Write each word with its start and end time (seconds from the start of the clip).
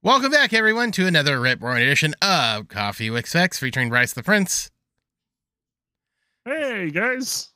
Welcome 0.00 0.30
back, 0.30 0.52
everyone, 0.52 0.92
to 0.92 1.08
another 1.08 1.40
Rip 1.40 1.60
Roaring 1.60 1.82
edition 1.82 2.14
of 2.22 2.68
Coffee 2.68 3.10
with 3.10 3.26
Specs 3.26 3.58
featuring 3.58 3.88
Bryce 3.88 4.12
the 4.12 4.22
Prince. 4.22 4.70
Hey 6.44 6.92
guys. 6.92 7.48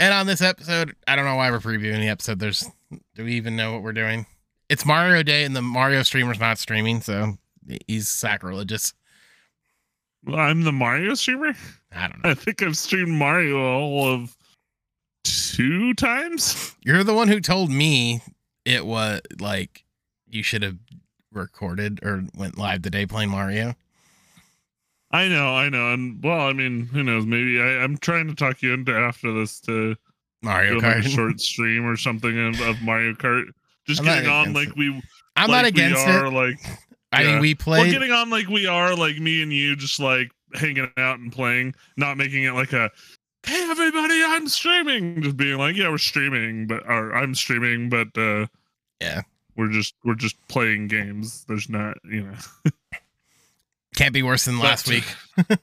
And 0.00 0.12
on 0.12 0.26
this 0.26 0.42
episode, 0.42 0.96
I 1.06 1.14
don't 1.14 1.24
know 1.24 1.36
why 1.36 1.52
we're 1.52 1.60
previewing 1.60 2.00
the 2.00 2.08
episode. 2.08 2.40
There's 2.40 2.68
do 3.14 3.24
we 3.24 3.34
even 3.34 3.54
know 3.54 3.72
what 3.72 3.84
we're 3.84 3.92
doing? 3.92 4.26
It's 4.68 4.84
Mario 4.84 5.22
Day 5.22 5.44
and 5.44 5.54
the 5.54 5.62
Mario 5.62 6.02
streamer's 6.02 6.40
not 6.40 6.58
streaming, 6.58 7.00
so 7.00 7.38
he's 7.86 8.08
sacrilegious. 8.08 8.92
Well, 10.24 10.40
I'm 10.40 10.62
the 10.64 10.72
Mario 10.72 11.14
streamer. 11.14 11.52
I 11.92 12.08
don't 12.08 12.24
know. 12.24 12.30
I 12.30 12.34
think 12.34 12.64
I've 12.64 12.76
streamed 12.76 13.12
Mario 13.12 13.62
all 13.62 14.12
of 14.12 14.36
two 15.22 15.94
times. 15.94 16.74
You're 16.82 17.04
the 17.04 17.14
one 17.14 17.28
who 17.28 17.40
told 17.40 17.70
me 17.70 18.22
it 18.64 18.84
was 18.84 19.20
like 19.38 19.84
you 20.28 20.42
should 20.42 20.64
have 20.64 20.78
recorded 21.34 22.00
or 22.02 22.24
went 22.36 22.58
live 22.58 22.82
today 22.82 23.06
playing 23.06 23.30
Mario. 23.30 23.74
I 25.10 25.28
know, 25.28 25.54
I 25.54 25.68
know, 25.68 25.92
and 25.92 26.22
well, 26.24 26.40
I 26.40 26.52
mean, 26.52 26.86
who 26.86 27.02
knows? 27.02 27.24
Maybe 27.24 27.60
I, 27.60 27.82
I'm 27.82 27.96
trying 27.98 28.26
to 28.28 28.34
talk 28.34 28.62
you 28.62 28.74
into 28.74 28.92
after 28.92 29.32
this 29.32 29.60
to 29.60 29.94
Mario 30.42 30.74
like 30.74 30.82
Kart. 30.82 31.06
a 31.06 31.08
short 31.08 31.40
stream 31.40 31.86
or 31.86 31.96
something 31.96 32.36
of, 32.48 32.60
of 32.60 32.82
Mario 32.82 33.12
Kart. 33.12 33.44
Just 33.86 34.00
I'm 34.00 34.06
getting 34.06 34.28
on 34.28 34.52
like 34.52 34.74
we. 34.76 34.88
I'm 35.36 35.48
like 35.50 35.62
not 35.62 35.64
against 35.66 36.06
we 36.06 36.12
are, 36.12 36.26
it. 36.26 36.32
Like 36.32 36.58
I 37.12 37.24
mean, 37.24 37.40
we 37.40 37.56
we're 37.66 37.90
getting 37.90 38.10
on 38.10 38.30
like 38.30 38.48
we 38.48 38.66
are, 38.66 38.96
like 38.96 39.18
me 39.18 39.42
and 39.42 39.52
you, 39.52 39.76
just 39.76 40.00
like 40.00 40.32
hanging 40.54 40.90
out 40.96 41.18
and 41.18 41.32
playing, 41.32 41.74
not 41.96 42.16
making 42.16 42.44
it 42.44 42.52
like 42.52 42.72
a. 42.72 42.90
Hey 43.46 43.68
everybody, 43.70 44.22
I'm 44.24 44.48
streaming. 44.48 45.22
Just 45.22 45.36
being 45.36 45.58
like, 45.58 45.76
yeah, 45.76 45.90
we're 45.90 45.98
streaming, 45.98 46.66
but 46.66 46.82
or 46.88 47.14
I'm 47.14 47.34
streaming, 47.34 47.88
but 47.88 48.08
uh 48.16 48.46
Yeah. 49.00 49.22
We're 49.56 49.70
just 49.70 49.94
we're 50.04 50.14
just 50.14 50.36
playing 50.48 50.88
games. 50.88 51.44
There's 51.48 51.68
not, 51.68 51.96
you 52.04 52.22
know. 52.22 52.34
Can't 53.96 54.12
be 54.12 54.22
worse 54.22 54.44
than 54.44 54.58
last 54.58 54.88
week. 54.88 55.04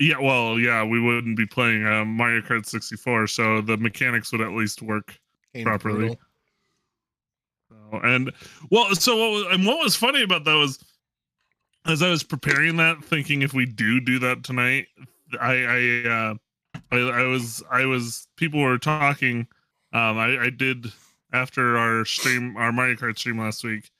Yeah, 0.00 0.20
well, 0.20 0.60
yeah, 0.60 0.84
we 0.84 1.00
wouldn't 1.00 1.36
be 1.36 1.44
playing 1.44 1.84
uh, 1.84 2.04
Mario 2.04 2.40
Kart 2.40 2.64
64, 2.64 3.26
so 3.26 3.60
the 3.60 3.76
mechanics 3.76 4.30
would 4.30 4.40
at 4.40 4.52
least 4.52 4.80
work. 4.80 5.18
properly. 5.62 6.16
So, 7.68 8.00
and 8.04 8.32
well, 8.70 8.94
so 8.94 9.16
what 9.16 9.30
was 9.30 9.46
and 9.54 9.66
what 9.66 9.82
was 9.82 9.96
funny 9.96 10.22
about 10.22 10.44
that 10.44 10.54
was, 10.54 10.78
as 11.86 12.00
I 12.00 12.10
was 12.10 12.22
preparing 12.22 12.76
that, 12.76 13.02
thinking 13.02 13.42
if 13.42 13.52
we 13.52 13.66
do 13.66 14.00
do 14.00 14.20
that 14.20 14.44
tonight, 14.44 14.86
I 15.40 15.64
I 15.64 16.08
uh, 16.08 16.34
I, 16.92 16.96
I 16.96 17.26
was 17.26 17.62
I 17.68 17.84
was 17.84 18.28
people 18.36 18.60
were 18.60 18.78
talking. 18.78 19.48
Um, 19.92 20.16
I 20.16 20.44
I 20.44 20.50
did 20.50 20.92
after 21.32 21.76
our 21.76 22.04
stream, 22.04 22.56
our 22.56 22.72
Mario 22.72 22.96
Kart 22.96 23.18
stream 23.18 23.38
last 23.38 23.64
week. 23.64 23.90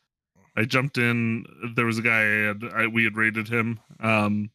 I 0.56 0.64
jumped 0.64 0.98
in. 0.98 1.44
There 1.76 1.86
was 1.86 1.98
a 1.98 2.02
guy 2.02 2.20
I 2.20 2.46
had 2.48 2.64
I, 2.74 2.86
we 2.86 3.04
had 3.04 3.16
rated 3.16 3.48
him. 3.48 3.78
Um, 4.00 4.50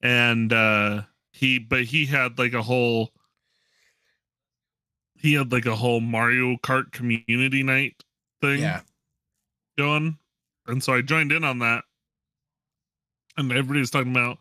and 0.00 0.52
uh 0.52 1.02
he 1.32 1.58
but 1.58 1.82
he 1.84 2.06
had 2.06 2.38
like 2.38 2.52
a 2.52 2.62
whole 2.62 3.10
he 5.16 5.34
had 5.34 5.50
like 5.52 5.66
a 5.66 5.74
whole 5.76 6.00
Mario 6.00 6.56
Kart 6.56 6.92
community 6.92 7.62
night 7.62 8.02
thing 8.40 8.60
Yeah. 8.60 8.82
going. 9.76 10.18
And 10.66 10.82
so 10.82 10.94
I 10.94 11.02
joined 11.02 11.32
in 11.32 11.44
on 11.44 11.58
that. 11.58 11.84
And 13.36 13.50
everybody's 13.52 13.90
talking 13.90 14.10
about, 14.12 14.38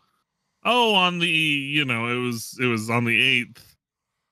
oh, 0.66 0.94
on 0.96 1.20
the 1.20 1.28
you 1.28 1.86
know, 1.86 2.08
it 2.08 2.20
was 2.20 2.58
it 2.60 2.66
was 2.66 2.90
on 2.90 3.06
the 3.06 3.20
eighth. 3.22 3.76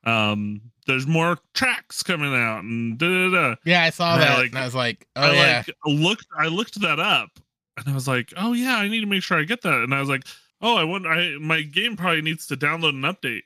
Um, 0.04 0.62
there's 0.88 1.08
more 1.08 1.38
tracks 1.54 2.04
coming 2.04 2.34
out 2.36 2.64
and 2.64 2.98
da 2.98 3.08
da 3.08 3.32
da. 3.32 3.56
Yeah, 3.66 3.84
I 3.84 3.90
saw 3.90 4.14
And 4.16 4.24
I 4.24 4.28
that. 4.28 4.38
like- 4.40 4.50
and 4.50 4.58
I 4.60 4.66
was 4.66 4.76
like, 4.76 5.08
oh 5.16 5.22
I 5.22 5.34
yeah. 5.34 5.64
like 5.66 5.76
looked 5.86 6.28
I 6.38 6.48
looked 6.48 6.80
that 6.82 7.00
up 7.00 7.30
and 7.78 7.88
I 7.90 7.94
was 7.94 8.08
like, 8.08 8.34
oh 8.38 8.54
yeah, 8.54 8.78
I 8.78 8.88
need 8.88 9.02
to 9.02 9.06
make 9.08 9.24
sure 9.24 9.38
I 9.40 9.44
get 9.44 9.62
that. 9.64 9.82
And 9.84 9.94
I 9.94 10.00
was 10.00 10.10
like, 10.10 10.24
oh, 10.62 10.76
I 10.78 10.84
want 10.84 11.06
I 11.08 11.38
my 11.40 11.62
game 11.62 11.96
probably 11.98 12.22
needs 12.22 12.46
to 12.48 12.56
download 12.58 12.90
an 12.90 13.02
update. 13.02 13.44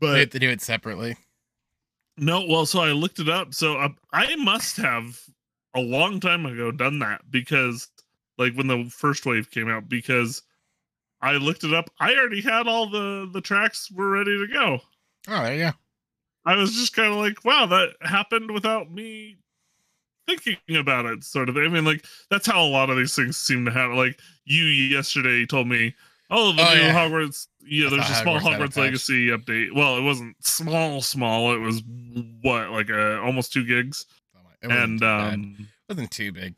But 0.00 0.18
have 0.18 0.30
to 0.30 0.38
do 0.38 0.48
it 0.50 0.60
separately. 0.60 1.16
no, 2.16 2.44
well, 2.48 2.66
so 2.66 2.80
I 2.80 2.92
looked 2.92 3.18
it 3.18 3.28
up. 3.28 3.52
So 3.54 3.76
I, 3.76 3.88
I 4.12 4.36
must 4.36 4.76
have 4.76 5.20
a 5.74 5.80
long 5.80 6.20
time 6.20 6.46
ago 6.46 6.70
done 6.70 6.98
that 7.00 7.22
because, 7.30 7.88
like, 8.38 8.54
when 8.54 8.68
the 8.68 8.88
first 8.90 9.26
wave 9.26 9.50
came 9.50 9.68
out, 9.68 9.88
because 9.88 10.42
I 11.20 11.32
looked 11.32 11.64
it 11.64 11.74
up. 11.74 11.90
I 12.00 12.14
already 12.14 12.40
had 12.40 12.68
all 12.68 12.88
the 12.88 13.28
the 13.32 13.40
tracks 13.40 13.90
were 13.90 14.08
ready 14.10 14.38
to 14.38 14.46
go. 14.52 14.80
Oh, 15.26 15.42
there 15.42 15.54
you 15.54 15.64
go. 15.64 15.70
I 16.46 16.56
was 16.56 16.72
just 16.74 16.94
kind 16.94 17.12
of 17.12 17.18
like, 17.18 17.44
wow, 17.44 17.66
that 17.66 17.90
happened 18.02 18.50
without 18.52 18.90
me 18.90 19.38
thinking 20.26 20.56
about 20.76 21.06
it, 21.06 21.24
sort 21.24 21.48
of. 21.48 21.56
I 21.56 21.68
mean, 21.68 21.84
like, 21.84 22.04
that's 22.30 22.46
how 22.46 22.62
a 22.62 22.68
lot 22.68 22.90
of 22.90 22.96
these 22.96 23.14
things 23.14 23.36
seem 23.36 23.64
to 23.64 23.70
happen. 23.70 23.96
Like, 23.96 24.18
you 24.44 24.64
yesterday 24.64 25.44
told 25.44 25.68
me, 25.68 25.94
oh, 26.30 26.52
the 26.52 26.62
Oh, 26.62 26.74
new 26.74 26.80
yeah. 26.80 26.94
Hogwarts, 26.94 27.48
yeah, 27.66 27.86
I 27.88 27.90
there's 27.90 28.10
a 28.10 28.14
small 28.14 28.38
Hogwarts 28.38 28.42
Hogwarts 28.42 28.60
patch. 28.60 28.76
Legacy 28.76 29.28
update. 29.28 29.74
Well, 29.74 29.96
it 29.98 30.02
wasn't 30.02 30.36
small, 30.44 31.02
small. 31.02 31.54
It 31.54 31.58
was 31.58 31.82
what, 32.42 32.70
like, 32.70 32.90
uh, 32.90 33.20
almost 33.22 33.52
two 33.52 33.64
gigs? 33.64 34.06
And, 34.62 35.00
too 35.00 35.04
bad. 35.06 35.34
um, 35.34 35.56
it 35.60 35.92
wasn't 35.92 36.10
too 36.10 36.32
big. 36.32 36.56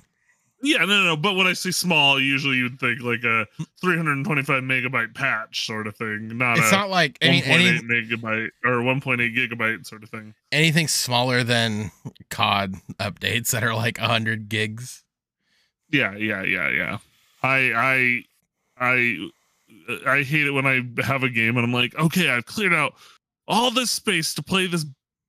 Yeah, 0.63 0.85
no, 0.85 1.05
no. 1.05 1.17
But 1.17 1.35
when 1.37 1.47
I 1.47 1.53
say 1.53 1.71
small, 1.71 2.21
usually 2.21 2.57
you'd 2.57 2.79
think 2.79 3.01
like 3.01 3.25
a 3.25 3.47
325 3.81 4.63
megabyte 4.63 5.15
patch 5.15 5.67
sort 5.67 5.87
of 5.87 5.97
thing, 5.97 6.37
not 6.37 6.59
It's 6.59 6.69
a 6.71 6.77
not 6.77 6.91
like 6.91 7.19
I 7.23 7.27
1.8 7.27 7.47
any, 7.47 7.79
megabyte 7.81 8.51
or 8.65 8.73
1.8 8.83 9.35
gigabyte 9.37 9.87
sort 9.87 10.03
of 10.03 10.11
thing. 10.11 10.35
anything 10.53 10.89
smaller 10.89 11.43
than 11.43 11.91
COD 12.31 12.77
updates 12.99 13.51
that 13.51 13.65
are 13.65 13.75
like 13.75 13.99
hundred 13.99 14.49
gigs. 14.49 15.05
Yeah, 15.91 16.15
yeah, 16.17 16.43
yeah, 16.43 16.69
yeah. 16.71 16.99
I, 17.43 17.73
I, 17.75 18.25
I, 18.79 19.29
I 20.07 20.23
hate 20.23 20.47
it 20.47 20.53
when 20.53 20.67
I 20.67 20.83
have 21.03 21.23
a 21.23 21.29
game 21.31 21.57
and 21.57 21.65
I'm 21.65 21.73
like, 21.73 21.95
okay, 21.99 22.31
I've 22.31 22.47
cleared 22.47 22.75
out 22.75 22.95
all 23.49 23.71
this 23.71 23.91
space 23.91 24.35
to 24.35 24.43
play 24.43 24.67
this 24.67 24.85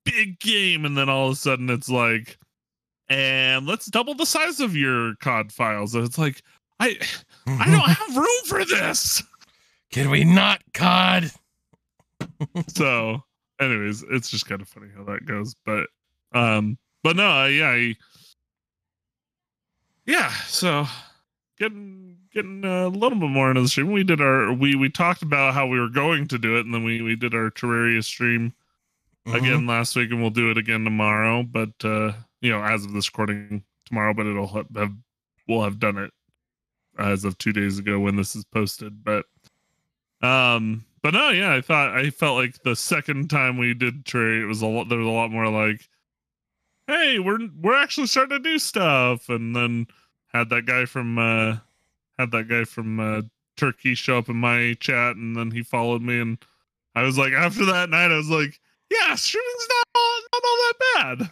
big 0.06 0.40
game, 0.40 0.86
and 0.86 0.98
then 0.98 1.09
all 1.09 1.28
of 1.28 1.34
a 1.34 1.36
sudden 1.36 1.69
it's 1.69 1.90
like, 1.90 2.38
and 3.11 3.67
let's 3.67 3.88
double 3.88 4.13
the 4.16 4.25
size 4.25 4.61
of 4.61 4.75
your 4.75 5.16
COD 5.16 5.51
files. 5.51 5.94
And 5.95 6.05
it's 6.05 6.17
like, 6.17 6.41
I, 6.79 6.97
I 7.45 7.66
don't 7.69 7.89
have 7.89 8.16
room 8.16 8.45
for 8.45 8.63
this. 8.63 9.22
Can 9.91 10.09
we 10.09 10.23
not 10.23 10.61
COD? 10.73 11.31
so 12.67 13.21
anyways 13.59 14.03
it's 14.09 14.29
just 14.29 14.47
kind 14.47 14.61
of 14.61 14.67
funny 14.67 14.88
how 14.95 15.03
that 15.03 15.25
goes 15.25 15.55
but 15.66 15.88
um 16.33 16.77
but 17.03 17.16
no 17.16 17.27
I, 17.27 17.47
yeah 17.47 17.69
I, 17.69 17.95
yeah 20.05 20.29
so 20.47 20.85
getting 21.57 22.17
getting 22.33 22.63
a 22.63 22.88
little 22.88 23.19
bit 23.19 23.29
more 23.29 23.50
into 23.50 23.61
the 23.61 23.67
stream 23.67 23.91
we 23.91 24.03
did 24.03 24.21
our 24.21 24.53
we 24.53 24.75
we 24.75 24.89
talked 24.89 25.21
about 25.21 25.53
how 25.53 25.67
we 25.67 25.79
were 25.79 25.89
going 25.89 26.27
to 26.27 26.38
do 26.38 26.57
it 26.57 26.66
and 26.66 26.73
then 26.73 26.83
we 26.83 27.01
we 27.01 27.16
did 27.16 27.33
our 27.33 27.51
terraria 27.51 28.03
stream 28.03 28.53
Mhm. 29.27 29.35
again 29.35 29.67
last 29.67 29.95
week 29.95 30.11
and 30.11 30.21
we'll 30.21 30.29
do 30.31 30.49
it 30.51 30.57
again 30.57 30.83
tomorrow. 30.83 31.43
But 31.43 31.73
uh 31.83 32.13
you 32.41 32.51
know 32.51 32.63
as 32.63 32.85
of 32.85 32.93
this 32.93 33.07
recording 33.09 33.63
tomorrow 33.85 34.13
but 34.13 34.25
it'll 34.25 34.47
have 34.47 34.93
we'll 35.47 35.63
have 35.63 35.79
done 35.79 35.97
it 35.97 36.11
as 36.97 37.23
of 37.23 37.37
two 37.37 37.53
days 37.53 37.77
ago 37.79 37.99
when 37.99 38.15
this 38.15 38.35
is 38.35 38.43
posted. 38.45 39.03
But 39.03 39.25
um 40.21 40.85
but 41.01 41.13
no 41.15 41.29
yeah 41.29 41.51
i 41.53 41.61
thought 41.61 41.95
i 41.97 42.11
felt 42.11 42.37
like 42.37 42.61
the 42.63 42.75
second 42.75 43.27
time 43.29 43.57
we 43.57 43.73
did 43.73 44.05
trade 44.05 44.41
it 44.41 44.45
was 44.45 44.61
a 44.61 44.67
lot 44.67 44.87
there 44.87 44.99
was 44.99 45.07
a 45.07 45.11
lot 45.11 45.31
more 45.31 45.47
like 45.49 45.88
hey 46.88 47.17
we're 47.19 47.39
we're 47.59 47.75
actually 47.81 48.07
starting 48.07 48.38
to 48.38 48.49
do 48.49 48.59
stuff. 48.59 49.29
And 49.29 49.55
then 49.55 49.88
had 50.27 50.49
that 50.49 50.65
guy 50.65 50.85
from 50.85 51.17
uh 51.17 51.57
had 52.19 52.31
that 52.31 52.47
guy 52.47 52.63
from 52.65 52.99
uh 52.99 53.21
turkey 53.57 53.93
show 53.95 54.17
up 54.17 54.29
in 54.29 54.38
my 54.38 54.75
chat 54.79 55.15
and 55.15 55.35
then 55.35 55.51
he 55.51 55.61
followed 55.61 56.01
me 56.01 56.19
and 56.19 56.38
i 56.95 57.03
was 57.03 57.17
like 57.17 57.33
after 57.33 57.65
that 57.65 57.89
night 57.89 58.09
i 58.11 58.15
was 58.17 58.29
like 58.29 58.59
yeah 58.91 59.16
streaming's 59.16 59.68
not 59.69 59.88
all, 59.96 60.19
not 60.34 60.44
all 60.46 60.57
that 61.18 61.19
bad 61.19 61.29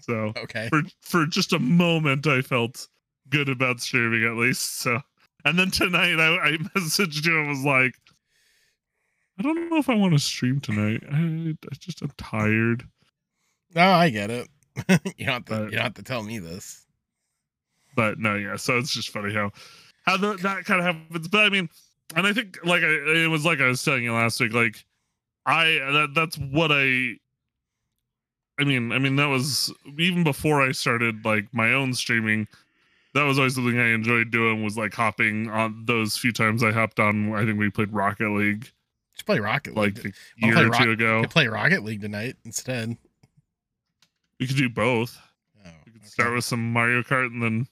so 0.00 0.32
Okay. 0.36 0.68
for 0.68 0.82
for 1.00 1.26
just 1.26 1.52
a 1.52 1.58
moment 1.58 2.26
I 2.26 2.42
felt 2.42 2.88
good 3.28 3.48
about 3.48 3.80
streaming 3.80 4.24
at 4.24 4.36
least. 4.36 4.80
So 4.80 5.00
and 5.44 5.58
then 5.58 5.70
tonight 5.70 6.18
I, 6.18 6.36
I 6.48 6.50
messaged 6.76 7.24
you 7.24 7.38
and 7.38 7.48
was 7.48 7.64
like, 7.64 7.94
I 9.38 9.42
don't 9.42 9.70
know 9.70 9.76
if 9.78 9.88
I 9.88 9.94
want 9.94 10.12
to 10.12 10.18
stream 10.18 10.60
tonight. 10.60 11.02
I, 11.10 11.54
I 11.70 11.74
just 11.78 12.02
I'm 12.02 12.10
tired. 12.18 12.84
No, 13.74 13.82
I 13.90 14.10
get 14.10 14.30
it. 14.30 14.48
you 15.16 15.26
don't 15.26 15.28
have 15.34 15.44
to, 15.46 15.50
But- 15.52 15.64
you 15.66 15.70
don't 15.76 15.82
have 15.84 15.94
to 15.94 16.02
tell 16.02 16.22
me 16.24 16.38
this. 16.40 16.84
But 17.94 18.18
no, 18.18 18.34
yeah. 18.34 18.56
So 18.56 18.78
it's 18.78 18.92
just 18.92 19.10
funny 19.10 19.32
how 19.34 19.52
how 20.04 20.16
the, 20.16 20.34
that 20.34 20.64
kind 20.64 20.80
of 20.80 20.86
happens. 20.96 21.28
But 21.28 21.44
I 21.46 21.48
mean, 21.50 21.68
and 22.16 22.26
I 22.26 22.32
think 22.32 22.58
like 22.64 22.82
I, 22.82 22.88
it 23.24 23.30
was 23.30 23.44
like 23.44 23.60
I 23.60 23.66
was 23.68 23.84
telling 23.84 24.02
you 24.02 24.12
last 24.14 24.40
week. 24.40 24.52
Like 24.52 24.84
I 25.46 25.78
uh, 25.78 25.92
that 25.92 26.14
that's 26.14 26.36
what 26.38 26.70
I. 26.72 27.14
I 28.60 28.64
mean, 28.64 28.92
I 28.92 28.98
mean 28.98 29.16
that 29.16 29.26
was 29.26 29.72
even 29.98 30.24
before 30.24 30.62
I 30.62 30.72
started 30.72 31.24
like 31.24 31.46
my 31.52 31.72
own 31.72 31.94
streaming. 31.94 32.46
That 33.14 33.24
was 33.24 33.38
always 33.38 33.54
something 33.56 33.78
I 33.78 33.88
enjoyed 33.88 34.30
doing. 34.30 34.62
Was 34.62 34.76
like 34.78 34.94
hopping 34.94 35.50
on 35.50 35.84
those 35.84 36.16
few 36.16 36.32
times 36.32 36.62
I 36.62 36.70
hopped 36.72 37.00
on. 37.00 37.34
I 37.34 37.44
think 37.44 37.58
we 37.58 37.70
played 37.70 37.92
Rocket 37.92 38.30
League 38.30 38.70
Just 39.14 39.26
play 39.26 39.38
Rocket 39.40 39.74
like 39.74 40.02
League. 40.04 40.14
a 40.42 40.46
year 40.46 40.58
or 40.66 40.68
Rock- 40.70 40.82
two 40.82 40.90
ago. 40.92 41.24
Play 41.28 41.46
Rocket 41.48 41.82
League 41.84 42.00
tonight 42.02 42.36
instead. 42.44 42.96
We 44.38 44.46
could 44.46 44.56
do 44.56 44.68
both. 44.70 45.18
Oh. 45.64 45.70
We 45.86 45.92
could 45.92 46.06
start 46.06 46.34
with 46.34 46.44
some 46.44 46.72
Mario 46.72 47.02
Kart 47.02 47.26
and 47.26 47.42
then 47.42 47.66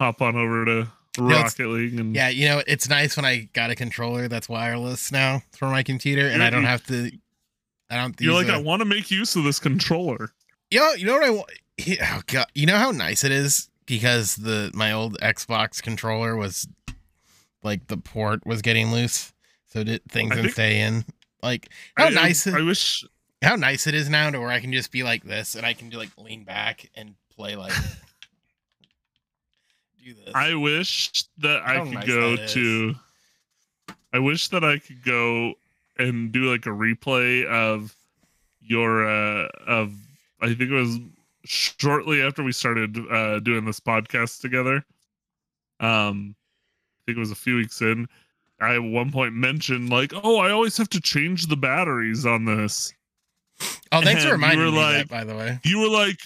hop 0.00 0.20
on 0.22 0.36
over 0.36 0.64
to 0.64 0.88
Rocket 1.18 1.66
League 1.66 1.98
and 1.98 2.14
Yeah, 2.14 2.28
you 2.28 2.48
know, 2.48 2.62
it's 2.66 2.88
nice 2.88 3.16
when 3.16 3.24
I 3.24 3.48
got 3.52 3.70
a 3.70 3.74
controller 3.74 4.28
that's 4.28 4.48
wireless 4.48 5.10
now 5.10 5.42
for 5.52 5.68
my 5.68 5.82
computer, 5.82 6.28
and 6.28 6.42
I 6.42 6.50
don't 6.50 6.60
mm-hmm. 6.60 6.68
have 6.68 6.86
to. 6.86 7.10
I 7.90 7.96
don't. 7.96 8.20
you're 8.20 8.34
like, 8.34 8.48
a- 8.48 8.54
I 8.54 8.58
want 8.58 8.80
to 8.80 8.86
make 8.86 9.10
use 9.10 9.34
of 9.36 9.44
this 9.44 9.58
controller. 9.58 10.32
You 10.70 10.80
know, 10.80 10.92
you 10.92 11.06
know 11.06 11.14
what 11.14 11.24
I 11.24 11.30
want? 11.30 11.50
Oh 12.02 12.20
god, 12.26 12.46
you 12.54 12.66
know 12.66 12.76
how 12.76 12.90
nice 12.90 13.24
it 13.24 13.32
is 13.32 13.68
because 13.86 14.36
the 14.36 14.70
my 14.74 14.92
old 14.92 15.18
Xbox 15.20 15.82
controller 15.82 16.36
was 16.36 16.68
like 17.62 17.88
the 17.88 17.96
port 17.96 18.46
was 18.46 18.62
getting 18.62 18.92
loose, 18.92 19.32
so 19.66 19.82
did 19.82 20.04
things 20.08 20.32
I 20.32 20.36
didn't 20.36 20.52
stay 20.52 20.80
in. 20.80 21.04
Like 21.42 21.70
how 21.96 22.06
I, 22.06 22.10
nice! 22.10 22.46
I 22.46 22.58
it- 22.58 22.64
wish 22.64 23.04
how 23.42 23.56
nice 23.56 23.86
it 23.86 23.94
is 23.94 24.08
now 24.08 24.30
to 24.30 24.38
where 24.38 24.50
I 24.50 24.60
can 24.60 24.72
just 24.72 24.92
be 24.92 25.02
like 25.02 25.24
this 25.24 25.54
and 25.54 25.64
I 25.64 25.72
can 25.72 25.88
do 25.88 25.96
like 25.96 26.10
lean 26.18 26.44
back 26.44 26.90
and 26.94 27.14
play 27.34 27.56
like 27.56 27.72
do 30.04 30.14
this. 30.14 30.34
I 30.34 30.54
wish 30.54 31.24
that 31.38 31.62
I 31.64 31.74
How 31.76 31.84
could 31.84 31.94
nice 31.94 32.06
go 32.06 32.36
to. 32.36 32.94
I 34.12 34.18
wish 34.18 34.48
that 34.48 34.64
I 34.64 34.78
could 34.78 35.04
go 35.04 35.54
and 35.98 36.32
do 36.32 36.50
like 36.50 36.66
a 36.66 36.70
replay 36.70 37.44
of 37.46 37.94
your 38.60 39.06
uh 39.08 39.48
of 39.66 39.92
I 40.40 40.46
think 40.48 40.62
it 40.62 40.70
was 40.70 40.98
shortly 41.44 42.22
after 42.22 42.42
we 42.42 42.52
started 42.52 42.96
uh 43.10 43.40
doing 43.40 43.64
this 43.64 43.80
podcast 43.80 44.40
together. 44.40 44.84
Um 45.80 46.34
I 46.36 47.00
think 47.06 47.16
it 47.16 47.20
was 47.20 47.30
a 47.30 47.36
few 47.36 47.56
weeks 47.56 47.80
in. 47.80 48.06
I 48.60 48.74
at 48.74 48.82
one 48.82 49.10
point 49.10 49.32
mentioned 49.34 49.88
like, 49.88 50.12
"Oh, 50.22 50.36
I 50.36 50.50
always 50.50 50.76
have 50.76 50.90
to 50.90 51.00
change 51.00 51.46
the 51.46 51.56
batteries 51.56 52.26
on 52.26 52.44
this." 52.44 52.92
oh, 53.92 54.00
thanks 54.02 54.22
for 54.24 54.32
and 54.34 54.42
you 54.42 54.48
reminding 54.48 54.64
were 54.66 54.72
me 54.72 54.78
like- 54.78 54.96
that, 54.96 55.08
by 55.08 55.24
the 55.24 55.34
way. 55.34 55.58
you 55.64 55.78
were 55.80 55.88
like 55.88 56.18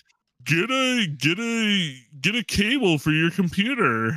get 0.44 0.70
a 0.70 1.06
get 1.18 1.38
a 1.38 1.96
get 2.20 2.34
a 2.36 2.42
cable 2.44 2.98
for 2.98 3.10
your 3.12 3.30
computer 3.30 4.12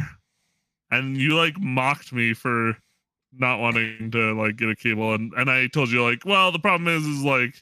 and 0.92 1.18
you 1.18 1.36
like 1.36 1.60
mocked 1.60 2.12
me 2.14 2.34
for 2.34 2.78
not 3.34 3.60
wanting 3.60 4.10
to 4.12 4.34
like 4.40 4.56
get 4.56 4.70
a 4.70 4.76
cable 4.76 5.14
and 5.14 5.32
and 5.38 5.50
i 5.50 5.68
told 5.68 5.90
you 5.92 6.02
like 6.04 6.26
well 6.26 6.52
the 6.52 6.60
problem 6.60 6.88
is 6.88 7.06
is 7.06 7.24
like 7.24 7.62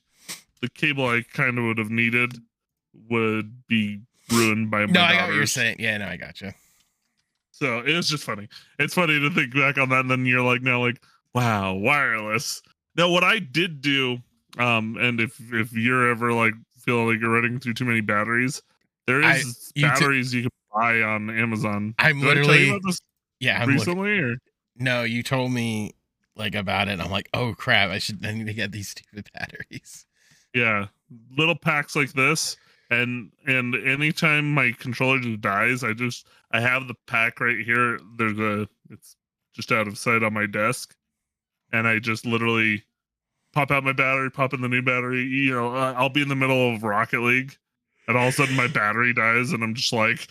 the 0.61 0.69
cable 0.69 1.05
i 1.07 1.21
kind 1.33 1.57
of 1.57 1.65
would 1.65 1.77
have 1.77 1.89
needed 1.89 2.33
would 3.09 3.67
be 3.67 3.99
ruined 4.31 4.71
by 4.71 4.85
my 4.85 4.91
No, 4.93 5.01
I 5.01 5.11
got 5.13 5.21
what 5.21 5.27
you're 5.27 5.35
daughters. 5.35 5.51
saying. 5.51 5.75
Yeah, 5.79 5.97
no, 5.97 6.07
I 6.07 6.17
got 6.17 6.39
you. 6.41 6.51
so 7.51 7.79
it 7.79 7.93
was 7.95 8.07
just 8.09 8.23
funny 8.23 8.47
it's 8.79 8.93
funny 8.93 9.19
to 9.19 9.29
think 9.31 9.53
back 9.53 9.77
on 9.77 9.89
that 9.89 10.01
and 10.01 10.11
then 10.11 10.25
you're 10.25 10.41
like 10.43 10.61
now 10.61 10.79
like 10.81 11.01
wow 11.33 11.73
wireless 11.73 12.61
now 12.95 13.09
what 13.09 13.23
i 13.23 13.39
did 13.39 13.81
do 13.81 14.17
um 14.57 14.95
and 14.99 15.19
if 15.19 15.39
if 15.53 15.73
you're 15.73 16.09
ever 16.09 16.31
like 16.31 16.53
feel 16.85 17.09
like 17.11 17.19
you're 17.19 17.31
running 17.31 17.59
through 17.59 17.73
too 17.73 17.85
many 17.85 18.01
batteries 18.01 18.61
There 19.07 19.19
is 19.21 19.25
I- 19.25 19.35
is 19.37 19.71
you 19.75 19.81
t- 19.83 19.87
batteries 19.87 20.33
you 20.33 20.41
can 20.43 20.51
buy 20.73 21.01
on 21.01 21.29
amazon 21.29 21.95
I'm 21.99 22.19
Did 22.19 22.25
I 22.25 22.27
literally 22.29 22.79
this 22.85 22.99
yeah. 23.39 23.61
I'm 23.61 23.69
recently 23.69 24.19
or 24.19 24.35
no, 24.77 25.03
you 25.03 25.23
told 25.23 25.51
me 25.51 25.91
like 26.35 26.53
about 26.55 26.87
it. 26.89 26.91
And 26.91 27.01
I'm 27.01 27.11
like, 27.11 27.29
oh 27.33 27.53
crap! 27.53 27.89
I 27.91 27.97
should. 27.99 28.25
I 28.25 28.33
need 28.33 28.47
to 28.47 28.53
get 28.53 28.71
these 28.73 28.89
stupid 28.89 29.29
batteries. 29.33 30.05
yeah 30.53 30.87
little 31.37 31.55
packs 31.55 31.95
like 31.95 32.11
this 32.13 32.57
and 32.89 33.31
and 33.45 33.75
anytime 33.87 34.53
my 34.53 34.71
controller 34.79 35.19
just 35.19 35.39
dies 35.41 35.83
i 35.83 35.93
just 35.93 36.27
i 36.51 36.59
have 36.59 36.87
the 36.87 36.95
pack 37.07 37.39
right 37.39 37.59
here 37.65 37.99
there's 38.17 38.37
a 38.39 38.67
it's 38.89 39.15
just 39.53 39.71
out 39.71 39.87
of 39.87 39.97
sight 39.97 40.23
on 40.23 40.33
my 40.33 40.45
desk 40.47 40.95
and 41.71 41.87
i 41.87 41.99
just 41.99 42.25
literally 42.25 42.83
pop 43.55 43.71
out 43.71 43.83
my 43.83 43.93
battery 43.93 44.29
pop 44.29 44.53
in 44.53 44.61
the 44.61 44.67
new 44.67 44.81
battery 44.83 45.23
you 45.23 45.51
know 45.51 45.69
i'll 45.73 46.09
be 46.09 46.21
in 46.21 46.27
the 46.27 46.35
middle 46.35 46.75
of 46.75 46.83
rocket 46.83 47.21
league 47.21 47.55
and 48.07 48.15
all 48.17 48.27
of 48.27 48.33
a 48.33 48.37
sudden 48.37 48.55
my 48.55 48.67
battery 48.67 49.13
dies 49.13 49.51
and 49.53 49.63
i'm 49.63 49.73
just 49.73 49.91
like 49.93 50.27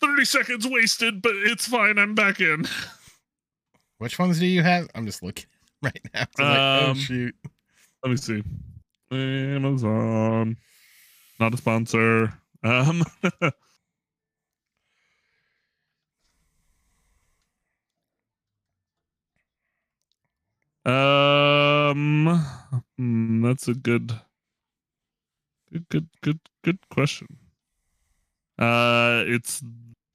30 0.00 0.24
seconds 0.24 0.66
wasted 0.68 1.22
but 1.22 1.32
it's 1.36 1.66
fine 1.68 1.98
i'm 1.98 2.14
back 2.14 2.40
in 2.40 2.64
Which 3.98 4.18
ones 4.18 4.40
do 4.40 4.46
you 4.46 4.62
have? 4.62 4.88
I'm 4.96 5.06
just 5.06 5.22
looking 5.22 5.44
right 5.82 6.00
now. 6.12 6.24
I'm 6.38 6.44
like, 6.44 6.58
oh 6.84 6.90
Um, 6.90 6.96
shoot! 6.96 7.34
let 8.02 8.10
me 8.10 8.16
see 8.16 8.42
amazon 9.12 10.56
not 11.38 11.54
a 11.54 11.56
sponsor 11.56 12.32
um 12.64 13.04
um 20.84 22.44
hmm, 22.96 23.42
that's 23.42 23.68
a 23.68 23.74
good 23.74 24.12
good 25.70 25.88
good 25.88 26.08
good 26.22 26.40
good 26.64 26.78
question. 26.90 27.28
Uh 28.58 29.22
it's 29.26 29.62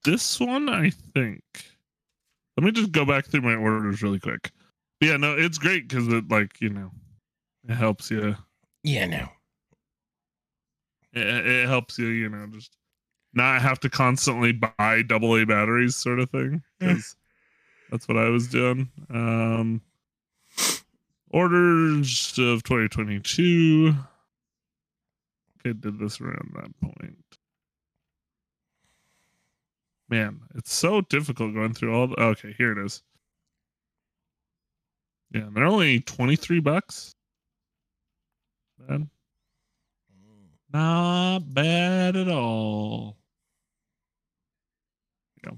this 0.04 0.40
one 0.40 0.69
i 0.69 0.90
think. 0.90 1.44
Let 2.58 2.64
me 2.64 2.72
just 2.72 2.92
go 2.92 3.06
back 3.06 3.28
through 3.28 3.42
my 3.42 3.56
orders 3.56 4.02
really 4.02 4.19
quick. 4.19 4.52
Yeah 5.02 5.18
no 5.18 5.36
it's 5.38 5.58
great 5.58 5.88
because 5.88 6.08
it 6.08 6.30
like 6.30 6.60
you 6.60 6.70
know 6.70 6.92
it 7.68 7.75
helps 7.75 8.12
you. 8.12 8.36
Yeah, 8.84 9.06
no. 9.06 9.28
it, 11.13 11.46
it 11.46 11.68
helps 11.68 11.98
you 11.98 12.08
you 12.08 12.30
know 12.30 12.48
just 12.48 12.75
not 13.34 13.62
have 13.62 13.80
to 13.81 13.90
constantly 13.90 14.52
buy 14.52 15.04
double 15.06 15.36
a 15.38 15.46
batteries 15.46 15.96
sort 15.96 16.20
of 16.20 16.30
thing 16.30 16.62
because 16.80 17.16
that's 17.92 18.08
what 18.08 18.18
i 18.18 18.30
was 18.30 18.48
doing. 18.48 18.90
Um 19.10 19.81
orders 21.38 22.31
of 22.39 22.63
2022 22.63 23.94
okay 25.60 25.74
did 25.74 26.00
this 26.00 26.19
around 26.19 26.51
that 26.56 26.72
point. 26.81 27.16
Man 30.10 30.39
it's 30.56 30.74
so 30.74 31.01
difficult 31.01 31.54
going 31.54 31.74
through 31.74 31.94
all 31.94 32.07
the 32.07 32.19
okay 32.19 32.56
here 32.57 32.72
it 32.72 32.84
is. 32.84 33.04
Yeah 35.31 35.48
they're 35.54 35.66
only 35.66 36.00
23 36.00 36.60
bucks? 36.60 37.13
Bad 38.80 39.07
not 40.74 41.54
bad 41.54 42.16
at 42.16 42.28
all. 42.28 43.16
Yeah. 45.44 45.51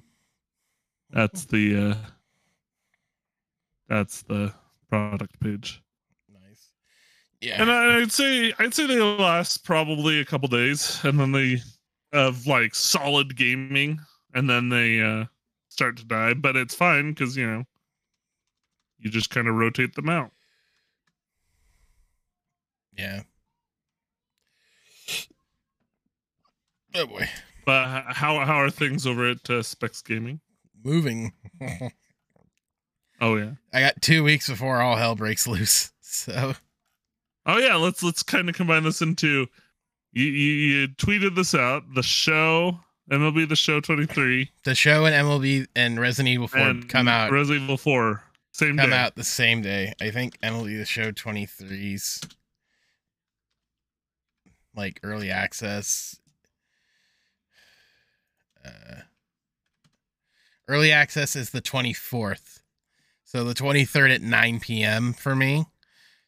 That's 1.12 1.46
the 1.46 1.92
uh 1.92 1.96
that's 3.88 4.24
the 4.24 4.54
product 4.90 5.40
page. 5.40 5.82
Nice. 6.32 6.72
Yeah. 7.42 7.62
And 7.62 7.72
I- 7.72 7.98
I'd 8.00 8.12
say 8.12 8.54
I'd 8.60 8.74
say 8.74 8.88
they 8.88 9.00
last 9.00 9.64
probably 9.64 10.20
a 10.20 10.26
couple 10.26 10.48
days 10.48 11.00
and 11.04 11.20
then 11.20 11.32
they 11.32 11.62
of 12.12 12.48
like 12.48 12.74
solid 12.76 13.36
gaming 13.38 14.00
and 14.34 14.50
then 14.50 14.70
they 14.70 15.02
uh 15.02 15.26
start 15.70 15.98
to 15.98 16.06
die, 16.06 16.34
but 16.34 16.56
it's 16.56 16.76
fine 16.76 17.14
cuz 17.16 17.38
you 17.38 17.46
know 17.48 17.64
you 19.00 19.10
just 19.10 19.30
kind 19.30 19.48
of 19.48 19.56
rotate 19.56 19.96
them 19.96 20.10
out. 20.10 20.32
yeah. 22.98 23.22
Oh 26.96 27.06
boy. 27.06 27.28
But 27.66 28.06
how 28.14 28.40
how 28.46 28.56
are 28.56 28.70
things 28.70 29.06
over 29.06 29.28
at 29.30 29.50
uh, 29.50 29.62
Specs 29.64 30.02
Gaming? 30.02 30.40
Moving. 30.84 31.34
Oh 33.22 33.36
yeah. 33.36 33.52
I 33.74 33.82
got 33.82 34.02
two 34.02 34.24
weeks 34.24 34.50
before 34.50 34.82
all 34.82 34.96
hell 34.96 35.16
breaks 35.16 35.48
loose. 35.48 35.92
So 36.02 36.56
Oh 37.46 37.58
yeah, 37.58 37.76
let's 37.76 38.04
let's 38.04 38.24
kind 38.24 38.50
of 38.50 38.56
combine 38.56 38.84
this 38.84 39.02
into 39.02 39.48
you, 40.12 40.26
you 40.26 40.54
you 40.54 40.88
tweeted 40.88 41.36
this 41.36 41.54
out 41.54 41.84
the 41.94 42.04
show 42.04 42.80
MLB 43.12 43.48
the 43.48 43.56
show 43.56 43.80
23 43.80 44.50
the 44.64 44.76
show 44.76 45.06
and 45.06 45.16
MLB 45.16 45.68
and 45.76 46.00
Resident 46.00 46.34
Evil 46.34 46.48
4 46.48 46.60
and 46.60 46.90
come 46.90 47.08
out 47.08 47.32
Resident 47.32 47.64
Evil 47.64 47.78
4 47.78 48.24
same 48.52 48.76
day. 48.76 48.82
come 48.82 48.90
day. 48.90 48.98
out 48.98 49.16
the 49.16 49.24
same 49.24 49.62
day. 49.62 49.94
I 50.02 50.12
think 50.12 50.40
MLB 50.42 50.78
the 50.78 50.86
show 50.86 51.12
23's 51.12 52.22
like 54.76 55.00
early 55.04 55.32
access. 55.32 56.20
Uh, 58.66 59.02
early 60.68 60.92
access 60.92 61.36
is 61.36 61.52
the 61.52 61.62
24th. 61.62 62.60
So 63.30 63.44
the 63.44 63.54
23rd 63.54 64.16
at 64.16 64.22
9 64.24 64.60
p.m. 64.60 65.14
for 65.14 65.36
me. 65.36 65.68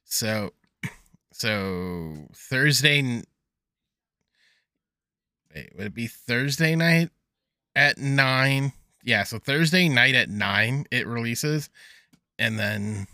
So 0.06 0.52
so 1.34 2.28
Thursday 2.32 3.24
Wait, 5.56 5.74
would 5.76 5.88
it 5.88 5.96
be 5.96 6.06
Thursday 6.06 6.76
night 6.76 7.10
at 7.76 7.98
9? 7.98 8.72
Yeah, 9.04 9.24
so 9.24 9.40
Thursday 9.40 9.90
night 9.90 10.14
at 10.14 10.30
9 10.30 10.86
it 10.92 11.08
releases 11.08 11.72
and 12.38 12.60
then 12.60 13.08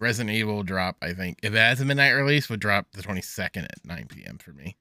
Resident 0.00 0.34
Evil 0.34 0.64
drop, 0.64 0.96
I 1.00 1.12
think. 1.12 1.38
If 1.44 1.54
it 1.54 1.58
has 1.58 1.80
a 1.80 1.84
midnight 1.84 2.10
release, 2.10 2.48
would 2.48 2.58
drop 2.58 2.88
the 2.92 3.02
22nd 3.02 3.62
at 3.62 3.84
9 3.84 4.08
p.m. 4.08 4.38
for 4.38 4.50
me. 4.50 4.76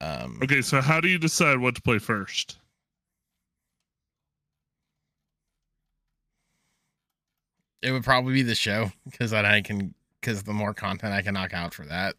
Um, 0.00 0.40
Okay, 0.42 0.62
so 0.62 0.80
how 0.80 1.00
do 1.00 1.06
you 1.06 1.18
decide 1.18 1.58
what 1.58 1.76
to 1.76 1.82
play 1.82 1.98
first? 2.00 2.56
It 7.82 7.92
would 7.92 8.04
probably 8.04 8.34
be 8.34 8.42
the 8.42 8.54
show 8.54 8.92
because 9.10 9.30
then 9.30 9.46
I 9.46 9.62
can 9.62 9.94
because 10.20 10.42
the 10.42 10.52
more 10.52 10.74
content 10.74 11.14
I 11.14 11.22
can 11.22 11.34
knock 11.34 11.54
out 11.54 11.72
for 11.72 11.86
that, 11.86 12.14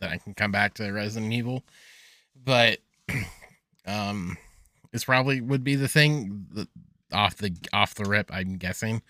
then 0.00 0.10
I 0.10 0.18
can 0.18 0.34
come 0.34 0.52
back 0.52 0.74
to 0.74 0.90
Resident 0.90 1.32
Evil. 1.32 1.64
But 2.44 2.78
um, 3.86 4.36
this 4.92 5.04
probably 5.04 5.40
would 5.40 5.64
be 5.64 5.76
the 5.76 5.88
thing 5.88 6.46
that, 6.52 6.68
off 7.12 7.36
the 7.36 7.54
off 7.72 7.94
the 7.94 8.04
rip. 8.04 8.30
I'm 8.32 8.56
guessing, 8.56 9.02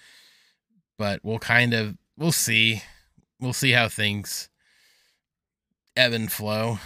but 0.99 1.21
we'll 1.23 1.39
kind 1.39 1.75
of 1.75 1.97
we'll 2.17 2.33
see. 2.33 2.83
We'll 3.41 3.53
see 3.55 3.73
how 3.73 3.89
things 3.89 4.51
ebb 5.97 6.13
and 6.13 6.31
flow. 6.31 6.79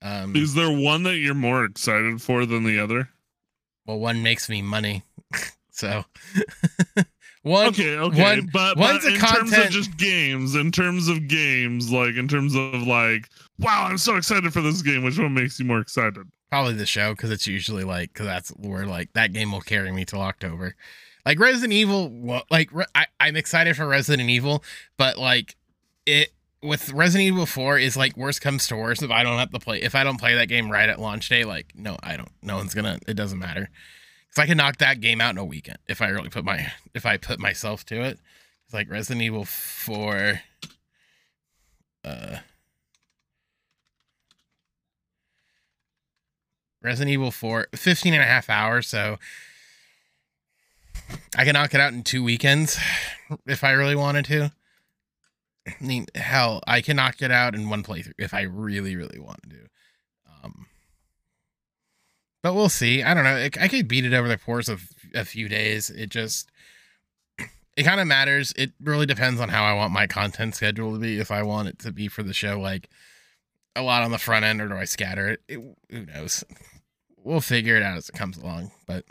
Um, 0.00 0.34
Is 0.34 0.54
there 0.54 0.70
one 0.70 1.04
that 1.04 1.16
you're 1.18 1.34
more 1.34 1.64
excited 1.64 2.20
for 2.20 2.44
than 2.44 2.64
the 2.64 2.78
other? 2.80 3.10
Well, 3.86 4.00
one 4.00 4.22
makes 4.22 4.48
me 4.48 4.62
money, 4.62 5.04
so 5.70 6.04
one. 7.42 7.68
Okay, 7.68 7.96
okay, 7.96 8.22
one, 8.22 8.50
but, 8.52 8.76
but 8.76 9.04
in 9.04 9.18
content... 9.18 9.52
terms 9.52 9.66
of 9.66 9.70
just 9.70 9.96
games, 9.96 10.54
in 10.54 10.72
terms 10.72 11.08
of 11.08 11.28
games, 11.28 11.90
like 11.90 12.14
in 12.14 12.28
terms 12.28 12.54
of 12.54 12.86
like, 12.86 13.28
wow, 13.58 13.86
I'm 13.88 13.98
so 13.98 14.16
excited 14.16 14.52
for 14.52 14.60
this 14.60 14.82
game. 14.82 15.04
Which 15.04 15.18
one 15.18 15.34
makes 15.34 15.58
you 15.58 15.64
more 15.64 15.80
excited? 15.80 16.26
Probably 16.50 16.74
the 16.74 16.86
show 16.86 17.14
because 17.14 17.30
it's 17.30 17.46
usually 17.46 17.84
like 17.84 18.12
because 18.12 18.26
that's 18.26 18.50
where 18.50 18.86
like 18.86 19.12
that 19.14 19.32
game 19.32 19.52
will 19.52 19.60
carry 19.60 19.90
me 19.92 20.04
till 20.04 20.20
October. 20.20 20.76
Like 21.24 21.38
Resident 21.38 21.72
Evil, 21.72 22.10
well, 22.10 22.42
like 22.50 22.70
I, 22.94 23.06
I'm 23.20 23.36
excited 23.36 23.76
for 23.76 23.86
Resident 23.86 24.28
Evil, 24.28 24.62
but 24.96 25.18
like 25.18 25.56
it 26.06 26.32
with 26.62 26.92
Resident 26.92 27.26
Evil 27.26 27.46
4 27.46 27.78
is 27.78 27.96
like 27.96 28.16
worst 28.16 28.40
comes 28.40 28.68
to 28.68 28.76
worst 28.76 29.02
if 29.02 29.10
I 29.10 29.22
don't 29.22 29.38
have 29.38 29.50
to 29.50 29.58
play 29.58 29.82
if 29.82 29.94
I 29.94 30.04
don't 30.04 30.18
play 30.18 30.34
that 30.34 30.48
game 30.48 30.70
right 30.70 30.88
at 30.88 31.00
launch 31.00 31.28
day, 31.28 31.44
like 31.44 31.72
no, 31.74 31.96
I 32.02 32.16
don't 32.16 32.30
no 32.42 32.56
one's 32.56 32.74
gonna 32.74 32.98
it 33.08 33.14
doesn't 33.14 33.38
matter. 33.38 33.68
Cause 34.34 34.44
I 34.44 34.46
can 34.46 34.56
knock 34.56 34.78
that 34.78 35.00
game 35.00 35.20
out 35.20 35.30
in 35.30 35.38
a 35.38 35.44
weekend 35.44 35.78
if 35.88 36.00
I 36.00 36.08
really 36.08 36.30
put 36.30 36.44
my 36.44 36.72
if 36.94 37.04
I 37.04 37.18
put 37.18 37.38
myself 37.38 37.84
to 37.86 38.02
it. 38.02 38.18
It's 38.64 38.72
like 38.72 38.90
Resident 38.90 39.22
Evil 39.22 39.44
4 39.44 40.40
uh 42.04 42.36
Resident 46.82 47.12
Evil 47.12 47.30
4 47.30 47.68
15 47.74 48.14
and 48.14 48.22
a 48.22 48.26
half 48.26 48.48
hours, 48.48 48.88
so 48.88 49.18
I 51.36 51.44
can 51.44 51.52
knock 51.52 51.74
it 51.74 51.80
out 51.80 51.92
in 51.92 52.02
two 52.02 52.24
weekends 52.24 52.78
if 53.46 53.62
I 53.62 53.72
really 53.72 53.96
wanted 53.96 54.24
to. 54.26 54.52
I 55.66 55.74
mean, 55.80 56.06
hell, 56.14 56.60
I 56.66 56.80
can 56.80 56.96
knock 56.96 57.22
it 57.22 57.30
out 57.30 57.54
in 57.54 57.68
one 57.68 57.84
playthrough 57.84 58.14
if 58.18 58.34
I 58.34 58.42
really, 58.42 58.96
really 58.96 59.20
want 59.20 59.42
to. 59.50 59.68
Um, 60.42 60.66
but 62.42 62.54
we'll 62.54 62.68
see. 62.68 63.02
I 63.02 63.14
don't 63.14 63.24
know. 63.24 63.48
I 63.60 63.68
could 63.68 63.88
beat 63.88 64.04
it 64.04 64.12
over 64.12 64.28
the 64.28 64.38
course 64.38 64.68
of 64.68 64.88
a 65.14 65.24
few 65.24 65.48
days. 65.48 65.90
It 65.90 66.10
just, 66.10 66.50
it 67.76 67.84
kind 67.84 68.00
of 68.00 68.06
matters. 68.06 68.52
It 68.56 68.72
really 68.80 69.06
depends 69.06 69.40
on 69.40 69.48
how 69.48 69.64
I 69.64 69.74
want 69.74 69.92
my 69.92 70.06
content 70.06 70.54
schedule 70.56 70.92
to 70.92 70.98
be. 70.98 71.18
If 71.18 71.30
I 71.30 71.42
want 71.42 71.68
it 71.68 71.78
to 71.80 71.92
be 71.92 72.08
for 72.08 72.22
the 72.22 72.34
show, 72.34 72.58
like 72.58 72.88
a 73.76 73.82
lot 73.82 74.02
on 74.02 74.10
the 74.10 74.18
front 74.18 74.44
end, 74.44 74.60
or 74.60 74.68
do 74.68 74.74
I 74.74 74.84
scatter 74.84 75.28
it? 75.28 75.40
it 75.48 75.60
who 75.90 76.06
knows? 76.06 76.44
We'll 77.24 77.40
figure 77.40 77.76
it 77.76 77.84
out 77.84 77.96
as 77.96 78.08
it 78.08 78.16
comes 78.16 78.36
along. 78.36 78.72
But, 78.84 79.04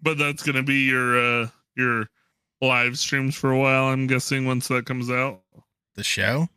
but 0.00 0.16
that's 0.16 0.44
gonna 0.44 0.62
be 0.62 0.84
your 0.84 1.18
uh 1.18 1.48
your 1.76 2.08
live 2.60 3.00
streams 3.00 3.34
for 3.34 3.50
a 3.50 3.58
while. 3.58 3.86
I'm 3.86 4.06
guessing 4.06 4.46
once 4.46 4.68
that 4.68 4.86
comes 4.86 5.10
out. 5.10 5.40
The 5.96 6.04
show. 6.04 6.48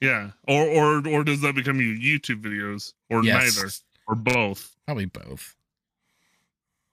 Yeah, 0.00 0.30
or 0.48 0.66
or 0.66 1.08
or 1.08 1.24
does 1.24 1.42
that 1.42 1.54
become 1.54 1.80
your 1.80 1.94
YouTube 1.94 2.42
videos, 2.42 2.94
or 3.10 3.22
yes. 3.22 3.56
neither, 3.56 3.70
or 4.08 4.14
both? 4.14 4.74
Probably 4.86 5.04
both. 5.04 5.54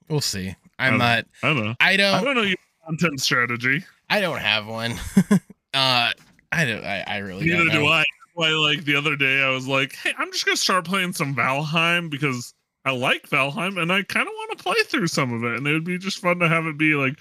We'll 0.10 0.22
see. 0.22 0.56
I'm 0.80 0.96
I 0.96 0.98
not. 0.98 1.26
I 1.42 1.48
don't 1.48 1.66
know. 1.66 1.76
I 1.80 1.98
don't. 1.98 2.16
I 2.16 2.24
don't 2.24 2.36
know 2.36 2.42
your 2.42 2.58
content 2.86 3.22
strategy. 3.22 3.84
I 4.10 4.20
don't 4.20 4.40
have 4.40 4.68
one. 4.68 4.94
uh, 5.74 6.12
I 6.52 6.66
don't. 6.66 6.84
I, 6.84 7.04
I 7.08 7.18
really. 7.20 7.46
Neither 7.46 7.70
do 7.72 7.86
I. 7.88 8.04
Why, 8.34 8.52
like 8.52 8.84
the 8.84 8.96
other 8.96 9.16
day, 9.16 9.42
I 9.42 9.50
was 9.50 9.68
like, 9.68 9.96
"Hey, 9.96 10.14
I'm 10.18 10.32
just 10.32 10.46
gonna 10.46 10.58
start 10.58 10.86
playing 10.86 11.14
some 11.14 11.34
Valheim 11.34 12.10
because 12.10 12.54
I 12.86 12.92
like 12.92 13.28
Valheim 13.30 13.82
and 13.82 13.92
I 13.92 14.04
kind 14.04 14.28
of 14.28 14.34
want 14.34 14.58
to 14.58 14.64
play 14.64 14.76
through 14.86 15.08
some 15.08 15.34
of 15.34 15.44
it, 15.44 15.58
and 15.58 15.66
it 15.66 15.74
would 15.74 15.84
be 15.84 15.98
just 15.98 16.20
fun 16.20 16.40
to 16.40 16.48
have 16.48 16.66
it 16.66 16.78
be 16.78 16.94
like 16.94 17.18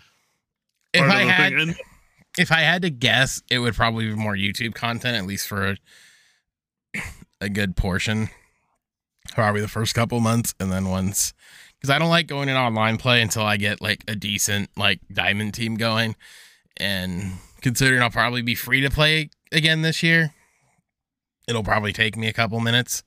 if 0.93 1.03
I 1.03 1.23
had, 1.23 1.53
and, 1.55 1.75
if 2.39 2.53
I 2.53 2.61
had 2.61 2.83
to 2.83 2.91
guess, 2.91 3.43
it 3.51 3.59
would 3.59 3.75
probably 3.75 4.09
be 4.09 4.15
more 4.15 4.35
YouTube 4.35 4.75
content, 4.75 5.17
at 5.17 5.27
least 5.27 5.49
for 5.49 5.71
a, 5.71 5.77
a 7.41 7.49
good 7.49 7.77
portion. 7.77 8.29
Probably 9.33 9.61
the 9.61 9.69
first 9.69 9.95
couple 9.95 10.21
months, 10.21 10.55
and 10.61 10.71
then 10.71 10.89
once, 10.89 11.35
because 11.77 11.91
I 11.91 11.99
don't 11.99 12.11
like 12.11 12.27
going 12.27 12.49
in 12.49 12.57
online 12.57 12.97
play 12.97 13.21
until 13.21 13.43
I 13.43 13.57
get 13.57 13.81
like 13.81 14.05
a 14.07 14.15
decent 14.15 14.71
like 14.77 15.01
diamond 15.13 15.55
team 15.55 15.75
going, 15.75 16.15
and 16.77 17.33
considering 17.61 18.03
I'll 18.03 18.11
probably 18.11 18.43
be 18.43 18.55
free 18.55 18.81
to 18.83 18.91
play 18.91 19.31
again 19.51 19.83
this 19.83 20.03
year, 20.03 20.33
it'll 21.49 21.65
probably 21.65 21.93
take 21.93 22.17
me 22.17 22.29
a 22.29 22.33
couple 22.33 22.61
minutes, 22.61 23.03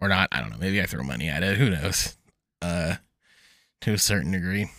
or 0.00 0.08
not. 0.08 0.28
I 0.32 0.40
don't 0.40 0.50
know. 0.50 0.58
Maybe 0.58 0.80
I 0.80 0.86
throw 0.86 1.02
money 1.02 1.28
at 1.28 1.42
it. 1.42 1.58
Who 1.58 1.70
knows? 1.70 2.16
Uh, 2.62 2.96
to 3.82 3.92
a 3.92 3.98
certain 3.98 4.32
degree, 4.32 4.70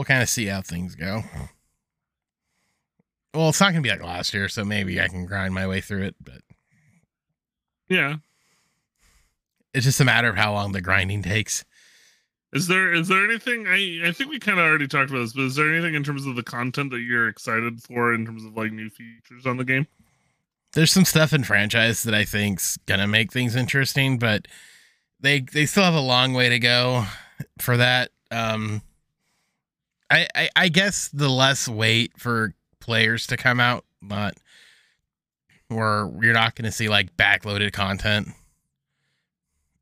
we'll 0.00 0.06
kind 0.06 0.22
of 0.22 0.30
see 0.30 0.46
how 0.46 0.62
things 0.62 0.94
go. 0.94 1.22
Well, 3.34 3.50
it's 3.50 3.60
not 3.60 3.72
gonna 3.72 3.82
be 3.82 3.90
like 3.90 4.02
last 4.02 4.32
year, 4.32 4.48
so 4.48 4.64
maybe 4.64 4.98
I 4.98 5.08
can 5.08 5.26
grind 5.26 5.52
my 5.52 5.66
way 5.66 5.82
through 5.82 6.04
it, 6.04 6.16
but 6.24 6.40
yeah, 7.90 8.16
it's 9.74 9.84
just 9.84 10.00
a 10.00 10.06
matter 10.06 10.30
of 10.30 10.36
how 10.36 10.54
long 10.54 10.72
the 10.72 10.80
grinding 10.80 11.22
takes. 11.22 11.66
Is 12.54 12.66
there 12.66 12.94
is 12.94 13.08
there 13.08 13.22
anything 13.22 13.66
I 13.68 14.08
I 14.08 14.12
think 14.12 14.30
we 14.30 14.38
kind 14.38 14.58
of 14.58 14.64
already 14.64 14.88
talked 14.88 15.10
about 15.10 15.20
this, 15.20 15.34
but 15.34 15.42
is 15.42 15.54
there 15.54 15.70
anything 15.70 15.94
in 15.94 16.02
terms 16.02 16.24
of 16.24 16.34
the 16.34 16.42
content 16.42 16.90
that 16.92 17.00
you're 17.00 17.28
excited 17.28 17.82
for 17.82 18.14
in 18.14 18.24
terms 18.24 18.42
of 18.42 18.56
like 18.56 18.72
new 18.72 18.88
features 18.88 19.44
on 19.44 19.58
the 19.58 19.64
game? 19.66 19.86
There's 20.72 20.92
some 20.92 21.04
stuff 21.04 21.34
in 21.34 21.44
franchise 21.44 22.04
that 22.04 22.14
I 22.14 22.24
think's 22.24 22.78
gonna 22.86 23.06
make 23.06 23.32
things 23.32 23.54
interesting, 23.54 24.18
but 24.18 24.48
they 25.20 25.40
they 25.40 25.66
still 25.66 25.84
have 25.84 25.92
a 25.92 26.00
long 26.00 26.32
way 26.32 26.48
to 26.48 26.58
go 26.58 27.04
for 27.60 27.76
that. 27.76 28.12
Um, 28.30 28.80
I, 30.10 30.26
I, 30.34 30.48
I 30.56 30.68
guess 30.68 31.08
the 31.08 31.28
less 31.28 31.68
wait 31.68 32.12
for 32.18 32.54
players 32.80 33.26
to 33.28 33.36
come 33.36 33.60
out, 33.60 33.84
but 34.02 34.34
where 35.68 36.10
you're 36.20 36.34
not 36.34 36.56
going 36.56 36.64
to 36.64 36.72
see 36.72 36.88
like 36.88 37.16
backloaded 37.16 37.72
content 37.72 38.28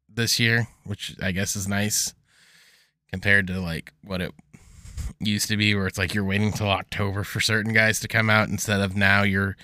this 0.08 0.38
year, 0.38 0.68
which 0.84 1.16
I 1.22 1.32
guess 1.32 1.56
is 1.56 1.66
nice 1.66 2.12
compared 3.10 3.46
to 3.46 3.60
like 3.60 3.92
what 4.04 4.20
it 4.20 4.32
used 5.18 5.48
to 5.48 5.56
be, 5.56 5.74
where 5.74 5.86
it's 5.86 5.98
like 5.98 6.14
you're 6.14 6.24
waiting 6.24 6.52
till 6.52 6.68
October 6.68 7.24
for 7.24 7.40
certain 7.40 7.72
guys 7.72 8.00
to 8.00 8.08
come 8.08 8.28
out 8.28 8.48
instead 8.48 8.80
of 8.80 8.96
now 8.96 9.22
you're 9.22 9.56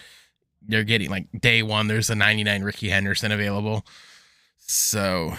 you're 0.67 0.85
getting 0.85 1.11
like 1.11 1.27
day 1.39 1.63
one. 1.63 1.89
There's 1.89 2.09
a 2.09 2.15
99 2.15 2.63
Rickey 2.63 2.89
Henderson 2.89 3.33
available, 3.33 3.85
so 4.59 5.35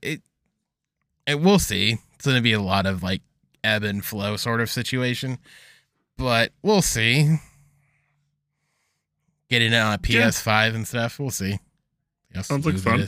it 0.00 0.22
it 1.26 1.40
we'll 1.40 1.58
see. 1.58 1.98
It's 2.14 2.24
going 2.24 2.36
to 2.36 2.42
be 2.42 2.52
a 2.52 2.60
lot 2.60 2.86
of 2.86 3.02
like 3.02 3.22
ebb 3.64 3.82
and 3.82 4.04
flow 4.04 4.36
sort 4.36 4.60
of 4.60 4.70
situation. 4.70 5.38
But 6.16 6.52
we'll 6.62 6.82
see. 6.82 7.36
Getting 9.48 9.72
it 9.72 9.76
on 9.78 9.94
a 9.94 9.98
PS5 9.98 10.46
yeah. 10.46 10.74
and 10.74 10.86
stuff. 10.86 11.18
We'll 11.18 11.30
see. 11.30 11.58
Yes, 12.34 12.48
Sounds 12.48 12.66
like 12.66 12.78
fun. 12.78 13.06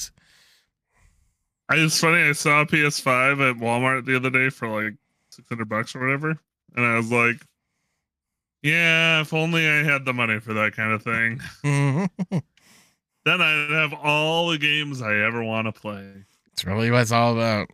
I 1.69 1.77
it's 1.77 2.01
funny. 2.01 2.23
I 2.23 2.33
saw 2.33 2.61
a 2.61 2.67
PS5 2.67 3.51
at 3.51 3.57
Walmart 3.57 4.05
the 4.05 4.17
other 4.17 4.31
day 4.31 4.51
for 4.51 4.69
like 4.69 4.95
six 5.31 5.49
hundred 5.49 5.69
bucks 5.69 5.97
or 5.97 6.01
whatever, 6.01 6.39
and 6.77 6.87
I 6.87 6.97
was 6.97 7.11
like, 7.11 7.37
"Yeah, 8.63 9.21
if 9.21 9.35
only 9.35 9.69
I 9.69 9.83
had 9.83 10.05
the 10.05 10.13
money 10.13 10.39
for 10.39 10.55
that 10.55 10.75
kind 10.77 10.93
of 10.93 11.03
thing." 11.03 11.41
then 13.25 13.41
I'd 13.41 13.71
have 13.73 13.95
all 13.95 14.49
the 14.49 14.59
games 14.59 15.03
I 15.03 15.17
ever 15.17 15.43
want 15.43 15.67
to 15.67 15.73
play. 15.73 16.09
It's 16.53 16.65
really 16.65 16.91
what 16.91 17.03
it's 17.03 17.13
all 17.13 17.33
about. 17.33 17.69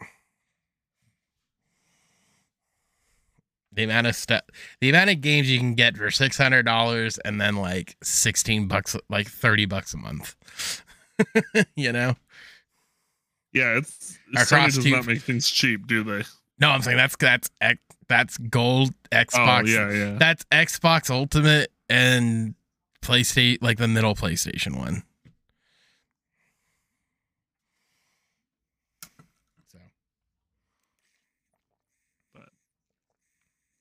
The 3.73 3.85
amount 3.85 4.07
of 4.07 4.15
stuff 4.15 4.43
the 4.81 4.91
amount 4.91 5.11
of 5.11 5.21
games 5.21 5.51
you 5.51 5.59
can 5.59 5.75
get 5.75 5.97
for 5.97 6.11
six 6.11 6.37
hundred 6.37 6.65
dollars 6.65 7.19
and 7.19 7.41
then 7.41 7.57
like 7.57 7.97
sixteen 8.03 8.69
bucks 8.69 8.97
like 9.09 9.29
thirty 9.29 9.67
bucks 9.67 9.95
a 9.95 9.97
month. 9.97 10.37
you 11.77 11.93
know? 11.93 12.15
Yeah, 13.53 13.79
it's 13.79 14.19
Sony 14.35 14.67
does 14.67 14.83
two, 14.83 14.91
not 14.91 15.07
make 15.07 15.23
things 15.23 15.49
cheap, 15.49 15.87
do 15.87 16.03
they? 16.03 16.25
No, 16.59 16.71
I'm 16.71 16.83
saying 16.83 16.97
that's 16.97 17.17
that's 17.17 17.51
that's 18.09 18.39
gold 18.39 18.91
Xbox. 19.11 19.63
Oh, 19.63 19.67
yeah, 19.67 19.91
yeah. 19.91 20.17
That's 20.19 20.45
Xbox 20.47 21.11
Ultimate 21.11 21.71
and 21.89 22.55
PlayStation 23.03 23.59
like 23.61 23.79
the 23.79 23.89
middle 23.89 24.15
PlayStation 24.15 24.79
one. 24.79 25.03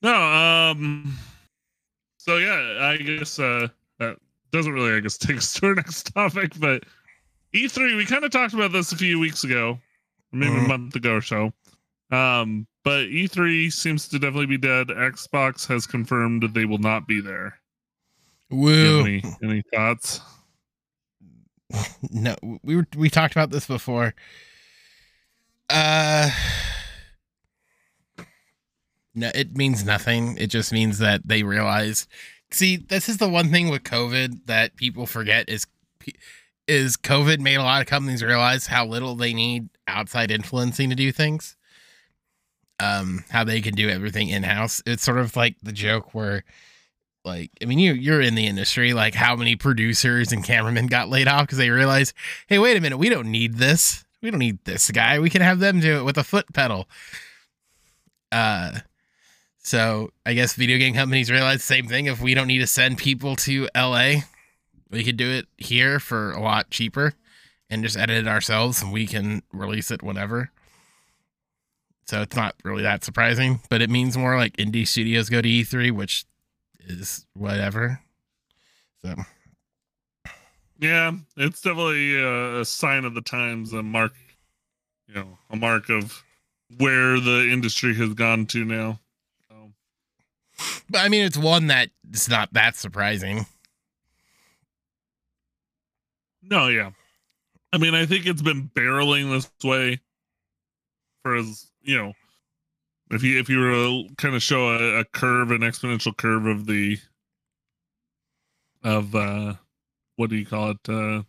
No, 0.02 0.16
um 0.16 1.18
so 2.18 2.38
yeah, 2.38 2.78
I 2.82 2.98
guess 2.98 3.40
uh 3.40 3.68
that 4.00 4.18
doesn't 4.52 4.74
really 4.74 4.96
I 4.96 5.00
guess 5.00 5.18
take 5.20 5.38
us 5.38 5.54
to 5.54 5.68
our 5.68 5.76
next 5.76 6.14
topic, 6.14 6.54
but 6.60 6.84
E3, 7.54 7.98
we 7.98 8.06
kind 8.06 8.24
of 8.24 8.32
talked 8.32 8.54
about 8.54 8.72
this 8.72 8.92
a 8.92 8.98
few 8.98 9.20
weeks 9.20 9.44
ago, 9.44 9.78
maybe 10.32 10.54
mm-hmm. 10.54 10.66
a 10.66 10.68
month 10.68 10.96
ago 10.96 11.16
or 11.16 11.22
so. 11.22 11.52
Um, 12.12 12.66
but 12.84 13.08
E3 13.08 13.72
seems 13.72 14.08
to 14.10 14.20
definitely 14.20 14.46
be 14.46 14.58
dead. 14.58 14.88
Xbox 14.88 15.68
has 15.68 15.86
confirmed 15.86 16.44
that 16.44 16.54
they 16.54 16.66
will 16.66 16.78
not 16.78 17.08
be 17.08 17.22
there. 17.22 17.58
Woo. 18.50 19.02
Any, 19.02 19.24
any 19.44 19.64
thoughts? 19.74 20.22
No, 22.10 22.36
we 22.64 22.76
were 22.76 22.86
we 22.98 23.10
talked 23.10 23.32
about 23.32 23.50
this 23.50 23.66
before. 23.66 24.14
Uh 25.70 26.30
no, 29.14 29.32
it 29.34 29.56
means 29.56 29.84
nothing. 29.84 30.38
It 30.38 30.48
just 30.48 30.72
means 30.72 31.00
that 31.00 31.28
they 31.28 31.44
realize. 31.44 32.08
See, 32.52 32.78
this 32.78 33.10
is 33.10 33.18
the 33.18 33.30
one 33.30 33.50
thing 33.50 33.70
with 33.70 33.84
COVID 33.84 34.46
that 34.46 34.76
people 34.76 35.06
forget 35.06 35.50
is 35.50 35.66
is 36.68 36.96
COVID 36.96 37.40
made 37.40 37.56
a 37.56 37.64
lot 37.64 37.82
of 37.82 37.88
companies 37.88 38.24
realize 38.24 38.68
how 38.68 38.86
little 38.86 39.16
they 39.16 39.34
need 39.34 39.70
outside 39.88 40.32
influencing 40.32 40.90
to 40.90 40.96
do 40.96 41.12
things. 41.12 41.58
Um, 42.80 43.26
how 43.30 43.44
they 43.44 43.62
can 43.62 43.76
do 43.76 43.90
everything 43.90 44.30
in 44.30 44.44
house. 44.44 44.82
It's 44.86 45.04
sort 45.04 45.20
of 45.20 45.36
like 45.36 45.58
the 45.62 45.72
joke 45.72 46.16
where, 46.16 46.44
like, 47.24 47.52
I 47.62 47.66
mean, 47.66 47.78
you 47.78 47.94
you're 47.94 48.22
in 48.22 48.36
the 48.36 48.48
industry. 48.48 48.94
Like, 48.94 49.14
how 49.14 49.36
many 49.36 49.56
producers 49.56 50.32
and 50.32 50.44
cameramen 50.44 50.88
got 50.88 51.10
laid 51.10 51.28
off 51.28 51.44
because 51.44 51.58
they 51.58 51.70
realized, 51.70 52.14
hey, 52.48 52.58
wait 52.58 52.78
a 52.78 52.82
minute, 52.82 52.98
we 52.98 53.10
don't 53.10 53.30
need 53.30 53.56
this. 53.56 54.06
We 54.22 54.32
don't 54.32 54.40
need 54.40 54.64
this 54.66 54.90
guy. 54.92 55.20
We 55.20 55.30
can 55.30 55.42
have 55.42 55.60
them 55.60 55.80
do 55.80 56.00
it 56.00 56.04
with 56.04 56.18
a 56.18 56.24
foot 56.24 56.52
pedal. 56.54 56.88
Uh, 58.32 58.80
so 59.62 60.12
I 60.26 60.34
guess 60.34 60.56
video 60.56 60.78
game 60.78 60.94
companies 60.94 61.32
realize 61.32 61.60
the 61.60 61.64
same 61.64 61.88
thing. 61.88 62.08
If 62.08 62.22
we 62.22 62.34
don't 62.34 62.48
need 62.48 62.60
to 62.60 62.68
send 62.68 62.98
people 62.98 63.36
to 63.38 63.70
LA, 63.76 64.22
we 64.90 65.04
could 65.04 65.18
do 65.18 65.30
it 65.30 65.48
here 65.58 66.00
for 66.00 66.32
a 66.32 66.42
lot 66.42 66.70
cheaper 66.70 67.14
and 67.70 67.84
just 67.84 67.98
edit 67.98 68.18
it 68.18 68.28
ourselves 68.28 68.82
and 68.82 68.92
we 68.92 69.08
can 69.08 69.44
release 69.54 69.92
it 69.92 70.04
whenever. 70.04 70.52
So 72.08 72.22
it's 72.22 72.36
not 72.36 72.56
really 72.64 72.84
that 72.84 73.04
surprising, 73.06 73.62
but 73.70 73.82
it 73.82 73.90
means 73.90 74.18
more 74.18 74.36
like 74.36 74.58
indie 74.58 74.88
studios 74.88 75.30
go 75.30 75.42
to 75.42 75.48
E3, 75.48 75.92
which 75.92 76.26
is 76.80 77.26
whatever. 77.34 78.02
So 79.04 79.16
yeah, 80.80 81.14
it's 81.38 81.62
definitely 81.62 82.20
a 82.20 82.66
sign 82.66 83.06
of 83.06 83.14
the 83.14 83.22
times, 83.22 83.72
a 83.72 83.84
mark, 83.84 84.14
you 85.08 85.14
know, 85.14 85.38
a 85.50 85.56
mark 85.56 85.90
of 85.90 86.24
where 86.78 87.20
the 87.20 87.48
industry 87.52 87.96
has 87.96 88.14
gone 88.14 88.48
to 88.48 88.66
now. 88.66 89.00
But 90.90 91.00
I 91.00 91.10
mean, 91.10 91.26
it's 91.26 91.38
one 91.38 91.68
that 91.68 91.90
it's 92.10 92.30
not 92.30 92.54
that 92.54 92.76
surprising. 92.76 93.46
No, 96.42 96.68
yeah. 96.68 96.92
I 97.74 97.78
mean, 97.78 97.96
I 97.96 98.06
think 98.06 98.26
it's 98.26 98.42
been 98.42 98.70
barreling 98.76 99.32
this 99.32 99.50
way 99.64 100.02
for 101.24 101.36
as 101.36 101.72
you 101.82 101.98
know, 101.98 102.14
if 103.12 103.24
you 103.24 103.40
if 103.40 103.50
you 103.50 103.60
were 103.60 103.72
to 103.72 104.16
kind 104.18 104.36
of 104.36 104.44
show 104.44 104.70
a, 104.70 105.00
a 105.00 105.06
curve, 105.06 105.52
an 105.52 105.62
exponential 105.62 106.16
curve 106.16 106.46
of 106.46 106.66
the 106.66 106.98
of 108.84 109.16
uh 109.16 109.54
what 110.16 110.30
do 110.30 110.36
you 110.36 110.46
call 110.46 110.72
it? 110.72 110.90
Uh 110.90 111.24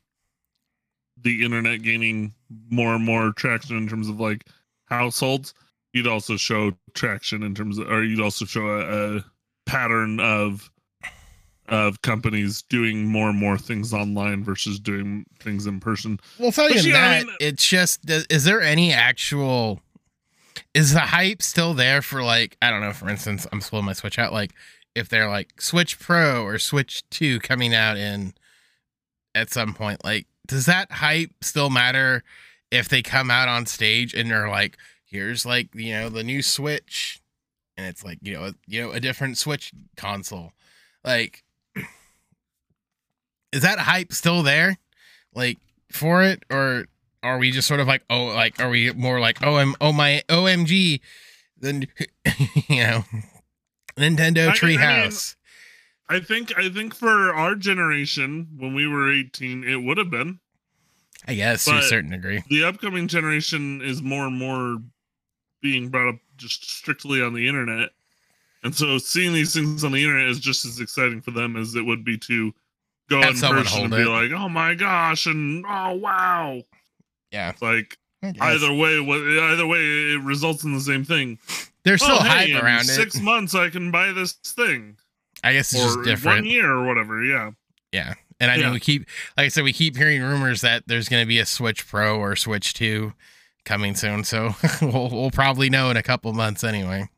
the 1.20 1.44
internet 1.44 1.82
gaining 1.82 2.34
more 2.68 2.94
and 2.94 3.04
more 3.04 3.32
traction 3.32 3.76
in 3.76 3.88
terms 3.88 4.08
of 4.08 4.18
like 4.18 4.44
households 4.86 5.54
you'd 5.92 6.06
also 6.06 6.36
show 6.36 6.72
traction 6.94 7.42
in 7.42 7.54
terms 7.54 7.78
of, 7.78 7.90
or 7.90 8.02
you'd 8.02 8.20
also 8.20 8.44
show 8.44 8.66
a, 8.66 9.16
a 9.16 9.24
pattern 9.66 10.20
of 10.20 10.70
of 11.68 12.02
companies 12.02 12.62
doing 12.62 13.06
more 13.06 13.30
and 13.30 13.38
more 13.38 13.56
things 13.56 13.94
online 13.94 14.44
versus 14.44 14.78
doing 14.78 15.24
things 15.38 15.66
in 15.66 15.80
person. 15.80 16.18
Well, 16.38 16.52
tell 16.52 16.70
you 16.70 16.92
that, 16.92 17.22
I 17.22 17.24
mean, 17.24 17.34
it's 17.40 17.66
just 17.66 18.00
is 18.08 18.44
there 18.44 18.60
any 18.60 18.92
actual 18.92 19.80
is 20.74 20.92
the 20.92 21.00
hype 21.00 21.42
still 21.42 21.74
there 21.74 22.02
for 22.02 22.22
like 22.22 22.56
I 22.62 22.70
don't 22.70 22.80
know, 22.80 22.92
for 22.92 23.08
instance, 23.08 23.46
I'm 23.52 23.60
pulling 23.60 23.86
my 23.86 23.92
Switch 23.92 24.18
out 24.18 24.32
like 24.32 24.52
if 24.94 25.08
they're 25.08 25.28
like 25.28 25.60
Switch 25.60 25.98
Pro 25.98 26.44
or 26.44 26.58
Switch 26.58 27.08
2 27.10 27.40
coming 27.40 27.74
out 27.74 27.96
in 27.96 28.34
at 29.34 29.50
some 29.50 29.72
point, 29.74 30.04
like 30.04 30.26
does 30.46 30.66
that 30.66 30.90
hype 30.90 31.30
still 31.42 31.70
matter 31.70 32.22
if 32.70 32.88
they 32.88 33.02
come 33.02 33.30
out 33.30 33.48
on 33.48 33.66
stage 33.66 34.14
and 34.14 34.30
they're 34.30 34.48
like 34.48 34.76
here's 35.12 35.46
like 35.46 35.74
you 35.74 35.92
know 35.92 36.08
the 36.08 36.24
new 36.24 36.42
switch 36.42 37.20
and 37.76 37.86
it's 37.86 38.02
like 38.02 38.18
you 38.22 38.34
know 38.34 38.44
a, 38.46 38.54
you 38.66 38.82
know 38.82 38.90
a 38.90 39.00
different 39.00 39.38
switch 39.38 39.72
console. 39.96 40.52
Like 41.04 41.44
is 43.52 43.62
that 43.62 43.78
hype 43.78 44.12
still 44.12 44.42
there 44.42 44.78
like 45.34 45.58
for 45.90 46.22
it? 46.22 46.44
Or 46.50 46.86
are 47.22 47.38
we 47.38 47.50
just 47.50 47.68
sort 47.68 47.80
of 47.80 47.86
like 47.86 48.02
oh 48.10 48.24
like 48.24 48.60
are 48.60 48.68
we 48.68 48.90
more 48.92 49.20
like 49.20 49.38
oh 49.42 49.56
i'm 49.56 49.74
oh 49.80 49.92
my 49.92 50.22
omg 50.28 51.00
then 51.58 51.86
you 52.68 52.82
know 52.82 53.04
nintendo 53.96 54.50
treehouse 54.50 55.36
I, 56.08 56.14
I, 56.14 56.16
mean, 56.16 56.22
I 56.22 56.26
think 56.26 56.58
i 56.58 56.68
think 56.68 56.94
for 56.94 57.32
our 57.32 57.54
generation 57.54 58.48
when 58.56 58.74
we 58.74 58.86
were 58.86 59.12
18 59.12 59.64
it 59.64 59.82
would 59.82 59.98
have 59.98 60.10
been. 60.10 60.40
I 61.28 61.34
guess 61.34 61.66
but 61.66 61.72
to 61.72 61.78
a 61.78 61.82
certain 61.82 62.10
degree. 62.10 62.42
The 62.50 62.64
upcoming 62.64 63.06
generation 63.06 63.80
is 63.80 64.02
more 64.02 64.26
and 64.26 64.36
more 64.36 64.78
being 65.62 65.88
brought 65.88 66.08
up 66.08 66.20
just 66.36 66.68
strictly 66.68 67.22
on 67.22 67.32
the 67.32 67.48
internet. 67.48 67.90
And 68.64 68.74
so 68.74 68.98
seeing 68.98 69.32
these 69.32 69.54
things 69.54 69.82
on 69.84 69.92
the 69.92 70.02
internet 70.02 70.28
is 70.28 70.38
just 70.38 70.64
as 70.64 70.80
exciting 70.80 71.20
for 71.20 71.30
them 71.30 71.56
as 71.56 71.74
it 71.74 71.82
would 71.82 72.04
be 72.04 72.18
to 72.18 72.52
go 73.08 73.20
Have 73.20 73.34
in 73.34 73.40
person 73.40 73.84
and 73.84 73.90
be 73.90 74.04
like, 74.04 74.30
"Oh 74.30 74.48
my 74.48 74.74
gosh!" 74.74 75.26
and 75.26 75.64
"Oh 75.66 75.94
wow." 75.94 76.62
Yeah, 77.32 77.50
it's 77.50 77.62
like 77.62 77.98
either 78.22 78.72
way, 78.72 78.98
either 78.98 79.66
way, 79.66 79.80
it 79.80 80.22
results 80.22 80.64
in 80.64 80.74
the 80.74 80.80
same 80.80 81.04
thing. 81.04 81.38
There's 81.84 82.02
still 82.02 82.16
oh, 82.16 82.22
hype 82.22 82.48
hey, 82.48 82.54
around 82.54 82.84
six 82.84 82.98
it. 82.98 83.12
Six 83.12 83.20
months, 83.20 83.54
I 83.54 83.68
can 83.68 83.90
buy 83.90 84.12
this 84.12 84.32
thing. 84.32 84.96
I 85.42 85.52
guess 85.54 85.72
it's 85.72 85.82
or 85.82 85.96
just 85.96 86.04
different. 86.04 86.44
One 86.44 86.46
year 86.46 86.70
or 86.70 86.86
whatever. 86.86 87.24
Yeah. 87.24 87.50
Yeah, 87.90 88.14
and 88.40 88.50
I 88.50 88.56
yeah. 88.56 88.64
mean, 88.64 88.74
we 88.74 88.80
keep, 88.80 89.06
like 89.36 89.46
I 89.46 89.48
said, 89.48 89.64
we 89.64 89.72
keep 89.72 89.96
hearing 89.96 90.22
rumors 90.22 90.62
that 90.62 90.84
there's 90.86 91.08
going 91.08 91.22
to 91.22 91.26
be 91.26 91.38
a 91.40 91.44
Switch 91.46 91.86
Pro 91.86 92.18
or 92.18 92.36
Switch 92.36 92.72
Two 92.72 93.12
coming 93.64 93.94
soon. 93.94 94.24
So 94.24 94.54
we'll, 94.82 95.10
we'll 95.10 95.30
probably 95.30 95.70
know 95.70 95.90
in 95.90 95.96
a 95.96 96.02
couple 96.02 96.32
months 96.32 96.64
anyway. 96.64 97.08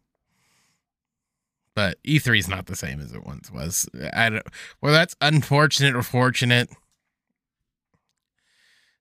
But 1.75 2.01
E3 2.05 2.39
is 2.39 2.49
not 2.49 2.67
the 2.67 2.77
same 2.77 3.01
as 3.01 3.13
it 3.13 3.27
once 3.27 3.51
was. 3.51 3.89
I 4.13 4.31
don't. 4.31 4.47
Well, 4.81 4.93
that's 4.93 5.17
unfortunate 5.21 5.97
or 5.97 6.03
fortunate. 6.03 6.69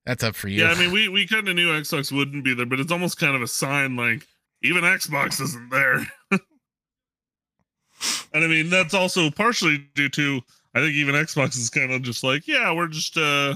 That's 0.05 0.23
up 0.23 0.35
for 0.35 0.47
you. 0.47 0.63
Yeah, 0.63 0.71
I 0.71 0.79
mean, 0.79 0.91
we 0.91 1.07
we 1.07 1.27
kind 1.27 1.47
of 1.47 1.55
knew 1.55 1.69
Xbox 1.69 2.11
wouldn't 2.11 2.43
be 2.43 2.53
there, 2.53 2.65
but 2.65 2.79
it's 2.79 2.91
almost 2.91 3.19
kind 3.19 3.35
of 3.35 3.41
a 3.41 3.47
sign 3.47 3.95
like 3.95 4.27
even 4.63 4.83
Xbox 4.83 5.39
isn't 5.39 5.69
there. 5.69 6.07
and 6.31 8.43
I 8.43 8.47
mean, 8.47 8.69
that's 8.69 8.93
also 8.93 9.29
partially 9.29 9.85
due 9.93 10.09
to 10.09 10.41
I 10.73 10.79
think 10.79 10.95
even 10.95 11.15
Xbox 11.15 11.57
is 11.57 11.69
kind 11.69 11.91
of 11.91 12.01
just 12.01 12.23
like, 12.23 12.47
yeah, 12.47 12.73
we're 12.73 12.87
just 12.87 13.17
uh 13.17 13.55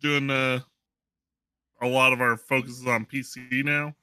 doing 0.00 0.30
uh 0.30 0.60
a 1.80 1.86
lot 1.86 2.12
of 2.12 2.20
our 2.20 2.36
focus 2.36 2.80
is 2.80 2.86
on 2.86 3.06
PC 3.06 3.64
now. 3.64 3.94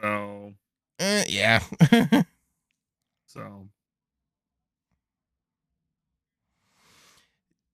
So, 0.00 0.54
uh, 1.00 1.22
yeah. 1.28 1.60
so, 3.26 3.68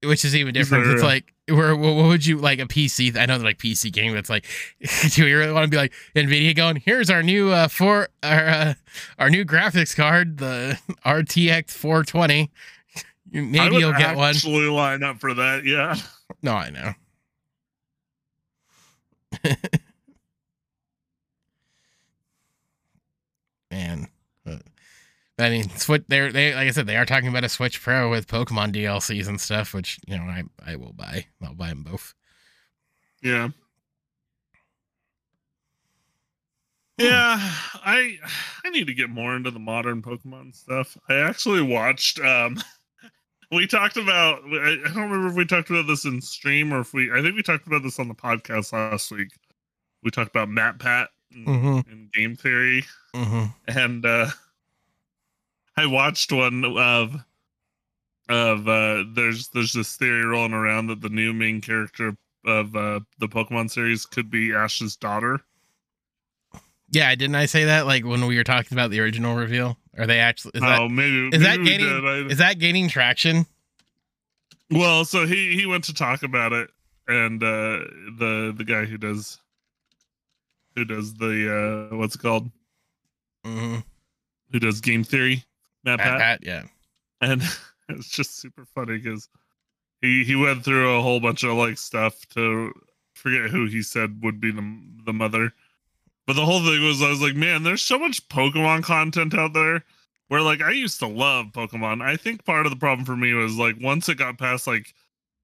which 0.03 0.25
is 0.25 0.35
even 0.35 0.55
different. 0.55 0.87
It's 0.87 1.03
like, 1.03 1.35
where 1.49 1.77
what 1.77 1.95
would 1.95 2.25
you 2.25 2.39
like 2.39 2.59
a 2.59 2.67
PC? 2.67 3.17
I 3.17 3.27
know 3.27 3.39
they're 3.39 3.47
like 3.47 3.59
PC 3.59 3.93
game, 3.93 4.13
but 4.13 4.19
it's 4.19 4.31
like, 4.31 4.47
do 5.15 5.25
we 5.25 5.33
really 5.33 5.53
want 5.53 5.65
to 5.65 5.71
be 5.71 5.77
like 5.77 5.93
Nvidia 6.15 6.55
going? 6.55 6.77
Here's 6.77 7.11
our 7.11 7.23
new 7.23 7.51
uh 7.51 7.69
for 7.69 8.09
our 8.23 8.49
uh, 8.49 8.75
our 9.19 9.31
new 9.31 9.45
graphics 9.45 9.95
card, 9.95 10.39
the 10.39 10.79
RTX 11.05 11.71
420. 11.71 12.51
Maybe 13.33 13.77
you'll 13.77 13.93
get 13.93 14.17
one. 14.17 14.31
Actually, 14.31 14.69
line 14.69 15.03
up 15.03 15.19
for 15.19 15.35
that. 15.35 15.65
Yeah. 15.65 15.97
No, 16.43 16.55
I 16.55 16.71
know. 16.71 16.95
Man. 23.71 24.09
But, 24.45 24.63
but, 25.37 25.47
I 25.47 25.51
mean, 25.51 25.69
Switch. 25.71 26.05
They're 26.09 26.33
they 26.33 26.55
like 26.55 26.69
I 26.69 26.71
said, 26.71 26.87
they 26.87 26.97
are 26.97 27.07
talking 27.07 27.29
about 27.29 27.45
a 27.45 27.49
Switch 27.49 27.81
Pro 27.81 28.11
with 28.11 28.27
Pokemon 28.27 28.75
DLCs 28.75 29.29
and 29.29 29.41
stuff, 29.41 29.73
which 29.75 29.99
you 30.07 30.17
know 30.17 30.25
I 30.25 30.43
I 30.65 30.77
will 30.77 30.93
buy. 30.93 31.27
I'll 31.43 31.55
buy 31.55 31.69
them 31.69 31.83
both. 31.85 32.15
Yeah. 33.23 33.51
Yeah, 36.99 37.39
I 37.83 38.19
I 38.63 38.69
need 38.71 38.87
to 38.89 38.95
get 38.95 39.09
more 39.09 39.35
into 39.35 39.51
the 39.51 39.59
modern 39.59 40.03
Pokemon 40.03 40.55
stuff. 40.55 40.99
I 41.09 41.15
actually 41.15 41.63
watched 41.63 42.21
um 42.21 42.59
we 43.51 43.67
talked 43.67 43.97
about 43.97 44.43
I 44.45 44.77
don't 44.85 45.11
remember 45.11 45.29
if 45.29 45.35
we 45.35 45.45
talked 45.45 45.71
about 45.71 45.87
this 45.87 46.05
in 46.05 46.21
stream 46.21 46.73
or 46.73 46.81
if 46.81 46.95
we 46.95 47.13
I 47.13 47.21
think 47.23 47.35
we 47.35 47.43
talked 47.43 47.67
about 47.67 47.83
this 47.83 47.99
on 47.99 48.09
the 48.09 48.15
podcast 48.15 48.73
last 48.73 49.11
week. 49.11 49.29
We 50.03 50.11
talked 50.11 50.31
about 50.31 50.49
MatPat 50.49 51.09
and, 51.33 51.47
mm-hmm. 51.47 51.91
and 51.91 52.13
game 52.13 52.37
theory. 52.37 52.85
Mm-hmm. 53.15 53.79
And 53.79 54.07
uh 54.07 54.29
I 55.77 55.87
watched 55.87 56.33
one 56.33 56.65
of 56.65 57.17
of 58.29 58.69
uh 58.69 59.05
there's 59.15 59.49
there's 59.49 59.73
this 59.73 59.97
theory 59.97 60.25
rolling 60.25 60.53
around 60.53 60.87
that 60.87 61.01
the 61.01 61.09
new 61.09 61.33
main 61.33 61.61
character 61.61 62.17
of 62.47 62.77
uh 62.77 63.01
the 63.19 63.29
Pokemon 63.29 63.71
series 63.71 64.07
could 64.07 64.31
be 64.31 64.55
Ash's 64.55 64.97
daughter. 64.97 65.41
Yeah, 66.93 67.15
didn't 67.15 67.37
I 67.37 67.47
say 67.47 67.65
that 67.65 67.87
like 67.87 68.05
when 68.05 68.27
we 68.27 68.37
were 68.37 68.45
talking 68.45 68.77
about 68.77 68.91
the 68.91 69.01
original 69.01 69.37
reveal? 69.37 69.77
Are 69.99 70.07
they 70.07 70.19
actually? 70.21 70.53
Is 70.55 70.61
that, 70.61 70.81
oh, 70.81 70.89
maybe 70.89 71.29
is 71.37 71.43
maybe 71.43 71.45
that 71.45 71.57
gaining? 71.65 72.03
did. 72.03 72.33
Is 72.33 72.39
that 72.39 72.59
gaining 72.59 72.89
traction? 72.89 73.47
Well, 74.71 75.05
so 75.05 75.27
he 75.27 75.57
he 75.57 75.67
went 75.67 75.85
to 75.85 75.95
talk 75.95 76.23
about 76.23 76.53
it, 76.53 76.71
and 77.09 77.43
uh 77.43 77.79
the 78.19 78.55
the 78.57 78.65
guy 78.65 78.85
who 78.85 78.99
does 78.99 79.39
who 80.77 80.85
does 80.85 81.15
the 81.15 81.91
uh 81.93 81.97
what's 81.97 82.15
it 82.15 82.21
called 82.23 82.51
Mm-hmm. 83.45 83.79
who 84.53 84.59
does 84.59 84.83
game 84.83 85.03
theory, 85.03 85.45
Matt 85.83 85.99
Pat, 85.99 86.09
Pat, 86.09 86.19
Pat, 86.21 86.41
yeah. 86.47 86.63
and 87.23 87.43
it's 87.89 88.11
just 88.11 88.39
super 88.39 88.67
funny 88.75 88.99
because 88.99 89.29
he 90.03 90.25
he 90.25 90.37
went 90.37 90.63
through 90.63 90.95
a 90.97 91.01
whole 91.03 91.21
bunch 91.21 91.43
of 91.43 91.55
like 91.55 91.79
stuff 91.79 92.27
to 92.35 92.71
forget 93.15 93.49
who 93.51 93.65
he 93.67 93.83
said 93.83 94.23
would 94.23 94.41
be 94.41 94.51
the 94.51 94.79
the 95.07 95.13
mother, 95.15 95.55
but 96.27 96.35
the 96.35 96.45
whole 96.45 96.61
thing 96.61 96.85
was 96.85 97.03
I 97.03 97.11
was 97.11 97.23
like, 97.23 97.35
man, 97.35 97.63
there's 97.63 97.83
so 97.83 97.99
much 97.99 98.29
Pokemon 98.29 98.85
content 98.85 99.35
out 99.35 99.53
there. 99.53 99.85
Where 100.29 100.43
like 100.43 100.63
I 100.63 100.71
used 100.71 101.01
to 101.01 101.09
love 101.09 101.47
Pokemon. 101.47 102.03
I 102.03 102.17
think 102.17 102.45
part 102.45 102.65
of 102.65 102.71
the 102.71 102.79
problem 102.79 103.05
for 103.05 103.17
me 103.17 103.35
was 103.35 103.57
like 103.57 103.75
once 103.81 104.09
it 104.09 104.15
got 104.15 104.39
past 104.39 104.69
like 104.69 104.95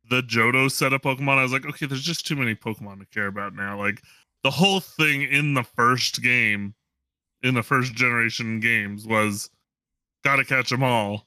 the 0.08 0.22
Johto 0.22 0.70
set 0.70 0.92
of 0.92 1.02
Pokemon, 1.02 1.38
I 1.38 1.42
was 1.42 1.52
like, 1.52 1.66
okay, 1.66 1.86
there's 1.86 2.02
just 2.02 2.24
too 2.24 2.36
many 2.36 2.54
Pokemon 2.54 3.00
to 3.00 3.06
care 3.06 3.26
about 3.26 3.54
now. 3.54 3.76
Like 3.76 4.00
the 4.44 4.50
whole 4.52 4.78
thing 4.78 5.22
in 5.22 5.54
the 5.54 5.64
first 5.64 6.22
game, 6.22 6.72
in 7.42 7.54
the 7.54 7.64
first 7.64 7.94
generation 7.94 8.60
games, 8.60 9.06
was 9.06 9.50
gotta 10.22 10.44
catch 10.44 10.70
them 10.70 10.84
all. 10.84 11.26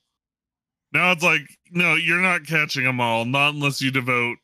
Now 0.94 1.12
it's 1.12 1.24
like, 1.24 1.42
no, 1.72 1.96
you're 1.96 2.22
not 2.22 2.48
catching 2.48 2.86
them 2.86 3.02
all, 3.02 3.26
not 3.26 3.54
unless 3.56 3.82
you 3.82 3.92
devote 3.92 4.38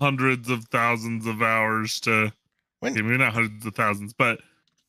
hundreds 0.00 0.48
of 0.50 0.64
thousands 0.66 1.26
of 1.26 1.40
hours 1.40 2.00
to 2.00 2.32
When- 2.80 2.94
maybe 2.94 3.16
not 3.18 3.32
hundreds 3.32 3.66
of 3.66 3.74
thousands, 3.74 4.12
but 4.14 4.40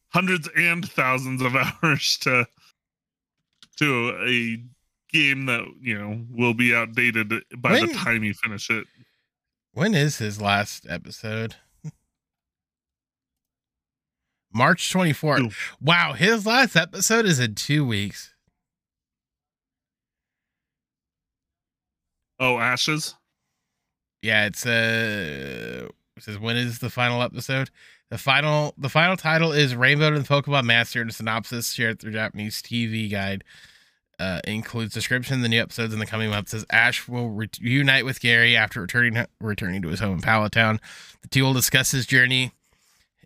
hundreds 0.09 0.47
and 0.55 0.89
thousands 0.89 1.41
of 1.41 1.55
hours 1.83 2.17
to 2.19 2.45
to 3.77 4.09
a 4.27 4.63
game 5.11 5.45
that 5.47 5.65
you 5.81 5.97
know 5.97 6.25
will 6.29 6.53
be 6.53 6.73
outdated 6.75 7.29
by 7.57 7.71
When- 7.71 7.87
the 7.87 7.93
time 7.93 8.23
you 8.23 8.33
finish 8.33 8.69
it. 8.69 8.85
When 9.71 9.93
is 9.93 10.17
his 10.17 10.41
last 10.41 10.85
episode? 10.89 11.55
March 14.51 14.91
24th. 14.91 15.39
Ooh. 15.41 15.51
Wow, 15.79 16.13
his 16.13 16.45
last 16.45 16.75
episode 16.75 17.25
is 17.25 17.39
in 17.39 17.53
two 17.53 17.85
weeks. 17.85 18.33
Oh, 22.39 22.57
Ashes. 22.57 23.15
Yeah, 24.21 24.45
it's 24.47 24.65
uh 24.65 25.87
it 26.19 26.25
says 26.25 26.39
when 26.39 26.57
is 26.57 26.79
the 26.79 26.89
final 26.89 27.21
episode? 27.21 27.69
The 28.09 28.17
final 28.17 28.73
the 28.77 28.89
final 28.89 29.17
title 29.17 29.51
is 29.51 29.75
Rainbow 29.75 30.07
and 30.07 30.25
the 30.25 30.29
Pokemon 30.29 30.65
Master 30.65 31.01
and 31.01 31.09
a 31.09 31.13
synopsis 31.13 31.71
shared 31.71 31.99
through 31.99 32.13
Japanese 32.13 32.61
TV 32.61 33.09
guide. 33.09 33.43
Uh, 34.19 34.41
includes 34.43 34.93
description 34.93 35.37
of 35.37 35.41
the 35.41 35.47
new 35.47 35.61
episodes 35.61 35.93
in 35.93 35.99
the 35.99 36.05
coming 36.05 36.29
months. 36.29 36.51
Says 36.51 36.65
Ash 36.69 37.07
will 37.07 37.29
reunite 37.29 38.03
with 38.03 38.19
Gary 38.19 38.53
after 38.53 38.81
returning 38.81 39.25
returning 39.39 39.81
to 39.81 39.87
his 39.87 40.01
home 40.01 40.15
in 40.15 40.21
Pallet 40.21 40.51
Town. 40.51 40.81
The 41.21 41.29
two 41.29 41.43
will 41.43 41.53
discuss 41.53 41.91
his 41.91 42.05
journey 42.05 42.51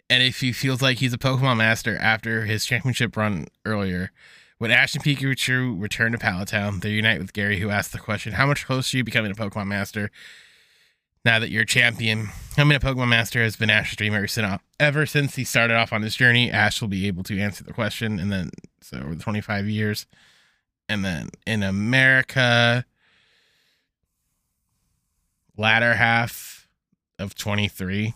and 0.09 0.21
if 0.21 0.41
he 0.41 0.51
feels 0.51 0.81
like 0.81 0.99
he's 0.99 1.13
a 1.13 1.17
Pokemon 1.17 1.57
master 1.57 1.97
after 1.97 2.45
his 2.45 2.65
championship 2.65 3.17
run 3.17 3.47
earlier. 3.65 4.11
When 4.59 4.69
Ash 4.69 4.93
and 4.93 5.03
Pikachu 5.03 5.81
return 5.81 6.11
to 6.11 6.17
Pallet 6.19 6.49
Town, 6.49 6.79
they 6.81 6.91
unite 6.91 7.19
with 7.19 7.33
Gary, 7.33 7.59
who 7.59 7.69
asks 7.69 7.91
the 7.91 7.99
question, 7.99 8.33
How 8.33 8.45
much 8.45 8.65
closer 8.65 8.95
are 8.95 8.99
you 8.99 9.03
becoming 9.03 9.31
a 9.31 9.35
Pokemon 9.35 9.67
master? 9.67 10.11
Now 11.25 11.39
that 11.39 11.49
you're 11.49 11.63
a 11.63 11.65
champion. 11.65 12.29
Becoming 12.49 12.75
a 12.75 12.79
Pokemon 12.79 13.09
Master 13.09 13.41
has 13.41 13.55
been 13.55 13.69
Ash's 13.69 13.95
dream 13.95 14.13
ever 14.13 14.27
since, 14.27 14.61
ever 14.79 15.05
since 15.05 15.35
he 15.35 15.43
started 15.43 15.75
off 15.75 15.93
on 15.93 16.01
this 16.01 16.15
journey. 16.15 16.51
Ash 16.51 16.81
will 16.81 16.87
be 16.87 17.07
able 17.07 17.23
to 17.23 17.39
answer 17.39 17.63
the 17.63 17.73
question, 17.73 18.19
and 18.19 18.31
then 18.31 18.51
so 18.81 18.97
over 18.97 19.15
the 19.15 19.23
25 19.23 19.67
years, 19.67 20.05
and 20.87 21.03
then 21.03 21.29
in 21.47 21.63
America, 21.63 22.85
latter 25.57 25.93
half 25.93 26.67
of 27.17 27.35
23. 27.35 28.13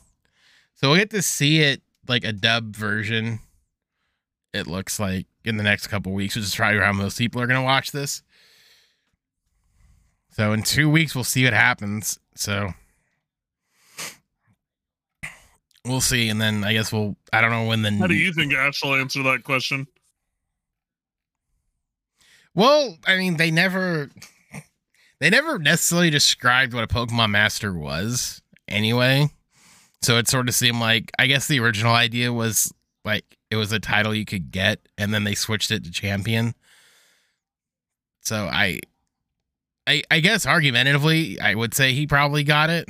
So 0.76 0.90
we'll 0.90 0.98
get 0.98 1.10
to 1.12 1.22
see 1.22 1.62
it 1.62 1.82
like 2.08 2.24
a 2.24 2.34
dub 2.34 2.76
version. 2.76 3.40
It 4.54 4.68
looks 4.68 5.00
like 5.00 5.26
in 5.44 5.58
the 5.58 5.64
next 5.64 5.88
couple 5.88 6.12
weeks, 6.14 6.36
which 6.36 6.46
is 6.46 6.56
probably 6.56 6.80
how 6.80 6.94
most 6.94 7.18
people 7.18 7.42
are 7.42 7.48
going 7.48 7.60
to 7.60 7.66
watch 7.66 7.92
this. 7.92 8.22
So 10.32 10.54
in 10.54 10.62
two 10.62 10.90
weeks, 10.90 11.16
we'll 11.16 11.24
see 11.24 11.44
what 11.46 11.54
happens. 11.54 12.20
So 12.36 12.74
we'll 15.88 16.02
see, 16.02 16.30
and 16.30 16.40
then 16.40 16.64
I 16.64 16.74
guess 16.74 16.92
we'll. 16.92 17.16
I 17.34 17.42
don't 17.42 17.52
know 17.52 17.66
when 17.66 17.82
the. 17.82 17.92
How 17.92 18.08
do 18.08 18.16
you 18.16 18.34
think 18.34 18.54
Ash 18.54 18.84
will 18.84 18.96
answer 18.96 19.24
that 19.24 19.44
question? 19.44 19.88
Well, 22.54 22.98
I 23.06 23.18
mean, 23.18 23.38
they 23.38 23.52
never. 23.52 24.10
They 25.20 25.30
never 25.30 25.58
necessarily 25.58 26.12
described 26.12 26.74
what 26.74 26.84
a 26.84 26.88
Pokemon 26.88 27.32
Master 27.32 27.74
was, 27.74 28.42
anyway. 28.68 29.30
So 30.04 30.18
it 30.18 30.28
sort 30.28 30.48
of 30.48 30.54
seemed 30.54 30.80
like 30.80 31.12
I 31.18 31.28
guess 31.28 31.48
the 31.48 31.60
original 31.60 31.94
idea 31.94 32.32
was 32.32 32.72
like 33.04 33.38
it 33.50 33.56
was 33.56 33.72
a 33.72 33.80
title 33.80 34.14
you 34.14 34.26
could 34.26 34.52
get, 34.52 34.80
and 34.98 35.14
then 35.14 35.24
they 35.24 35.34
switched 35.34 35.72
it 35.72 35.84
to 35.86 35.92
champion. 35.92 36.54
So 38.22 38.48
I, 38.52 38.82
I, 39.88 40.04
I 40.12 40.20
guess 40.20 40.46
argumentatively, 40.46 41.40
I 41.40 41.56
would 41.56 41.74
say 41.74 41.94
he 41.94 42.06
probably 42.08 42.44
got 42.44 42.70
it 42.70 42.90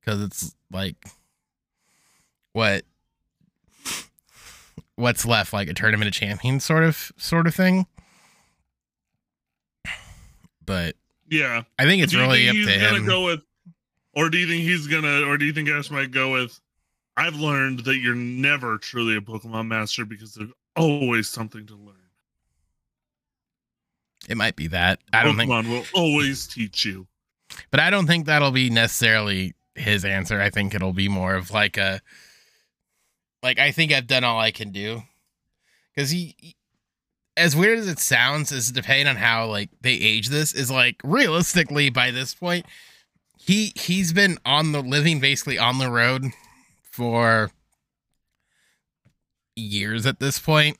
because 0.00 0.22
it's 0.22 0.54
like 0.70 0.96
what 2.52 2.84
what's 4.96 5.24
left 5.26 5.52
like 5.52 5.68
a 5.68 5.74
tournament 5.74 6.06
of 6.08 6.12
champions 6.14 6.64
sort 6.64 6.84
of 6.84 7.10
sort 7.16 7.46
of 7.46 7.54
thing. 7.54 7.86
But 10.64 10.96
Yeah. 11.28 11.62
I 11.78 11.84
think 11.84 12.02
it's 12.02 12.14
really 12.14 12.48
up 12.48 12.54
think 12.54 12.68
to 12.68 12.78
gonna 12.78 12.96
him. 12.98 13.06
go 13.06 13.24
with, 13.24 13.40
or 14.14 14.28
do 14.30 14.38
you 14.38 14.46
think 14.46 14.62
he's 14.62 14.86
gonna, 14.86 15.22
or 15.26 15.36
do 15.38 15.44
you 15.44 15.52
think 15.52 15.68
Ash 15.68 15.90
might 15.90 16.10
go 16.10 16.32
with? 16.32 16.60
I've 17.16 17.36
learned 17.36 17.80
that 17.80 17.96
you're 17.98 18.14
never 18.14 18.78
truly 18.78 19.16
a 19.16 19.20
Pokemon 19.20 19.66
master 19.66 20.04
because 20.04 20.34
there's 20.34 20.50
always 20.76 21.28
something 21.28 21.66
to 21.66 21.74
learn. 21.74 21.96
It 24.28 24.36
might 24.36 24.56
be 24.56 24.68
that. 24.68 25.00
I 25.12 25.24
don't 25.24 25.36
think 25.36 25.50
Pokemon 25.50 25.68
will 25.68 25.84
always 25.94 26.46
teach 26.46 26.84
you. 26.84 27.06
but 27.70 27.80
I 27.80 27.90
don't 27.90 28.06
think 28.06 28.26
that'll 28.26 28.52
be 28.52 28.70
necessarily 28.70 29.54
his 29.74 30.04
answer. 30.04 30.40
I 30.40 30.48
think 30.48 30.74
it'll 30.74 30.92
be 30.92 31.08
more 31.08 31.34
of 31.34 31.50
like 31.50 31.76
a 31.76 32.00
like 33.42 33.58
I 33.58 33.70
think 33.72 33.92
I've 33.92 34.06
done 34.06 34.24
all 34.24 34.38
I 34.40 34.50
can 34.50 34.70
do. 34.70 35.02
Cuz 35.96 36.10
he, 36.10 36.34
he- 36.38 36.56
as 37.36 37.56
weird 37.56 37.78
as 37.78 37.88
it 37.88 37.98
sounds 37.98 38.52
is 38.52 38.70
depending 38.72 39.06
on 39.06 39.16
how 39.16 39.46
like 39.46 39.70
they 39.80 39.94
age 39.94 40.28
this 40.28 40.52
is 40.52 40.70
like 40.70 40.96
realistically 41.02 41.88
by 41.88 42.10
this 42.10 42.34
point 42.34 42.66
he 43.38 43.72
he's 43.74 44.12
been 44.12 44.36
on 44.44 44.72
the 44.72 44.82
living 44.82 45.18
basically 45.18 45.58
on 45.58 45.78
the 45.78 45.90
road 45.90 46.26
for 46.90 47.50
years 49.56 50.06
at 50.06 50.20
this 50.20 50.38
point. 50.38 50.76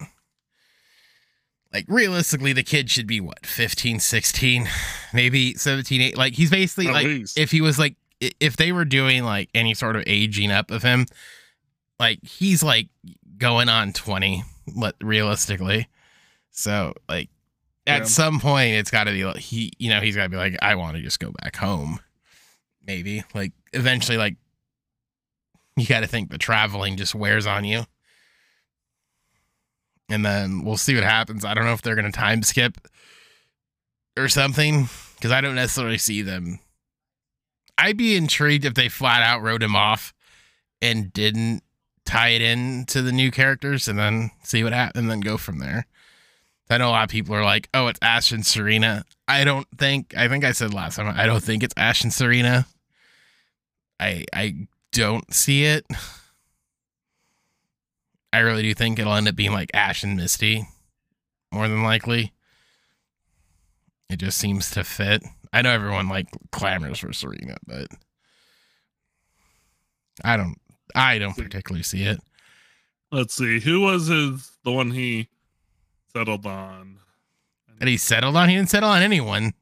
Like 1.72 1.86
realistically 1.88 2.52
the 2.52 2.62
kid 2.62 2.90
should 2.90 3.06
be 3.06 3.20
what 3.20 3.46
15 3.46 3.98
16 3.98 4.68
maybe 5.14 5.54
17 5.54 6.00
8 6.02 6.18
like 6.18 6.34
he's 6.34 6.50
basically 6.50 6.88
At 6.88 6.92
like 6.94 7.06
least. 7.06 7.38
if 7.38 7.50
he 7.50 7.60
was 7.62 7.78
like 7.78 7.96
if 8.20 8.56
they 8.56 8.72
were 8.72 8.84
doing 8.84 9.24
like 9.24 9.48
any 9.54 9.72
sort 9.74 9.96
of 9.96 10.04
aging 10.06 10.50
up 10.50 10.70
of 10.70 10.82
him 10.82 11.06
like 12.02 12.18
he's 12.24 12.62
like 12.62 12.88
going 13.38 13.68
on 13.68 13.92
20 13.92 14.42
let 14.76 14.94
realistically. 15.00 15.88
So 16.50 16.92
like 17.08 17.30
at 17.86 18.00
Yeah. 18.00 18.04
some 18.04 18.40
point 18.40 18.74
it's 18.74 18.90
got 18.90 19.04
to 19.04 19.12
be 19.12 19.24
like 19.24 19.36
he 19.38 19.72
you 19.78 19.88
know 19.90 20.00
he's 20.00 20.14
got 20.16 20.24
to 20.24 20.28
be 20.28 20.36
like 20.36 20.56
i 20.62 20.74
want 20.76 20.96
to 20.96 21.02
just 21.02 21.18
go 21.20 21.30
back 21.42 21.56
home 21.56 21.98
maybe. 22.86 23.22
Like 23.34 23.52
eventually 23.72 24.18
like 24.18 24.36
you 25.76 25.86
got 25.86 26.00
to 26.00 26.06
think 26.06 26.30
the 26.30 26.38
traveling 26.38 26.96
just 26.96 27.14
wears 27.14 27.46
on 27.46 27.64
you. 27.64 27.84
And 30.08 30.24
then 30.24 30.64
we'll 30.64 30.76
see 30.76 30.94
what 30.94 31.04
happens. 31.04 31.44
I 31.44 31.54
don't 31.54 31.64
know 31.64 31.72
if 31.72 31.80
they're 31.82 31.94
going 31.94 32.10
to 32.10 32.16
time 32.18 32.42
skip 32.42 32.76
or 34.18 34.28
something 34.28 34.88
because 35.16 35.30
i 35.30 35.40
don't 35.40 35.54
necessarily 35.54 35.96
see 35.98 36.20
them. 36.22 36.58
I'd 37.78 37.96
be 37.96 38.16
intrigued 38.16 38.64
if 38.66 38.74
they 38.74 38.88
flat 38.90 39.22
out 39.22 39.40
wrote 39.42 39.62
him 39.62 39.74
off 39.74 40.12
and 40.82 41.12
didn't 41.12 41.62
tie 42.04 42.30
it 42.30 42.42
in 42.42 42.84
to 42.86 43.02
the 43.02 43.12
new 43.12 43.30
characters 43.30 43.88
and 43.88 43.98
then 43.98 44.30
see 44.42 44.64
what 44.64 44.72
happens 44.72 45.02
and 45.02 45.10
then 45.10 45.20
go 45.20 45.36
from 45.36 45.58
there 45.58 45.86
I 46.72 46.78
know 46.78 46.88
a 46.88 46.90
lot 46.90 47.04
of 47.04 47.10
people 47.10 47.34
are 47.34 47.44
like, 47.44 47.68
"Oh, 47.74 47.88
it's 47.88 47.98
Ash 48.00 48.32
and 48.32 48.46
Serena." 48.46 49.04
I 49.28 49.44
don't 49.44 49.66
think. 49.76 50.14
I 50.16 50.28
think 50.28 50.44
I 50.44 50.52
said 50.52 50.72
last 50.72 50.96
time. 50.96 51.12
I 51.16 51.26
don't 51.26 51.42
think 51.42 51.62
it's 51.62 51.74
Ash 51.76 52.02
and 52.02 52.12
Serena. 52.12 52.66
I 54.00 54.24
I 54.32 54.66
don't 54.92 55.32
see 55.32 55.64
it. 55.64 55.84
I 58.32 58.38
really 58.38 58.62
do 58.62 58.72
think 58.72 58.98
it'll 58.98 59.14
end 59.14 59.28
up 59.28 59.36
being 59.36 59.52
like 59.52 59.70
Ash 59.74 60.02
and 60.02 60.16
Misty, 60.16 60.66
more 61.52 61.68
than 61.68 61.82
likely. 61.82 62.32
It 64.08 64.16
just 64.16 64.38
seems 64.38 64.70
to 64.70 64.84
fit. 64.84 65.22
I 65.52 65.60
know 65.60 65.70
everyone 65.72 66.08
like 66.08 66.28
clamors 66.50 66.98
for 67.00 67.12
Serena, 67.12 67.58
but 67.66 67.88
I 70.24 70.38
don't. 70.38 70.56
I 70.94 71.18
don't 71.18 71.36
particularly 71.36 71.82
see 71.82 72.04
it. 72.04 72.20
Let's 73.10 73.34
see. 73.34 73.60
Who 73.60 73.80
was 73.80 74.06
his 74.06 74.52
the 74.64 74.72
one 74.72 74.90
he 74.90 75.28
settled 76.12 76.46
on? 76.46 76.98
That 77.78 77.88
he 77.88 77.96
settled 77.96 78.36
on? 78.36 78.48
He 78.48 78.56
didn't 78.56 78.70
settle 78.70 78.88
on 78.88 79.02
anyone. 79.02 79.52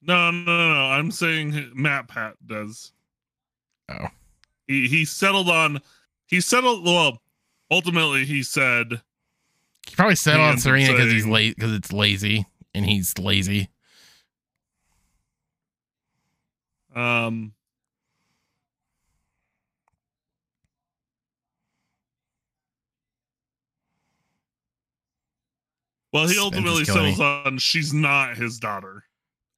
No, 0.00 0.30
no, 0.30 0.44
no, 0.44 0.74
no. 0.74 0.84
I'm 0.92 1.10
saying 1.10 1.72
Matt 1.74 2.08
Pat 2.08 2.34
does. 2.46 2.92
Oh. 3.90 4.08
He 4.66 4.88
he 4.88 5.04
settled 5.04 5.48
on 5.48 5.80
he 6.26 6.40
settled 6.40 6.84
well, 6.84 7.20
ultimately 7.70 8.24
he 8.24 8.42
said 8.42 9.02
he 9.88 9.96
probably 9.96 10.14
settled 10.14 10.46
on 10.46 10.58
Serena 10.58 10.92
because 10.92 11.10
he's 11.10 11.26
late 11.26 11.56
because 11.56 11.72
it's 11.72 11.92
lazy 11.92 12.46
and 12.74 12.84
he's 12.84 13.16
lazy. 13.18 13.70
Um 16.94 17.52
Well, 26.20 26.28
he 26.28 26.38
ultimately 26.38 26.84
settles 26.84 27.20
on 27.20 27.58
she's 27.58 27.92
not 27.92 28.36
his 28.36 28.58
daughter. 28.58 29.04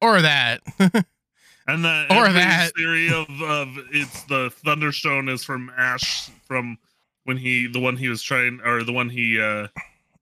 Or 0.01 0.21
that. 0.21 0.61
and 0.79 1.85
that 1.85 2.11
or 2.11 2.31
that 2.31 2.71
theory 2.75 3.07
of, 3.07 3.29
of 3.41 3.69
it's 3.91 4.23
the 4.23 4.51
Thunderstone 4.65 5.29
is 5.29 5.43
from 5.43 5.71
Ash 5.77 6.29
from 6.45 6.77
when 7.25 7.37
he 7.37 7.67
the 7.67 7.79
one 7.79 7.95
he 7.95 8.09
was 8.09 8.21
trying 8.21 8.59
or 8.65 8.83
the 8.83 8.93
one 8.93 9.09
he 9.09 9.39
uh 9.39 9.67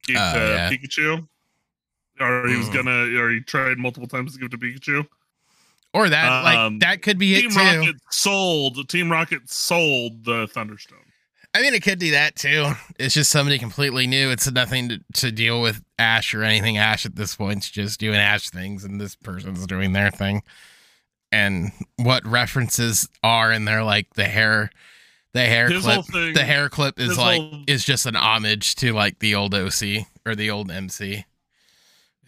gave 0.05 0.17
uh, 0.17 0.33
to 0.33 0.39
yeah. 0.39 0.69
Pikachu. 0.69 1.27
Or 2.19 2.47
he 2.47 2.57
was 2.57 2.67
mm. 2.67 2.73
gonna 2.73 3.21
or 3.21 3.29
he 3.29 3.39
tried 3.39 3.77
multiple 3.77 4.07
times 4.07 4.33
to 4.33 4.39
give 4.39 4.51
to 4.51 4.57
Pikachu. 4.57 5.07
Or 5.93 6.09
that 6.09 6.31
um, 6.31 6.43
like 6.43 6.79
that 6.81 7.01
could 7.01 7.17
be 7.17 7.35
Team 7.35 7.51
it 7.51 7.53
too. 7.53 7.59
Rocket 7.59 7.95
sold 8.11 8.89
Team 8.89 9.11
Rocket 9.11 9.49
sold 9.49 10.25
the 10.25 10.47
Thunderstone. 10.47 10.99
I 11.53 11.61
mean, 11.61 11.73
it 11.73 11.81
could 11.81 11.99
do 11.99 12.11
that 12.11 12.35
too. 12.35 12.71
It's 12.99 13.13
just 13.13 13.31
somebody 13.31 13.57
completely 13.57 14.05
new. 14.05 14.29
It's 14.29 14.49
nothing 14.51 14.89
to, 14.89 14.99
to 15.13 15.31
deal 15.31 15.61
with 15.61 15.83
Ash 15.97 16.33
or 16.33 16.43
anything. 16.43 16.77
Ash 16.77 17.05
at 17.05 17.15
this 17.15 17.35
point 17.35 17.63
is 17.63 17.69
just 17.69 17.99
doing 17.99 18.17
Ash 18.17 18.49
things, 18.49 18.83
and 18.83 19.01
this 19.01 19.15
person's 19.15 19.65
doing 19.65 19.93
their 19.93 20.11
thing. 20.11 20.43
And 21.31 21.71
what 21.97 22.25
references 22.25 23.07
are 23.23 23.51
in 23.51 23.65
there, 23.65 23.83
like 23.83 24.13
the 24.13 24.25
hair, 24.25 24.69
the 25.33 25.45
hair 25.45 25.69
clip, 25.69 26.05
thing, 26.05 26.33
the 26.33 26.43
hair 26.43 26.69
clip 26.69 26.99
is 26.99 27.17
like 27.17 27.41
whole, 27.41 27.63
is 27.67 27.83
just 27.83 28.05
an 28.05 28.15
homage 28.15 28.75
to 28.75 28.93
like 28.93 29.19
the 29.19 29.35
old 29.35 29.55
OC 29.55 30.05
or 30.25 30.35
the 30.35 30.51
old 30.51 30.69
MC. 30.69 31.25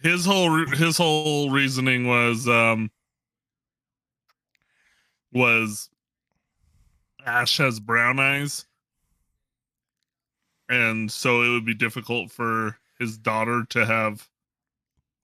His 0.02 0.24
whole 0.24 0.66
his 0.66 0.96
whole 0.96 1.50
reasoning 1.50 2.08
was 2.08 2.48
um 2.48 2.90
was 5.32 5.90
Ash 7.24 7.58
has 7.58 7.78
brown 7.78 8.18
eyes 8.18 8.66
and 10.72 11.12
so 11.12 11.42
it 11.42 11.50
would 11.50 11.66
be 11.66 11.74
difficult 11.74 12.30
for 12.30 12.78
his 12.98 13.18
daughter 13.18 13.64
to 13.70 13.84
have. 13.84 14.26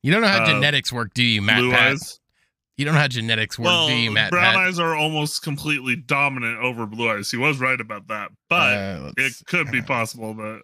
You 0.03 0.13
don't 0.13 0.21
know 0.21 0.29
how 0.29 0.43
uh, 0.43 0.47
genetics 0.47 0.93
work, 0.93 1.15
do 1.15 1.25
you, 1.25 1.41
Matt? 1.43 1.61
Blue 1.61 1.71
Pat? 1.71 1.93
eyes. 1.93 2.21
You 2.77 2.85
don't 2.85 2.95
know 2.95 3.01
how 3.01 3.09
genetics 3.09 3.59
work, 3.59 3.67
well, 3.67 3.89
do 3.89 3.95
you, 3.95 4.11
Matt? 4.13 4.31
Brown 4.31 4.55
Pat? 4.55 4.67
eyes 4.69 4.79
are 4.79 4.95
almost 4.95 5.43
completely 5.43 5.97
dominant 5.97 6.59
over 6.59 6.87
blue 6.87 7.11
eyes. 7.11 7.31
He 7.31 7.37
was 7.37 7.59
right 7.59 7.81
about 7.81 8.07
that, 8.09 8.31
but 8.49 8.77
uh, 8.77 9.13
it 9.17 9.33
could 9.47 9.71
be 9.73 9.83
possible 9.83 10.35
that. 10.35 10.63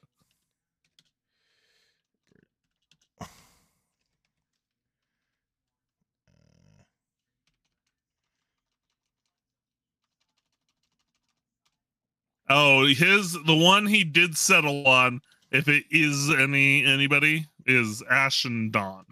Oh, 12.48 12.86
his 12.86 13.32
the 13.32 13.56
one 13.56 13.86
he 13.86 14.04
did 14.04 14.36
settle 14.36 14.86
on, 14.86 15.20
if 15.50 15.68
it 15.68 15.84
is 15.90 16.30
any 16.30 16.84
anybody, 16.84 17.46
is 17.66 18.02
Ash 18.10 18.44
and 18.44 18.70
Dawn. 18.70 19.04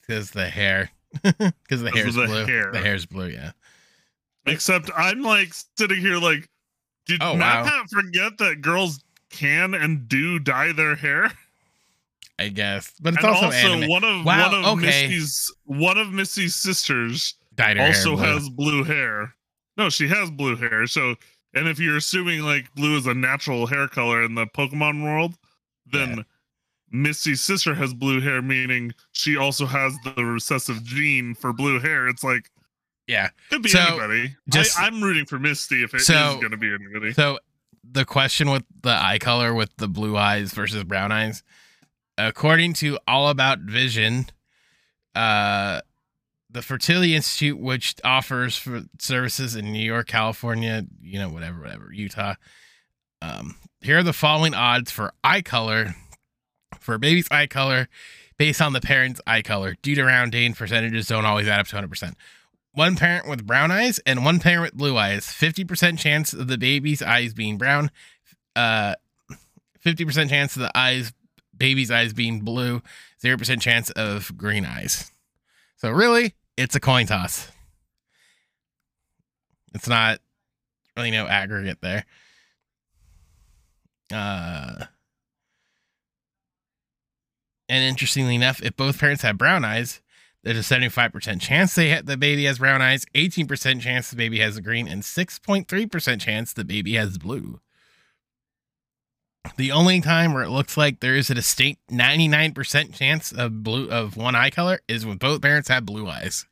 Because 0.00 0.30
the 0.30 0.48
hair, 0.48 0.90
because 1.22 1.82
the 1.82 1.90
hair's 1.90 2.14
the 2.14 2.26
blue. 2.26 2.46
Hair. 2.46 2.70
The 2.72 2.80
hair's 2.80 3.06
blue, 3.06 3.26
yeah. 3.26 3.52
Except 4.46 4.90
I'm 4.96 5.22
like 5.22 5.52
sitting 5.76 5.98
here 5.98 6.18
like, 6.18 6.48
did 7.06 7.22
oh, 7.22 7.34
Matt 7.34 7.64
wow. 7.64 7.82
forget 7.90 8.38
that 8.38 8.60
girls 8.60 9.00
can 9.30 9.74
and 9.74 10.08
do 10.08 10.38
dye 10.38 10.72
their 10.72 10.94
hair? 10.94 11.32
I 12.38 12.48
guess, 12.48 12.92
but 13.00 13.14
it's 13.14 13.24
and 13.24 13.34
also, 13.34 13.46
also 13.46 13.88
one 13.88 14.04
of 14.04 14.24
wow, 14.24 14.50
one 14.50 14.54
of 14.54 14.78
okay. 14.78 15.08
Misty's 15.08 15.52
one 15.64 15.98
of 15.98 16.12
Missy's 16.12 16.54
sisters 16.54 17.34
also 17.58 18.16
has 18.16 18.48
blue 18.50 18.84
hair. 18.84 19.34
No, 19.76 19.88
she 19.88 20.06
has 20.08 20.30
blue 20.30 20.54
hair, 20.54 20.86
so 20.86 21.16
and 21.54 21.68
if 21.68 21.78
you're 21.78 21.96
assuming 21.96 22.42
like 22.42 22.74
blue 22.74 22.96
is 22.96 23.06
a 23.06 23.14
natural 23.14 23.66
hair 23.66 23.88
color 23.88 24.22
in 24.22 24.34
the 24.34 24.46
Pokemon 24.46 25.02
world, 25.02 25.34
then 25.86 26.18
yeah. 26.18 26.22
Misty's 26.90 27.40
sister 27.40 27.74
has 27.74 27.92
blue 27.94 28.20
hair, 28.20 28.42
meaning 28.42 28.92
she 29.12 29.36
also 29.36 29.66
has 29.66 29.94
the 30.04 30.24
recessive 30.24 30.82
gene 30.84 31.34
for 31.34 31.52
blue 31.52 31.80
hair. 31.80 32.08
It's 32.08 32.22
like, 32.22 32.50
yeah, 33.06 33.30
could 33.50 33.62
be 33.62 33.68
so 33.68 33.80
anybody. 33.80 34.36
Just, 34.48 34.78
I, 34.78 34.86
am 34.86 35.02
rooting 35.02 35.26
for 35.26 35.38
Misty 35.38 35.82
if 35.82 35.94
it 35.94 36.00
so, 36.00 36.30
is 36.30 36.34
going 36.36 36.50
to 36.50 36.56
be 36.56 36.72
anybody. 36.72 37.12
So 37.12 37.38
the 37.90 38.04
question 38.04 38.50
with 38.50 38.64
the 38.82 38.90
eye 38.90 39.18
color 39.18 39.54
with 39.54 39.76
the 39.76 39.88
blue 39.88 40.16
eyes 40.16 40.52
versus 40.52 40.84
brown 40.84 41.12
eyes, 41.12 41.42
according 42.18 42.74
to 42.74 42.98
All 43.06 43.28
About 43.28 43.60
Vision, 43.60 44.26
uh, 45.14 45.80
the 46.56 46.62
Fertility 46.62 47.14
Institute, 47.14 47.58
which 47.58 47.94
offers 48.02 48.56
for 48.56 48.84
services 48.98 49.54
in 49.54 49.72
New 49.72 49.84
York, 49.84 50.06
California, 50.06 50.84
you 51.02 51.18
know, 51.18 51.28
whatever, 51.28 51.60
whatever, 51.60 51.92
Utah. 51.92 52.34
Um, 53.20 53.56
here 53.82 53.98
are 53.98 54.02
the 54.02 54.14
following 54.14 54.54
odds 54.54 54.90
for 54.90 55.12
eye 55.22 55.42
color 55.42 55.94
for 56.80 56.94
a 56.94 56.98
baby's 56.98 57.28
eye 57.30 57.46
color 57.46 57.88
based 58.38 58.62
on 58.62 58.72
the 58.72 58.80
parent's 58.80 59.20
eye 59.26 59.42
color. 59.42 59.76
Due 59.82 59.94
to 59.96 60.04
rounding, 60.04 60.54
percentages 60.54 61.06
don't 61.08 61.26
always 61.26 61.46
add 61.46 61.60
up 61.60 61.66
to 61.68 61.76
100%. 61.76 62.14
One 62.72 62.96
parent 62.96 63.28
with 63.28 63.46
brown 63.46 63.70
eyes 63.70 64.00
and 64.06 64.24
one 64.24 64.40
parent 64.40 64.62
with 64.62 64.78
blue 64.78 64.96
eyes. 64.96 65.26
50% 65.26 65.98
chance 65.98 66.32
of 66.32 66.48
the 66.48 66.58
baby's 66.58 67.02
eyes 67.02 67.34
being 67.34 67.58
brown. 67.58 67.90
Uh, 68.54 68.94
50% 69.84 70.30
chance 70.30 70.56
of 70.56 70.62
the 70.62 70.76
eyes, 70.76 71.12
baby's 71.56 71.90
eyes 71.90 72.14
being 72.14 72.40
blue. 72.40 72.80
0% 73.22 73.60
chance 73.60 73.90
of 73.90 74.34
green 74.38 74.64
eyes. 74.64 75.10
So 75.76 75.90
really, 75.90 76.34
it's 76.56 76.74
a 76.74 76.80
coin 76.80 77.06
toss. 77.06 77.50
It's 79.74 79.88
not 79.88 80.20
really 80.96 81.10
no 81.10 81.26
aggregate 81.26 81.78
there. 81.82 82.04
Uh, 84.12 84.84
and 87.68 87.84
interestingly 87.84 88.34
enough, 88.34 88.62
if 88.62 88.76
both 88.76 88.98
parents 88.98 89.22
have 89.22 89.36
brown 89.36 89.64
eyes, 89.64 90.00
there's 90.42 90.70
a 90.70 90.74
75% 90.74 91.40
chance 91.40 91.74
they 91.74 92.00
the 92.00 92.16
baby 92.16 92.44
has 92.44 92.58
brown 92.58 92.80
eyes, 92.80 93.04
18% 93.14 93.80
chance 93.80 94.10
the 94.10 94.16
baby 94.16 94.38
has 94.38 94.60
green, 94.60 94.86
and 94.86 95.02
6.3% 95.02 96.20
chance 96.20 96.52
the 96.52 96.64
baby 96.64 96.94
has 96.94 97.18
blue. 97.18 97.60
The 99.56 99.72
only 99.72 100.00
time 100.00 100.32
where 100.32 100.42
it 100.42 100.50
looks 100.50 100.76
like 100.76 101.00
there 101.00 101.16
is 101.16 101.30
a 101.30 101.34
distinct 101.34 101.88
99% 101.88 102.94
chance 102.94 103.32
of 103.32 103.62
blue 103.62 103.88
of 103.90 104.16
one 104.16 104.34
eye 104.34 104.50
color 104.50 104.80
is 104.88 105.06
when 105.06 105.16
both 105.16 105.42
parents 105.42 105.68
have 105.68 105.86
blue 105.86 106.08
eyes. 106.08 106.46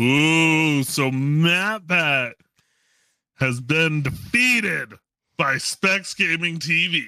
Ooh, 0.00 0.82
so 0.82 1.10
MatPat 1.10 2.32
has 3.36 3.60
been 3.60 4.02
defeated 4.02 4.94
by 5.36 5.58
Specs 5.58 6.14
Gaming 6.14 6.58
TV. 6.58 7.04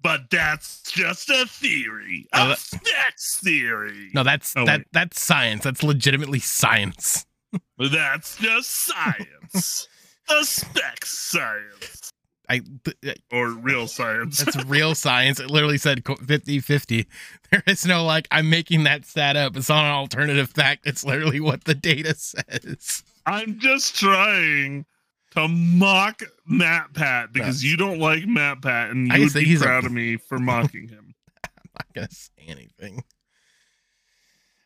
But 0.00 0.30
that's 0.30 0.82
just 0.82 1.28
a 1.28 1.44
theory. 1.46 2.28
A 2.32 2.48
that, 2.48 2.58
Specs 2.58 3.40
theory. 3.42 4.10
No, 4.14 4.22
that's 4.22 4.54
oh, 4.56 4.64
that 4.64 4.80
wait. 4.80 4.86
that's 4.92 5.20
science. 5.20 5.64
That's 5.64 5.82
legitimately 5.82 6.38
science. 6.38 7.26
that's 7.78 8.36
just 8.38 8.70
science. 8.70 9.88
The 10.28 10.44
Specs 10.44 11.10
science. 11.10 12.12
I, 12.48 12.62
uh, 13.06 13.12
or 13.30 13.50
real 13.50 13.86
science. 13.86 14.38
That's 14.38 14.64
real 14.66 14.94
science. 14.94 15.38
It 15.38 15.50
literally 15.50 15.78
said 15.78 16.02
50 16.06 16.60
50. 16.60 17.06
There 17.50 17.62
is 17.66 17.84
no 17.86 18.04
like, 18.04 18.26
I'm 18.30 18.48
making 18.48 18.84
that 18.84 19.04
stat 19.04 19.36
up. 19.36 19.56
It's 19.56 19.68
not 19.68 19.84
an 19.84 19.92
alternative 19.92 20.50
fact. 20.50 20.86
It's 20.86 21.04
literally 21.04 21.40
what 21.40 21.64
the 21.64 21.74
data 21.74 22.14
says. 22.14 23.02
I'm 23.26 23.58
just 23.58 23.96
trying 23.96 24.86
to 25.32 25.48
mock 25.48 26.22
Matt 26.46 26.94
Pat 26.94 27.32
because 27.32 27.62
you 27.62 27.76
don't 27.76 27.98
like 27.98 28.26
Matt 28.26 28.62
Pat 28.62 28.90
and 28.90 29.08
you 29.08 29.24
would 29.24 29.34
be 29.34 29.56
proud 29.56 29.84
a... 29.84 29.86
of 29.86 29.92
me 29.94 30.16
for 30.16 30.38
mocking 30.38 30.88
him. 30.88 31.14
I'm 31.44 31.70
not 31.74 31.94
going 31.94 32.08
to 32.08 32.14
say 32.14 32.30
anything. 32.46 33.04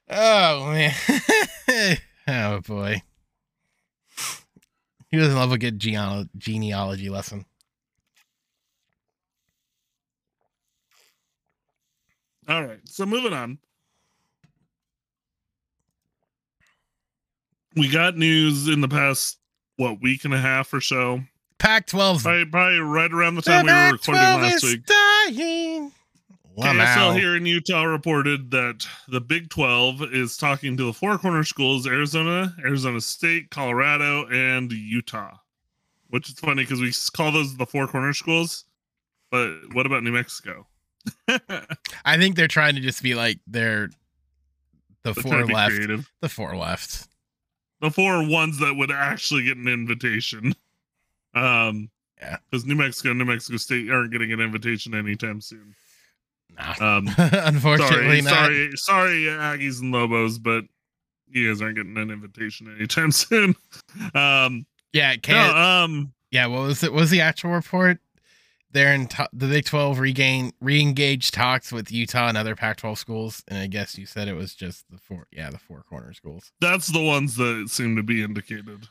Oh, 0.08 0.66
man. 0.70 1.98
oh, 2.28 2.60
boy. 2.60 3.02
He 5.12 5.18
doesn't 5.18 5.36
love 5.36 5.52
a 5.52 5.58
good 5.58 5.78
genealogy 5.78 7.10
lesson. 7.10 7.44
All 12.48 12.64
right. 12.64 12.80
So 12.86 13.06
moving 13.06 13.34
on. 13.34 13.58
We 17.76 17.88
got 17.88 18.16
news 18.16 18.68
in 18.68 18.80
the 18.80 18.88
past 18.88 19.38
what 19.76 20.00
week 20.02 20.24
and 20.24 20.34
a 20.34 20.38
half 20.38 20.72
or 20.72 20.80
so. 20.80 21.20
Pac 21.58 21.86
12. 21.86 22.22
probably, 22.22 22.44
probably 22.46 22.78
right 22.78 23.12
around 23.12 23.34
the 23.36 23.42
time 23.42 23.66
we 23.66 23.72
were 23.72 23.92
recording 23.92 24.22
last 24.22 24.64
week. 24.64 24.86
Dying. 24.86 24.98
KSL 26.58 27.18
here 27.18 27.36
in 27.36 27.46
Utah 27.46 27.84
reported 27.84 28.50
that 28.50 28.86
the 29.08 29.20
Big 29.20 29.48
12 29.50 30.02
is 30.12 30.36
talking 30.36 30.76
to 30.76 30.84
the 30.84 30.92
four 30.92 31.18
corner 31.18 31.44
schools 31.44 31.86
Arizona, 31.86 32.54
Arizona 32.60 33.00
State, 33.00 33.50
Colorado, 33.50 34.26
and 34.28 34.70
Utah. 34.70 35.36
Which 36.08 36.28
is 36.28 36.38
funny 36.38 36.62
because 36.64 36.80
we 36.80 36.92
call 37.16 37.32
those 37.32 37.56
the 37.56 37.64
four 37.64 37.86
corner 37.86 38.12
schools. 38.12 38.64
But 39.30 39.52
what 39.72 39.86
about 39.86 40.02
New 40.02 40.12
Mexico? 40.12 40.66
I 42.04 42.16
think 42.18 42.36
they're 42.36 42.48
trying 42.48 42.74
to 42.74 42.80
just 42.80 43.02
be 43.02 43.14
like 43.14 43.38
they're 43.46 43.88
the 45.04 45.12
they're 45.12 45.22
four 45.22 45.46
left. 45.46 45.74
Creative. 45.74 46.10
The 46.20 46.28
four 46.28 46.54
left. 46.54 47.08
The 47.80 47.90
four 47.90 48.28
ones 48.28 48.58
that 48.58 48.74
would 48.74 48.90
actually 48.90 49.44
get 49.44 49.56
an 49.56 49.68
invitation. 49.68 50.54
Um 51.34 51.88
yeah. 52.20 52.36
Because 52.50 52.66
New 52.66 52.74
Mexico 52.74 53.14
New 53.14 53.24
Mexico 53.24 53.56
State 53.56 53.90
aren't 53.90 54.12
getting 54.12 54.32
an 54.32 54.40
invitation 54.40 54.94
anytime 54.94 55.40
soon. 55.40 55.74
Nah. 56.56 56.74
Um, 56.98 57.08
Unfortunately, 57.18 58.20
sorry, 58.20 58.22
not. 58.22 58.30
sorry, 58.30 58.70
sorry, 58.76 59.14
Aggies 59.24 59.80
and 59.80 59.92
Lobos, 59.92 60.38
but 60.38 60.64
you 61.28 61.48
guys 61.48 61.62
aren't 61.62 61.76
getting 61.76 61.96
an 61.96 62.10
invitation 62.10 62.72
anytime 62.76 63.10
soon. 63.12 63.54
Um, 64.14 64.66
yeah, 64.92 65.14
no, 65.28 65.56
um, 65.56 66.12
yeah. 66.30 66.46
What 66.46 66.62
was 66.62 66.82
it? 66.82 66.92
What 66.92 67.00
was 67.00 67.10
the 67.10 67.22
actual 67.22 67.50
report? 67.50 67.98
They're 68.72 68.94
in 68.94 69.06
to- 69.08 69.28
the 69.32 69.46
Big 69.48 69.64
Twelve 69.64 69.98
regain 69.98 70.52
re-engage 70.60 71.30
talks 71.30 71.72
with 71.72 71.90
Utah 71.92 72.28
and 72.28 72.38
other 72.38 72.56
Pac-12 72.56 72.96
schools, 72.96 73.42
and 73.48 73.58
I 73.58 73.66
guess 73.66 73.98
you 73.98 74.06
said 74.06 74.28
it 74.28 74.34
was 74.34 74.54
just 74.54 74.84
the 74.90 74.98
four. 74.98 75.26
Yeah, 75.30 75.50
the 75.50 75.58
four 75.58 75.82
corner 75.82 76.12
schools. 76.14 76.52
That's 76.60 76.88
the 76.88 77.02
ones 77.02 77.36
that 77.36 77.66
seem 77.68 77.96
to 77.96 78.02
be 78.02 78.22
indicated, 78.22 78.88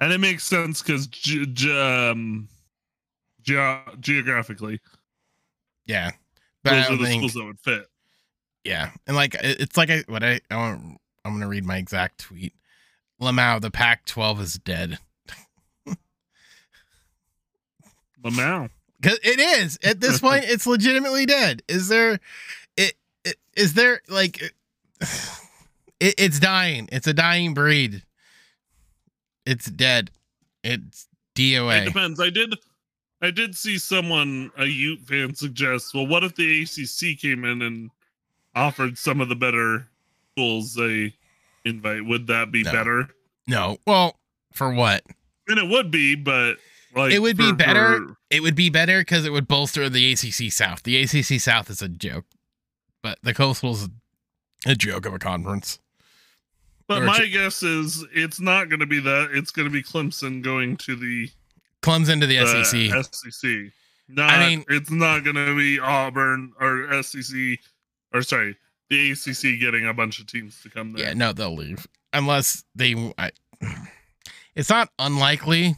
and 0.00 0.12
it 0.12 0.18
makes 0.18 0.44
sense 0.44 0.82
because 0.82 1.06
ge- 1.06 1.48
ge- 1.52 1.68
um, 1.68 2.48
ge- 3.42 4.00
geographically 4.00 4.80
yeah, 5.90 6.10
but 6.62 6.70
those 6.70 6.90
are 6.90 6.96
the 6.96 7.04
think, 7.04 7.20
schools 7.20 7.34
that 7.34 7.44
would 7.44 7.60
fit. 7.60 7.86
Yeah, 8.64 8.90
and 9.06 9.16
like 9.16 9.34
it's 9.40 9.76
like 9.76 9.90
I 9.90 10.04
what 10.06 10.22
I 10.22 10.40
I 10.50 10.56
want 10.56 10.98
I'm 11.24 11.32
gonna 11.32 11.48
read 11.48 11.64
my 11.64 11.76
exact 11.76 12.20
tweet. 12.20 12.54
Lamau, 13.20 13.60
the 13.60 13.70
Pac-12 13.70 14.40
is 14.40 14.54
dead. 14.54 14.98
Lamau, 18.24 18.70
because 19.00 19.18
it 19.22 19.38
is 19.38 19.78
at 19.82 20.00
this 20.00 20.20
point, 20.22 20.44
it's 20.44 20.66
legitimately 20.66 21.26
dead. 21.26 21.62
Is 21.68 21.88
there, 21.88 22.18
it, 22.76 22.94
it 23.24 23.36
is 23.56 23.74
there 23.74 24.00
like, 24.08 24.40
it, 24.40 24.52
it's 26.00 26.38
dying. 26.38 26.88
It's 26.92 27.06
a 27.06 27.12
dying 27.12 27.52
breed. 27.52 28.04
It's 29.44 29.66
dead. 29.66 30.10
It's 30.62 31.06
DOA. 31.34 31.82
It 31.82 31.84
depends. 31.86 32.20
I 32.20 32.30
did 32.30 32.54
I 33.22 33.30
did 33.30 33.54
see 33.54 33.78
someone, 33.78 34.50
a 34.56 34.64
Ute 34.66 35.00
fan, 35.00 35.34
suggest, 35.34 35.94
well, 35.94 36.06
what 36.06 36.24
if 36.24 36.34
the 36.36 36.62
ACC 36.62 37.18
came 37.18 37.44
in 37.44 37.60
and 37.62 37.90
offered 38.54 38.96
some 38.96 39.20
of 39.20 39.28
the 39.28 39.36
better 39.36 39.88
schools 40.32 40.78
a 40.78 41.12
invite? 41.64 42.06
Would 42.06 42.26
that 42.28 42.50
be 42.50 42.62
no. 42.62 42.72
better? 42.72 43.08
No. 43.46 43.76
Well, 43.86 44.16
for 44.52 44.72
what? 44.72 45.04
And 45.48 45.58
it 45.58 45.68
would 45.68 45.90
be, 45.90 46.14
but 46.14 46.56
like 46.94 47.12
it 47.12 47.18
would 47.18 47.36
for, 47.36 47.42
be 47.42 47.52
better. 47.52 47.98
For... 47.98 48.16
It 48.30 48.40
would 48.40 48.56
be 48.56 48.70
better 48.70 49.00
because 49.00 49.26
it 49.26 49.32
would 49.32 49.48
bolster 49.48 49.88
the 49.88 50.12
ACC 50.12 50.50
South. 50.50 50.82
The 50.82 51.02
ACC 51.02 51.40
South 51.40 51.68
is 51.68 51.82
a 51.82 51.88
joke, 51.88 52.24
but 53.02 53.18
the 53.22 53.34
Coastal's 53.34 53.88
a 54.64 54.74
joke 54.74 55.06
of 55.06 55.14
a 55.14 55.18
conference. 55.18 55.78
But 56.86 57.02
or 57.02 57.06
my 57.06 57.26
guess 57.26 57.62
is 57.62 58.04
it's 58.12 58.40
not 58.40 58.68
going 58.68 58.80
to 58.80 58.86
be 58.86 59.00
that. 59.00 59.30
It's 59.32 59.50
going 59.50 59.68
to 59.68 59.72
be 59.72 59.82
Clemson 59.82 60.42
going 60.42 60.76
to 60.78 60.96
the 60.96 61.30
Clemson 61.82 62.20
to 62.20 62.26
the 62.26 62.38
uh, 62.38 62.64
SEC. 62.64 63.04
SEC. 63.14 63.72
Not, 64.08 64.30
I 64.30 64.48
mean, 64.48 64.64
it's 64.68 64.90
not 64.90 65.22
going 65.22 65.36
to 65.36 65.56
be 65.56 65.78
Auburn 65.78 66.52
or 66.60 67.02
SEC, 67.02 67.58
or 68.12 68.22
sorry, 68.22 68.56
the 68.88 69.12
ACC 69.12 69.60
getting 69.60 69.86
a 69.86 69.94
bunch 69.94 70.18
of 70.18 70.26
teams 70.26 70.60
to 70.62 70.68
come 70.68 70.92
there. 70.92 71.06
Yeah, 71.06 71.14
no, 71.14 71.32
they'll 71.32 71.54
leave 71.54 71.86
unless 72.12 72.64
they. 72.74 73.12
I, 73.16 73.30
it's 74.54 74.68
not 74.68 74.90
unlikely, 74.98 75.76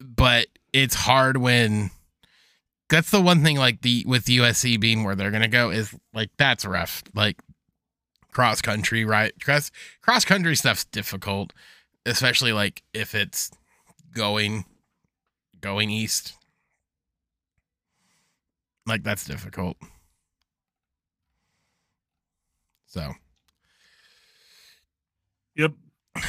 but 0.00 0.46
it's 0.72 0.94
hard 0.94 1.38
when. 1.38 1.90
That's 2.90 3.10
the 3.10 3.22
one 3.22 3.42
thing, 3.42 3.56
like 3.56 3.80
the 3.80 4.04
with 4.06 4.26
USC 4.26 4.78
being 4.78 5.02
where 5.02 5.14
they're 5.14 5.30
gonna 5.30 5.48
go 5.48 5.70
is 5.70 5.94
like 6.12 6.28
that's 6.36 6.66
rough. 6.66 7.02
Like 7.14 7.38
cross 8.32 8.60
country, 8.60 9.06
right? 9.06 9.32
Cross 9.42 9.70
cross 10.02 10.26
country 10.26 10.54
stuff's 10.56 10.84
difficult, 10.84 11.54
especially 12.04 12.52
like 12.52 12.82
if 12.92 13.14
it's 13.14 13.50
going 14.12 14.64
going 15.60 15.90
east. 15.90 16.34
Like 18.86 19.02
that's 19.02 19.24
difficult. 19.24 19.76
So. 22.86 23.12
Yep. 25.56 25.72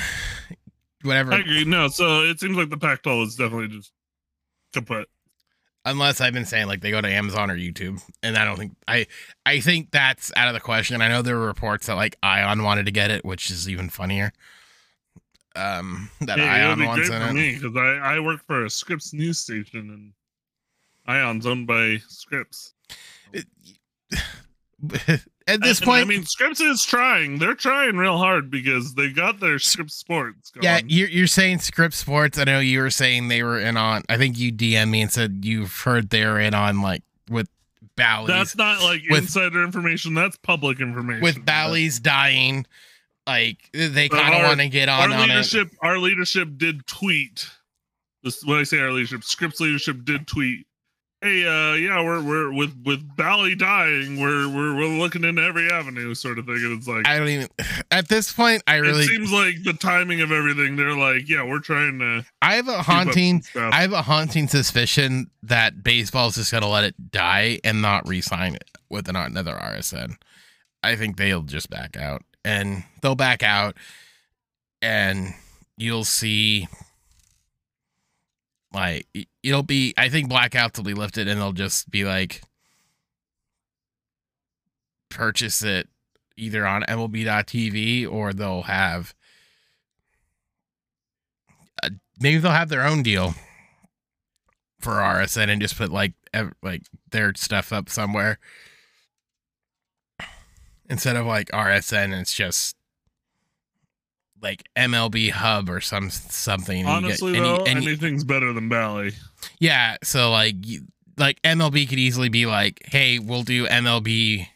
Whatever. 1.03 1.33
I 1.33 1.39
agree. 1.39 1.65
No, 1.65 1.89
so 1.89 2.21
it 2.21 2.39
seems 2.39 2.55
like 2.55 2.69
the 2.69 2.77
Pac-12 2.77 3.27
is 3.27 3.35
definitely 3.35 3.67
just 3.67 3.91
to 4.73 4.81
put. 4.81 5.09
Unless 5.85 6.21
I've 6.21 6.31
been 6.31 6.45
saying 6.45 6.67
like 6.67 6.79
they 6.79 6.91
go 6.91 7.01
to 7.01 7.09
Amazon 7.09 7.51
or 7.51 7.57
YouTube, 7.57 8.01
and 8.21 8.37
I 8.37 8.45
don't 8.45 8.55
think 8.57 8.73
I 8.87 9.05
I 9.45 9.59
think 9.59 9.91
that's 9.91 10.31
out 10.37 10.47
of 10.47 10.53
the 10.53 10.61
question. 10.61 11.01
I 11.01 11.09
know 11.09 11.21
there 11.21 11.37
were 11.37 11.45
reports 11.45 11.87
that 11.87 11.95
like 11.95 12.15
Ion 12.23 12.63
wanted 12.63 12.85
to 12.85 12.91
get 12.93 13.11
it, 13.11 13.25
which 13.25 13.51
is 13.51 13.67
even 13.67 13.89
funnier 13.89 14.31
um 15.55 16.09
that 16.21 16.39
hey, 16.39 16.47
Ion 16.47 16.79
be 16.79 16.85
wants 16.85 17.09
great 17.09 17.21
in 17.21 17.27
it. 17.29 17.33
me 17.33 17.59
because 17.59 17.75
I 17.75 18.15
I 18.15 18.19
work 18.19 18.41
for 18.45 18.65
a 18.65 18.69
Scripps 18.69 19.13
news 19.13 19.39
station 19.39 19.89
and 19.89 20.13
Ion's 21.05 21.45
owned 21.45 21.67
by 21.67 21.97
Scripps. 22.07 22.73
At 25.45 25.61
this 25.61 25.81
point, 25.81 26.01
I 26.01 26.05
mean, 26.05 26.23
Scripps 26.23 26.61
is 26.61 26.85
trying. 26.85 27.37
They're 27.37 27.53
trying 27.53 27.97
real 27.97 28.17
hard 28.17 28.49
because 28.49 28.93
they 28.93 29.09
got 29.09 29.41
their 29.41 29.59
Scripps 29.59 29.95
Sports. 29.95 30.51
Going. 30.51 30.63
Yeah, 30.63 30.79
you're, 30.85 31.09
you're 31.09 31.27
saying 31.27 31.59
Scripps 31.59 31.97
Sports. 31.97 32.37
I 32.37 32.45
know 32.45 32.59
you 32.59 32.79
were 32.79 32.89
saying 32.89 33.27
they 33.27 33.43
were 33.43 33.59
in 33.59 33.75
on. 33.75 34.03
I 34.07 34.17
think 34.17 34.37
you 34.37 34.53
DM 34.53 34.89
me 34.89 35.01
and 35.01 35.11
said 35.11 35.41
you've 35.43 35.73
heard 35.73 36.09
they're 36.09 36.39
in 36.39 36.53
on 36.53 36.81
like 36.81 37.03
with 37.29 37.49
Bally's. 37.97 38.27
That's 38.27 38.55
not 38.55 38.81
like 38.83 39.01
with, 39.09 39.23
insider 39.23 39.63
information. 39.63 40.13
That's 40.13 40.37
public 40.37 40.79
information. 40.79 41.21
With 41.21 41.43
Bally's 41.43 41.99
dying, 41.99 42.65
like 43.27 43.69
they 43.71 44.09
kind 44.09 44.35
of 44.35 44.43
want 44.43 44.59
to 44.59 44.69
get 44.69 44.89
on. 44.89 45.11
Our 45.11 45.27
leadership, 45.27 45.69
on 45.81 45.89
our 45.89 45.97
leadership 45.97 46.49
did 46.57 46.85
tweet. 46.87 47.47
This 48.23 48.43
when 48.43 48.59
I 48.59 48.63
say 48.63 48.79
our 48.79 48.91
leadership, 48.91 49.23
Scripps 49.23 49.59
leadership 49.59 50.03
did 50.03 50.27
tweet. 50.27 50.65
Hey, 51.21 51.45
uh, 51.45 51.75
yeah, 51.75 52.03
we're 52.03 52.21
we're 52.21 52.51
with 52.51 52.75
with 52.85 53.15
Bally 53.15 53.55
dying, 53.55 54.19
we're 54.19 54.49
we're 54.49 54.75
we're 54.75 54.99
looking 54.99 55.23
into 55.23 55.41
every 55.41 55.71
avenue, 55.71 56.13
sort 56.15 56.37
of 56.37 56.45
thing. 56.45 56.55
And 56.55 56.77
it's 56.77 56.87
like 56.87 57.07
I 57.07 57.17
don't 57.17 57.29
even. 57.29 57.47
At 57.91 58.09
this 58.09 58.33
point, 58.33 58.61
I 58.67 58.77
really 58.77 59.03
it 59.03 59.07
seems 59.07 59.31
like 59.31 59.63
the 59.63 59.71
timing 59.73 60.19
of 60.19 60.33
everything. 60.33 60.75
They're 60.75 60.97
like, 60.97 61.29
yeah, 61.29 61.45
we're 61.45 61.59
trying 61.59 61.99
to. 61.99 62.25
I 62.41 62.55
have 62.55 62.67
a 62.67 62.81
haunting. 62.81 63.41
I 63.55 63.81
have 63.81 63.93
a 63.93 64.01
haunting 64.01 64.49
suspicion 64.49 65.29
that 65.43 65.81
baseball's 65.81 66.35
just 66.35 66.51
gonna 66.51 66.67
let 66.67 66.83
it 66.83 67.11
die 67.11 67.59
and 67.63 67.81
not 67.81 68.05
re-sign 68.05 68.55
it 68.55 68.69
with 68.89 69.07
another 69.07 69.53
RSN. 69.53 70.15
I 70.81 70.97
think 70.97 71.15
they'll 71.15 71.43
just 71.43 71.69
back 71.69 71.95
out 71.95 72.23
and 72.43 72.83
they'll 73.01 73.15
back 73.15 73.43
out 73.43 73.75
and 74.81 75.33
you'll 75.77 76.03
see 76.03 76.67
like 78.73 79.07
it'll 79.43 79.63
be 79.63 79.93
I 79.97 80.09
think 80.09 80.31
blackouts 80.31 80.77
will 80.77 80.83
be 80.83 80.93
lifted 80.93 81.27
and 81.27 81.39
they'll 81.39 81.53
just 81.53 81.89
be 81.89 82.03
like 82.05 82.41
purchase 85.09 85.63
it 85.63 85.87
either 86.35 86.65
on 86.65 86.81
MLB.TV 86.83 88.09
or 88.11 88.33
they'll 88.33 88.63
have 88.63 89.13
a, 91.83 91.91
maybe 92.19 92.39
they'll 92.39 92.51
have 92.51 92.69
their 92.69 92.85
own 92.85 93.03
deal 93.03 93.35
for 94.79 94.93
RSN 94.93 95.49
and 95.49 95.61
just 95.61 95.77
put 95.77 95.91
like 95.91 96.13
ev- 96.33 96.53
like 96.63 96.81
their 97.11 97.33
stuff 97.35 97.71
up 97.71 97.89
somewhere 97.89 98.39
instead 100.93 101.15
of 101.17 101.25
like 101.25 101.49
RSN. 101.49 102.17
It's 102.17 102.33
just 102.33 102.77
like 104.41 104.63
MLB 104.77 105.31
Hub 105.31 105.69
or 105.69 105.81
some 105.81 106.09
something. 106.09 106.85
Honestly, 106.85 107.35
any, 107.35 107.39
though, 107.41 107.63
any, 107.63 107.87
anything's 107.87 108.23
better 108.23 108.53
than 108.53 108.69
Bally. 108.69 109.13
Yeah, 109.59 109.97
so 110.03 110.31
like 110.31 110.55
like 111.17 111.41
MLB 111.41 111.89
could 111.89 111.99
easily 111.99 112.29
be 112.29 112.45
like, 112.45 112.81
hey, 112.85 113.19
we'll 113.19 113.43
do 113.43 113.67
MLB. 113.67 114.47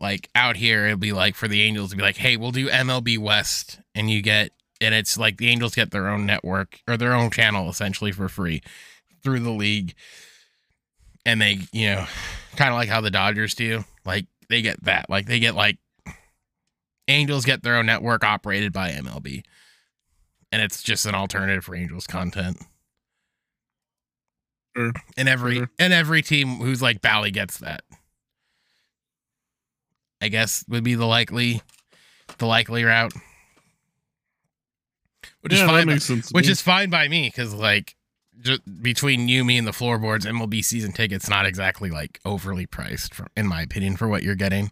Like 0.00 0.28
out 0.34 0.56
here, 0.56 0.86
it'll 0.86 0.98
be 0.98 1.12
like 1.12 1.36
for 1.36 1.46
the 1.46 1.62
Angels 1.62 1.90
to 1.90 1.96
be 1.96 2.02
like, 2.02 2.16
hey, 2.16 2.36
we'll 2.36 2.52
do 2.52 2.68
MLB 2.68 3.18
West, 3.18 3.78
and 3.94 4.10
you 4.10 4.22
get, 4.22 4.50
and 4.80 4.94
it's 4.94 5.16
like 5.16 5.36
the 5.36 5.48
Angels 5.48 5.74
get 5.74 5.90
their 5.90 6.08
own 6.08 6.26
network 6.26 6.80
or 6.88 6.96
their 6.96 7.12
own 7.12 7.30
channel 7.30 7.68
essentially 7.68 8.10
for 8.10 8.28
free 8.28 8.62
through 9.22 9.40
the 9.40 9.50
league, 9.50 9.94
and 11.24 11.40
they, 11.40 11.60
you 11.72 11.90
know, 11.90 12.06
kind 12.56 12.70
of 12.70 12.76
like 12.76 12.88
how 12.88 13.02
the 13.02 13.10
Dodgers 13.10 13.54
do. 13.54 13.84
Like 14.06 14.24
they 14.50 14.60
get 14.60 14.82
that. 14.84 15.08
Like 15.08 15.24
they 15.26 15.38
get 15.38 15.54
like 15.54 15.78
Angels 17.08 17.44
get 17.46 17.62
their 17.62 17.76
own 17.76 17.86
network 17.86 18.22
operated 18.24 18.72
by 18.72 18.90
MLB. 18.90 19.42
and 20.52 20.60
it's 20.60 20.82
just 20.82 21.06
an 21.06 21.14
alternative 21.14 21.64
for 21.64 21.74
Angels 21.74 22.06
content. 22.06 22.58
Sure. 24.76 24.92
And 25.16 25.28
every 25.28 25.56
Sure. 25.56 25.70
and 25.78 25.92
every 25.92 26.22
team 26.22 26.56
who's 26.56 26.82
like 26.82 27.00
Bally 27.00 27.30
gets 27.30 27.58
that. 27.58 27.82
I 30.20 30.28
guess 30.28 30.64
would 30.68 30.84
be 30.84 30.94
the 30.94 31.06
likely 31.06 31.62
the 32.38 32.46
likely 32.46 32.84
route. 32.84 33.12
Which 35.40 35.52
yeah, 35.54 35.64
is 35.64 35.70
fine. 35.84 36.00
sense. 36.00 36.30
which 36.32 36.48
is 36.48 36.60
fine 36.60 36.90
by 36.90 37.08
me 37.08 37.28
because 37.28 37.54
like 37.54 37.96
just 38.40 38.82
between 38.82 39.28
you, 39.28 39.44
me, 39.44 39.58
and 39.58 39.66
the 39.66 39.72
floorboards, 39.72 40.26
MLB 40.26 40.64
season 40.64 40.92
tickets 40.92 41.28
not 41.28 41.46
exactly 41.46 41.90
like 41.90 42.20
overly 42.24 42.66
priced, 42.66 43.14
for, 43.14 43.26
in 43.36 43.46
my 43.46 43.62
opinion, 43.62 43.96
for 43.96 44.08
what 44.08 44.22
you're 44.22 44.34
getting. 44.34 44.70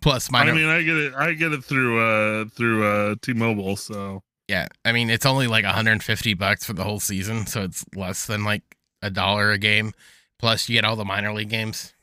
Plus, 0.00 0.32
I 0.32 0.52
mean, 0.52 0.68
I 0.68 0.82
get 0.82 0.96
it. 0.96 1.14
I 1.14 1.32
get 1.32 1.52
it 1.52 1.64
through 1.64 1.98
uh 1.98 2.44
through 2.54 2.86
uh 2.86 3.14
T-Mobile. 3.22 3.76
So 3.76 4.22
yeah, 4.46 4.68
I 4.84 4.92
mean 4.92 5.10
it's 5.10 5.26
only 5.26 5.48
like 5.48 5.64
150 5.64 6.34
bucks 6.34 6.64
for 6.64 6.74
the 6.74 6.84
whole 6.84 7.00
season, 7.00 7.46
so 7.46 7.62
it's 7.62 7.84
less 7.94 8.26
than 8.26 8.44
like 8.44 8.62
a 9.02 9.10
dollar 9.10 9.50
a 9.50 9.58
game. 9.58 9.92
Plus, 10.38 10.68
you 10.68 10.74
get 10.74 10.84
all 10.84 10.96
the 10.96 11.04
minor 11.04 11.32
league 11.32 11.48
games, 11.48 11.94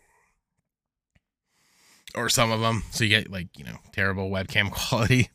or 2.15 2.27
some 2.29 2.51
of 2.51 2.59
them, 2.59 2.83
so 2.91 3.03
you 3.03 3.09
get 3.09 3.31
like 3.31 3.47
you 3.57 3.63
know 3.63 3.77
terrible 3.93 4.29
webcam 4.29 4.69
quality 4.89 5.29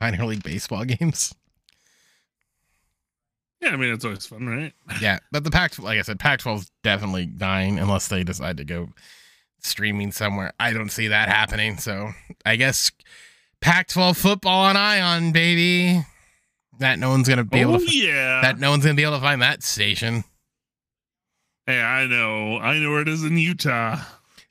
minor 0.00 0.24
league 0.26 0.42
baseball 0.42 0.84
games. 0.84 1.34
Yeah, 3.62 3.70
I 3.70 3.76
mean, 3.76 3.94
it's 3.94 4.04
always 4.04 4.26
fun, 4.26 4.46
right? 4.46 4.72
yeah, 5.00 5.20
but 5.30 5.44
the 5.44 5.50
Pac, 5.50 5.78
like 5.78 5.98
I 5.98 6.02
said, 6.02 6.18
Pac-12 6.18 6.58
is 6.58 6.70
definitely 6.82 7.26
dying 7.26 7.78
unless 7.78 8.08
they 8.08 8.24
decide 8.24 8.56
to 8.56 8.64
go 8.64 8.88
streaming 9.60 10.10
somewhere. 10.10 10.52
I 10.58 10.72
don't 10.72 10.90
see 10.90 11.08
that 11.08 11.28
happening. 11.28 11.78
So 11.78 12.10
I 12.44 12.56
guess 12.56 12.90
Pac-12 13.60 14.16
football 14.16 14.64
on 14.64 14.76
Ion, 14.76 15.30
baby. 15.32 16.04
That 16.80 16.98
no 16.98 17.10
one's 17.10 17.28
gonna 17.28 17.44
be 17.44 17.60
able 17.60 17.76
oh 17.76 17.78
to. 17.78 17.96
yeah. 17.96 18.40
That 18.42 18.58
no 18.58 18.70
one's 18.70 18.84
gonna 18.84 18.96
be 18.96 19.04
able 19.04 19.16
to 19.16 19.20
find 19.20 19.40
that 19.42 19.62
station. 19.62 20.24
hey, 21.66 21.80
I 21.80 22.06
know. 22.06 22.58
I 22.58 22.78
know 22.78 22.90
where 22.90 23.02
it 23.02 23.08
is 23.08 23.22
in 23.22 23.36
Utah. 23.36 24.00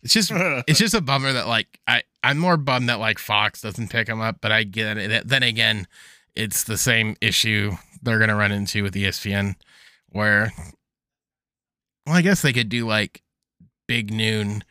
It's 0.01 0.13
just 0.13 0.31
it's 0.67 0.79
just 0.79 0.93
a 0.93 1.01
bummer 1.01 1.33
that 1.33 1.47
like 1.47 1.79
I 1.87 2.03
I'm 2.23 2.37
more 2.37 2.55
bummed 2.55 2.87
that 2.87 2.99
like 2.99 3.19
Fox 3.19 3.61
doesn't 3.61 3.89
pick 3.89 4.07
them 4.07 4.21
up, 4.21 4.37
but 4.39 4.51
I 4.51 4.63
get 4.63 4.97
it. 4.97 5.27
Then 5.27 5.43
again, 5.43 5.87
it's 6.35 6.63
the 6.63 6.77
same 6.77 7.17
issue 7.19 7.73
they're 8.01 8.19
gonna 8.19 8.35
run 8.35 8.51
into 8.51 8.83
with 8.83 8.95
ESPN, 8.95 9.55
where 10.09 10.51
well, 12.05 12.15
I 12.15 12.21
guess 12.21 12.41
they 12.41 12.53
could 12.53 12.69
do 12.69 12.87
like 12.87 13.21
big 13.87 14.11
noon. 14.11 14.63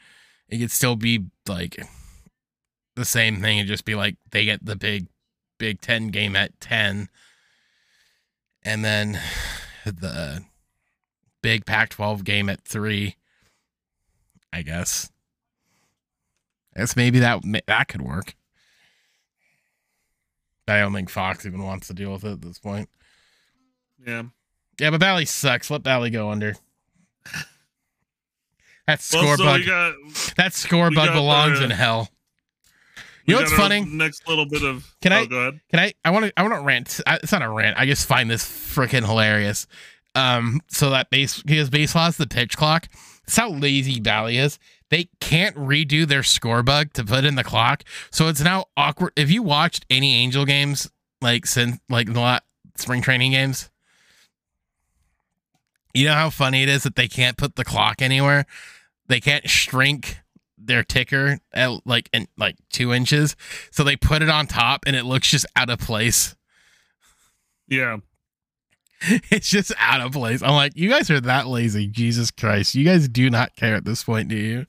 It 0.49 0.59
could 0.59 0.70
still 0.70 0.97
be 0.97 1.26
like 1.47 1.85
the 2.97 3.05
same 3.05 3.41
thing 3.41 3.59
and 3.59 3.68
just 3.68 3.85
be 3.85 3.95
like 3.95 4.16
they 4.31 4.45
get 4.45 4.64
the 4.64 4.76
big 4.76 5.07
Big 5.61 5.81
Ten 5.83 6.09
game 6.09 6.35
at 6.35 6.59
ten, 6.59 7.11
and 8.64 8.85
then 8.85 9.20
the 9.85 10.43
big 11.43 11.66
Pac-12 11.66 12.24
game 12.24 12.49
at 12.49 12.62
three. 12.62 13.16
I 14.53 14.62
guess. 14.62 15.11
I 16.74 16.81
guess 16.81 16.97
maybe 16.97 17.20
that 17.20 17.43
that 17.66 17.89
could 17.89 18.03
work. 18.03 18.35
I 20.66 20.81
don't 20.81 20.95
think 20.95 21.11
Fox 21.11 21.45
even 21.45 21.62
wants 21.62 21.89
to 21.89 21.95
deal 21.95 22.12
with 22.12 22.24
it 22.24 22.33
at 22.33 22.43
this 22.43 22.59
point. 22.59 22.89
Yeah. 24.07 24.22
Yeah, 24.78 24.90
but 24.90 25.01
Bally 25.01 25.26
sucks. 25.26 25.70
Let 25.70 25.82
Bally 25.82 26.11
go 26.11 26.30
under. 26.30 26.55
That 28.86 29.01
score 29.03 29.22
Well, 29.22 29.36
so 29.36 29.44
bug. 29.44 29.66
got. 29.66 29.94
that 30.36 30.53
score 30.53 30.90
bug 30.90 31.12
belongs 31.12 31.59
the- 31.59 31.66
in 31.66 31.70
hell. 31.70 32.09
You 33.26 33.36
know 33.36 33.42
what's 33.42 33.53
funny? 33.53 33.82
Next 33.84 34.26
little 34.26 34.46
bit 34.46 34.64
of. 34.64 34.92
Can 35.03 35.12
oh, 35.12 35.16
I- 35.18 35.26
go 35.26 35.36
ahead? 35.36 35.61
Can 35.70 35.78
I? 35.78 35.92
I 36.05 36.11
want 36.11 36.26
to. 36.26 36.32
I 36.36 36.42
want 36.42 36.55
to 36.55 36.61
rant. 36.62 37.01
I- 37.07 37.16
It's 37.22 37.30
not 37.30 37.42
a 37.42 37.48
rant. 37.48 37.78
I 37.78 37.86
just 37.86 38.09
find 38.09 38.28
this 38.28 38.44
freaking 38.44 39.05
hilarious. 39.07 39.66
Um. 40.16 40.61
So 40.68 40.90
that 40.90 41.11
base 41.11 41.40
because 41.42 41.70
baseball 41.70 42.07
has 42.07 42.16
the 42.16 42.26
pitch 42.26 42.57
clock. 42.57 42.88
That's 43.26 43.36
how 43.36 43.51
lazy 43.51 44.01
Bally 44.01 44.38
is. 44.38 44.59
They 44.88 45.09
can't 45.20 45.55
redo 45.55 46.05
their 46.09 46.24
score 46.24 46.64
bug 46.64 46.92
to 46.94 47.05
put 47.05 47.24
in 47.24 47.36
the 47.36 47.44
clock, 47.44 47.84
so 48.11 48.26
it's 48.26 48.40
now 48.40 48.64
awkward. 48.76 49.12
If 49.14 49.30
you 49.30 49.44
watched 49.44 49.86
any 49.88 50.14
Angel 50.16 50.44
games, 50.44 50.90
like 51.20 51.46
since 51.46 51.78
like 51.88 52.12
the 52.12 52.42
spring 52.76 53.01
training 53.03 53.30
games, 53.30 53.70
you 55.95 56.07
know 56.07 56.14
how 56.14 56.30
funny 56.30 56.62
it 56.62 56.68
is 56.68 56.82
that 56.84 56.97
they 56.97 57.09
can't 57.09 57.36
put 57.36 57.57
the 57.57 57.64
clock 57.64 58.01
anywhere. 58.03 58.47
They 59.09 59.20
can't 59.20 59.49
shrink 59.49 60.18
their 60.57 60.84
ticker 60.84 61.38
at 61.53 61.86
like 61.86 62.09
in 62.12 62.28
like 62.36 62.57
two 62.70 62.93
inches, 62.93 63.36
so 63.70 63.82
they 63.82 63.97
put 63.97 64.22
it 64.22 64.28
on 64.28 64.47
top, 64.47 64.84
and 64.86 64.95
it 64.95 65.05
looks 65.05 65.28
just 65.30 65.47
out 65.57 65.70
of 65.70 65.78
place. 65.78 66.34
Yeah. 67.68 67.99
It's 69.30 69.49
just 69.49 69.72
out 69.78 70.03
of 70.03 70.12
place. 70.12 70.43
I'm 70.43 70.51
like, 70.51 70.76
you 70.76 70.91
guys 70.91 71.11
are 71.11 71.22
that 71.22 71.47
lazy. 71.47 71.86
Jesus 71.86 72.30
Christ. 72.30 72.74
You 72.74 72.84
guys 72.84 73.09
do 73.09 73.30
not 73.30 73.57
care 73.57 73.74
at 73.74 73.86
this 73.86 74.05
point, 74.05 74.28
do 74.28 74.36
you? 74.36 74.66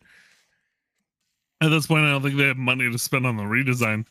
At 1.59 1.67
this 1.67 1.85
point, 1.85 2.05
I 2.05 2.11
don't 2.11 2.21
think 2.21 2.37
they 2.37 2.47
have 2.47 2.55
money 2.55 2.89
to 2.89 2.97
spend 2.97 3.27
on 3.27 3.35
the 3.35 3.43
redesign. 3.43 4.05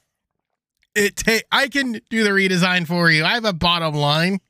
It 0.94 1.16
ta- 1.16 1.46
I 1.50 1.68
can 1.68 2.00
do 2.10 2.22
the 2.22 2.30
redesign 2.30 2.86
for 2.86 3.10
you. 3.10 3.24
I 3.24 3.30
have 3.30 3.46
a 3.46 3.54
bottom 3.54 3.94
line. 3.94 4.40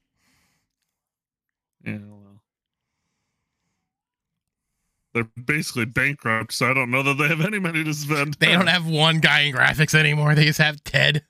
Yeah. 1.84 1.98
They're 5.12 5.28
basically 5.44 5.86
bankrupt, 5.86 6.52
so 6.52 6.70
I 6.70 6.74
don't 6.74 6.90
know 6.90 7.02
that 7.02 7.14
they 7.14 7.26
have 7.28 7.40
any 7.44 7.58
money 7.58 7.82
to 7.84 7.92
spend. 7.94 8.34
They 8.34 8.52
don't 8.52 8.68
have 8.68 8.86
one 8.86 9.18
guy 9.18 9.40
in 9.40 9.54
graphics 9.54 9.94
anymore. 9.94 10.34
They 10.34 10.44
just 10.44 10.60
have 10.60 10.82
Ted. 10.84 11.24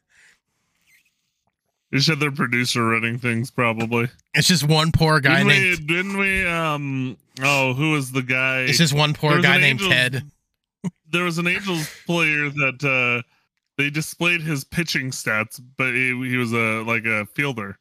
They 1.90 1.98
should 1.98 2.12
have 2.12 2.20
their 2.20 2.30
producer 2.30 2.86
running 2.86 3.18
things, 3.18 3.50
probably. 3.50 4.08
It's 4.34 4.46
just 4.46 4.62
one 4.68 4.92
poor 4.92 5.18
guy 5.20 5.38
didn't 5.42 5.46
we? 5.48 5.52
named 5.58 5.86
Didn't 5.88 6.18
we? 6.18 6.46
Um. 6.46 7.16
Oh, 7.42 7.72
who 7.74 7.92
was 7.92 8.12
the 8.12 8.22
guy? 8.22 8.60
It's 8.60 8.78
just 8.78 8.92
one 8.94 9.12
poor 9.14 9.40
guy 9.40 9.58
named 9.58 9.80
Angels- 9.80 9.92
Ted. 9.92 10.22
there 11.10 11.24
was 11.24 11.38
an 11.38 11.46
Angels 11.48 11.90
player 12.06 12.48
that 12.50 12.84
uh 12.84 13.26
they 13.76 13.90
displayed 13.90 14.42
his 14.42 14.62
pitching 14.62 15.10
stats, 15.10 15.60
but 15.78 15.94
he, 15.94 16.08
he 16.28 16.36
was 16.36 16.52
a 16.52 16.82
like 16.84 17.06
a 17.06 17.26
fielder. 17.34 17.78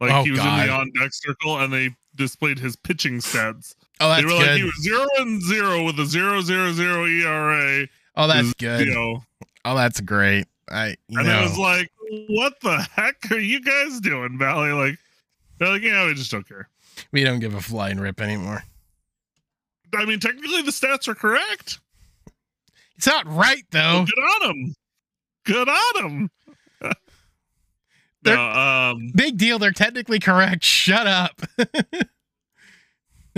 Like 0.00 0.12
Oh, 0.12 0.22
he 0.22 0.30
was 0.30 0.40
God. 0.40 0.60
in 0.60 0.66
the 0.68 0.72
on 0.72 0.90
deck 0.98 1.10
circle, 1.12 1.58
and 1.58 1.72
they 1.72 1.90
displayed 2.14 2.58
his 2.58 2.76
pitching 2.76 3.18
stats. 3.18 3.74
Oh, 4.00 4.08
that's 4.08 4.22
they 4.22 4.26
were 4.26 4.38
like 4.38 4.50
he 4.50 4.60
good. 4.60 4.64
was 4.66 4.82
zero 4.82 5.06
and 5.18 5.42
zero 5.42 5.84
with 5.84 5.98
a 5.98 6.06
zero 6.06 6.40
zero 6.40 6.72
zero 6.72 7.04
ERA. 7.06 7.86
Oh, 8.16 8.26
that's 8.26 8.52
good. 8.54 8.88
Oh, 9.64 9.74
that's 9.76 10.00
great. 10.00 10.46
I 10.70 10.96
you 11.08 11.18
and 11.18 11.26
know. 11.28 11.40
it 11.40 11.42
was 11.42 11.58
like, 11.58 11.90
what 12.28 12.60
the 12.60 12.86
heck 12.94 13.16
are 13.30 13.38
you 13.38 13.60
guys 13.60 14.00
doing, 14.00 14.38
Bally? 14.38 14.72
Like, 14.72 14.98
they're 15.58 15.68
like, 15.68 15.82
yeah, 15.82 16.06
we 16.06 16.14
just 16.14 16.30
don't 16.30 16.46
care. 16.46 16.68
we 17.12 17.24
don't 17.24 17.38
give 17.40 17.54
a 17.54 17.60
flying 17.60 17.98
rip 17.98 18.20
anymore. 18.20 18.62
I 19.94 20.04
mean, 20.04 20.20
technically 20.20 20.62
the 20.62 20.70
stats 20.70 21.08
are 21.08 21.14
correct. 21.14 21.80
It's 22.96 23.06
not 23.06 23.26
right 23.26 23.64
though. 23.70 24.04
Good 24.04 24.22
on 24.22 24.48
them. 24.48 24.74
Good 25.44 25.68
on 25.68 25.94
them. 25.94 26.30
No, 28.24 28.42
um, 28.42 29.12
Big 29.14 29.38
deal. 29.38 29.58
They're 29.58 29.70
technically 29.70 30.18
correct. 30.18 30.64
Shut 30.64 31.06
up. 31.06 31.40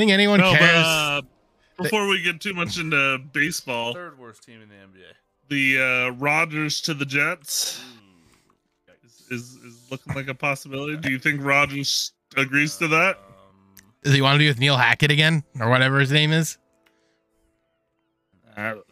Think 0.01 0.13
anyone 0.13 0.41
no, 0.41 0.53
but, 0.53 0.59
cares? 0.59 0.87
uh, 0.87 1.21
before 1.77 2.07
we 2.09 2.23
get 2.23 2.41
too 2.41 2.55
much 2.55 2.79
into 2.79 3.19
baseball, 3.35 3.93
Third 3.93 4.19
worst 4.19 4.43
team 4.43 4.63
in 4.63 4.69
the 4.71 4.75
NBA. 4.77 5.13
the 5.51 6.07
uh, 6.09 6.11
Rodgers 6.13 6.81
to 6.83 6.95
the 6.95 7.05
Jets 7.05 7.83
Ooh, 7.83 8.93
yikes. 8.93 9.31
is, 9.33 9.55
is 9.57 9.91
looking 9.91 10.15
like 10.15 10.29
a 10.29 10.35
possibility. 10.35 10.97
Do 10.97 11.11
you 11.11 11.19
think 11.19 11.45
Rodgers 11.45 12.13
agrees 12.39 12.77
to 12.79 12.89
that? 12.89 13.17
Um, 13.19 13.85
Does 14.03 14.15
he 14.15 14.23
want 14.23 14.37
to 14.37 14.39
be 14.39 14.49
with 14.49 14.59
Neil 14.59 14.79
Hackett 14.79 15.11
again 15.11 15.45
or 15.61 15.69
whatever 15.69 16.01
his 16.01 16.11
name 16.11 16.33
is? 16.33 16.57
I 18.57 18.69
don't 18.71 18.77
know. 18.77 18.83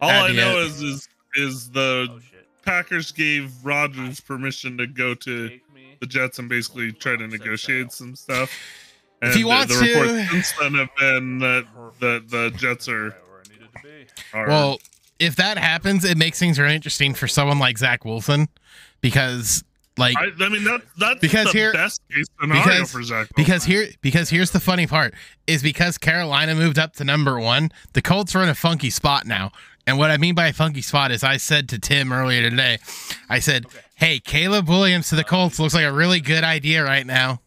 All 0.00 0.10
I 0.10 0.12
That'd 0.32 0.36
be 0.36 0.42
know 0.42 0.58
it. 0.60 0.66
is 0.66 0.80
is 0.82 1.08
is 1.34 1.70
the 1.72 2.06
Oh. 2.08 2.20
Packers 2.64 3.10
gave 3.10 3.52
Rodgers 3.64 4.20
permission 4.20 4.78
to 4.78 4.86
go 4.86 5.14
to 5.14 5.58
the 5.98 6.06
Jets 6.06 6.38
and 6.38 6.48
basically 6.48 6.92
try 6.92 7.16
to 7.16 7.26
negotiate 7.26 7.90
some 7.90 8.14
stuff. 8.14 8.52
If 9.22 9.34
he 9.34 9.40
And, 9.40 9.48
wants 9.48 9.78
the 9.78 9.86
to- 9.86 10.00
reports 10.00 10.30
since 10.30 10.52
then 10.60 10.74
have 10.74 10.88
been 10.98 11.38
that 11.40 11.66
the 12.00 12.24
the 12.26 12.50
Jets 12.56 12.88
are, 12.88 13.10
where 13.10 13.42
I 13.44 13.52
needed 13.52 13.68
to 13.74 13.82
be. 13.82 14.06
are 14.32 14.46
Well, 14.48 14.80
if 15.18 15.36
that 15.36 15.58
happens, 15.58 16.04
it 16.04 16.16
makes 16.16 16.38
things 16.38 16.58
really 16.58 16.74
interesting 16.74 17.12
for 17.14 17.28
someone 17.28 17.58
like 17.58 17.76
Zach 17.76 18.04
Wilson 18.06 18.48
because, 19.02 19.62
like, 19.98 20.16
I, 20.16 20.30
I 20.42 20.48
mean 20.48 20.64
that 20.64 20.80
that's 20.98 21.20
Because 21.20 21.46
the 21.46 21.52
here- 21.58 21.72
best 21.72 22.00
case 22.10 22.24
scenario 22.40 22.62
because- 22.62 22.92
for 22.92 23.02
Zach. 23.02 23.28
because 23.36 23.64
here 23.64 23.88
because 24.00 24.30
here's 24.30 24.50
the 24.52 24.60
funny 24.60 24.86
part 24.86 25.14
is 25.46 25.62
because 25.62 25.98
Carolina 25.98 26.54
moved 26.54 26.78
up 26.78 26.94
to 26.96 27.04
number 27.04 27.38
one, 27.38 27.70
the 27.92 28.02
Colts 28.02 28.34
are 28.34 28.42
in 28.42 28.48
a 28.48 28.54
funky 28.54 28.90
spot 28.90 29.26
now. 29.26 29.52
And 29.86 29.98
what 29.98 30.10
I 30.10 30.18
mean 30.18 30.34
by 30.34 30.46
a 30.48 30.52
funky 30.52 30.82
spot 30.82 31.10
is 31.10 31.24
I 31.24 31.36
said 31.38 31.68
to 31.70 31.78
Tim 31.78 32.12
earlier 32.12 32.48
today, 32.48 32.78
I 33.28 33.38
said, 33.40 33.66
Okay. 33.66 33.78
Hey, 33.96 34.18
Caleb 34.20 34.68
Williams 34.68 35.08
to 35.10 35.16
the 35.16 35.24
Colts 35.24 35.58
looks 35.58 35.74
like 35.74 35.84
a 35.84 35.92
really 35.92 36.20
good 36.20 36.42
idea 36.44 36.82
right 36.84 37.04
now. 37.06 37.40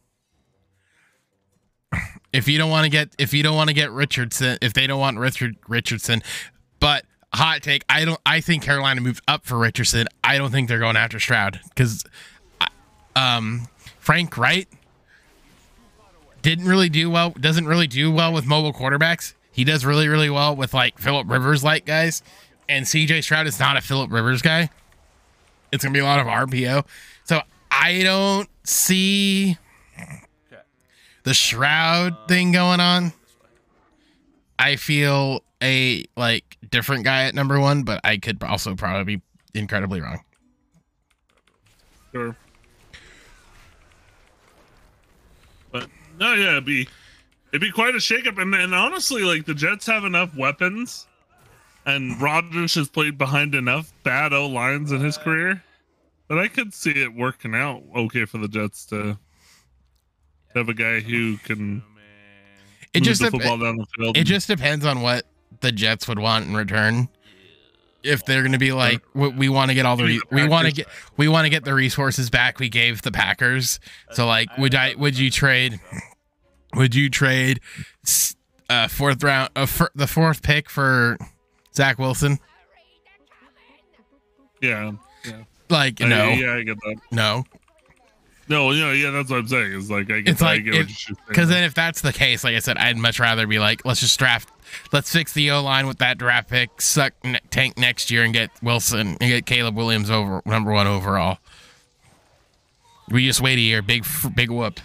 If 2.34 2.48
you 2.48 2.58
don't 2.58 2.72
want 2.72 2.86
to 2.86 2.90
get 2.90 3.16
if 3.18 3.34
you 3.34 3.44
don't 3.44 3.56
want 3.56 3.70
to 3.70 3.74
get 3.74 3.92
Richardson, 3.92 4.58
if 4.62 4.74
they 4.74 4.88
don't 4.88 5.00
want 5.00 5.20
Richard 5.20 5.56
Richardson, 5.68 6.24
but 6.80 7.06
hot 7.34 7.62
take. 7.62 7.84
I 7.90 8.06
don't. 8.06 8.20
I 8.26 8.42
think 8.42 8.64
Carolina 8.64 9.02
moved 9.02 9.24
up 9.28 9.46
for 9.46 9.58
Richardson. 9.58 10.08
I 10.24 10.38
don't 10.38 10.52
think 10.52 10.68
they're 10.68 10.80
going 10.80 10.98
after 10.98 11.20
Stroud 11.20 11.60
because, 11.70 12.04
um, 13.16 13.68
Frank 14.00 14.38
Reich 14.38 14.68
didn't 16.42 16.66
really 16.66 16.90
do 16.90 17.10
well. 17.10 17.32
Doesn't 17.32 17.66
really 17.66 17.88
do 17.88 18.12
well 18.12 18.34
with 18.34 18.46
mobile 18.46 18.74
quarterbacks. 18.74 19.34
He 19.52 19.64
does 19.64 19.86
really 19.86 20.08
really 20.08 20.30
well 20.30 20.56
with 20.56 20.74
like 20.74 21.00
Philip 21.00 21.30
Rivers 21.30 21.64
like 21.64 21.86
guys, 21.86 22.22
and 22.68 22.88
C.J. 22.88 23.22
Stroud 23.22 23.48
is 23.48 23.60
not 23.60 23.78
a 23.78 23.82
Philip 23.82 24.12
Rivers 24.12 24.42
guy. 24.42 24.70
It's 25.72 25.84
gonna 25.84 25.94
be 25.94 26.00
a 26.00 26.06
lot 26.06 26.20
of 26.20 26.28
RPO. 26.28 26.86
So 27.24 27.42
I 27.72 28.04
don't 28.04 28.50
see. 28.64 29.58
The 31.24 31.34
Stroud 31.34 32.16
thing 32.28 32.52
going 32.52 32.80
on. 32.80 33.14
I 34.60 34.76
feel 34.76 35.44
a 35.62 36.06
like 36.16 36.58
different 36.70 37.06
guy 37.06 37.24
at 37.24 37.34
number 37.34 37.60
one, 37.60 37.84
but 37.84 38.02
I 38.04 38.18
could 38.18 38.44
also 38.44 38.76
probably 38.76 39.18
be 39.18 39.22
incredibly 39.54 40.02
wrong. 40.02 40.22
Sure. 42.12 42.36
But 45.72 45.88
no, 46.20 46.34
yeah, 46.34 46.52
it'd 46.52 46.66
be 46.66 46.88
it'd 47.52 47.62
be 47.62 47.72
quite 47.72 47.96
a 47.96 48.00
shakeup, 48.00 48.40
and 48.42 48.54
and 48.54 48.76
honestly, 48.76 49.24
like 49.24 49.46
the 49.46 49.54
Jets 49.54 49.88
have 49.88 50.04
enough 50.04 50.36
weapons, 50.36 51.08
and 51.86 52.22
Rodgers 52.22 52.76
has 52.76 52.90
played 52.90 53.18
behind 53.18 53.56
enough 53.56 53.92
bad 54.04 54.34
O 54.34 54.48
lines 54.48 54.92
in 54.92 55.00
his 55.00 55.18
career 55.18 55.64
that 56.28 56.38
I 56.38 56.48
could 56.48 56.74
see 56.74 57.02
it 57.02 57.14
working 57.14 57.56
out 57.56 57.84
okay 57.96 58.26
for 58.26 58.38
the 58.38 58.48
Jets 58.48 58.86
to 58.88 59.18
have 60.56 60.70
a 60.70 60.74
guy 60.74 61.00
who 61.00 61.38
can 61.38 61.84
It 62.94 63.02
just 63.02 63.22
the 63.22 63.26
dep- 63.30 63.34
football 63.42 63.58
down 63.58 63.78
the 63.78 63.86
field. 63.98 64.18
it 64.18 64.24
just 64.26 64.48
depends 64.48 64.86
on 64.86 65.02
what 65.02 65.26
the 65.62 65.72
Jets 65.72 66.08
would 66.08 66.20
want 66.20 66.46
in 66.48 66.56
return. 66.56 67.10
If 68.04 68.26
they're 68.26 68.42
going 68.42 68.52
to 68.52 68.58
be 68.58 68.74
like, 68.74 69.02
we, 69.14 69.30
we 69.30 69.50
want 69.50 69.70
to 69.70 69.76
get 69.76 69.86
all 69.86 69.96
the, 69.96 70.04
re- 70.04 70.22
we 70.30 70.46
want 70.46 70.68
to 70.68 70.74
get, 70.74 70.88
we 71.16 71.30
want 71.30 71.46
to 71.46 71.50
get 71.50 71.64
the 71.64 71.74
resources 71.74 72.30
back 72.30 72.60
we 72.60 72.68
gave 72.68 73.02
the 73.02 73.14
Packers. 73.14 73.80
So 74.12 74.28
like, 74.28 74.50
would 74.58 74.76
I, 74.76 74.94
would 74.96 75.18
you 75.18 75.32
trade, 75.32 75.80
would 76.76 76.94
you 76.94 77.10
trade, 77.10 77.62
s- 78.04 78.36
uh, 78.70 78.90
fourth 78.90 79.24
round, 79.24 79.52
uh, 79.56 79.66
fir- 79.68 79.90
the 79.96 80.08
fourth 80.08 80.42
pick 80.42 80.70
for 80.70 81.18
Zach 81.74 81.98
Wilson? 81.98 82.40
yeah, 84.62 84.92
yeah, 85.26 85.44
Like, 85.70 86.02
I- 86.02 86.08
no, 86.08 86.30
yeah, 86.30 86.56
I 86.56 86.64
get 86.64 86.78
that. 86.82 86.96
no. 87.12 87.46
No, 88.50 88.72
you 88.72 88.82
know, 88.82 88.92
yeah, 88.92 89.12
that's 89.12 89.30
what 89.30 89.40
I'm 89.40 89.48
saying. 89.48 89.74
It's 89.74 89.90
like 89.90 90.12
I 90.12 90.20
get, 90.22 90.34
It's 90.34 90.42
I 90.42 90.56
like 90.56 90.66
get 90.66 90.74
what 90.76 91.08
you're. 91.10 91.18
Because 91.28 91.50
then, 91.50 91.64
if 91.64 91.74
that's 91.74 92.02
the 92.02 92.12
case, 92.12 92.44
like 92.44 92.56
I 92.56 92.60
said, 92.60 92.78
I'd 92.78 92.98
much 92.98 93.20
rather 93.20 93.48
be 93.48 93.60
like, 93.60 93.86
let's 93.86 94.02
just 94.02 94.20
draft, 94.20 94.50
let's 94.92 95.12
fix 95.12 95.34
the 95.34 95.52
O 95.52 95.62
line 95.64 95.88
with 95.88 96.00
that 96.00 96.18
draft 96.18 96.50
pick, 96.50 96.82
suck 96.82 97.14
ne- 97.24 97.40
tank 97.50 97.78
next 97.78 98.12
year, 98.12 98.24
and 98.24 98.34
get 98.34 98.52
Wilson 98.62 99.18
and 99.20 99.20
get 99.20 99.46
Caleb 99.46 99.76
Williams 99.76 100.10
over 100.10 100.42
number 100.46 100.72
one 100.74 100.88
overall. 100.88 101.38
We 103.10 103.26
just 103.26 103.42
wait 103.42 103.58
a 103.58 103.62
year, 103.62 103.82
big 103.82 104.06
big 104.36 104.50
whoop. 104.50 104.80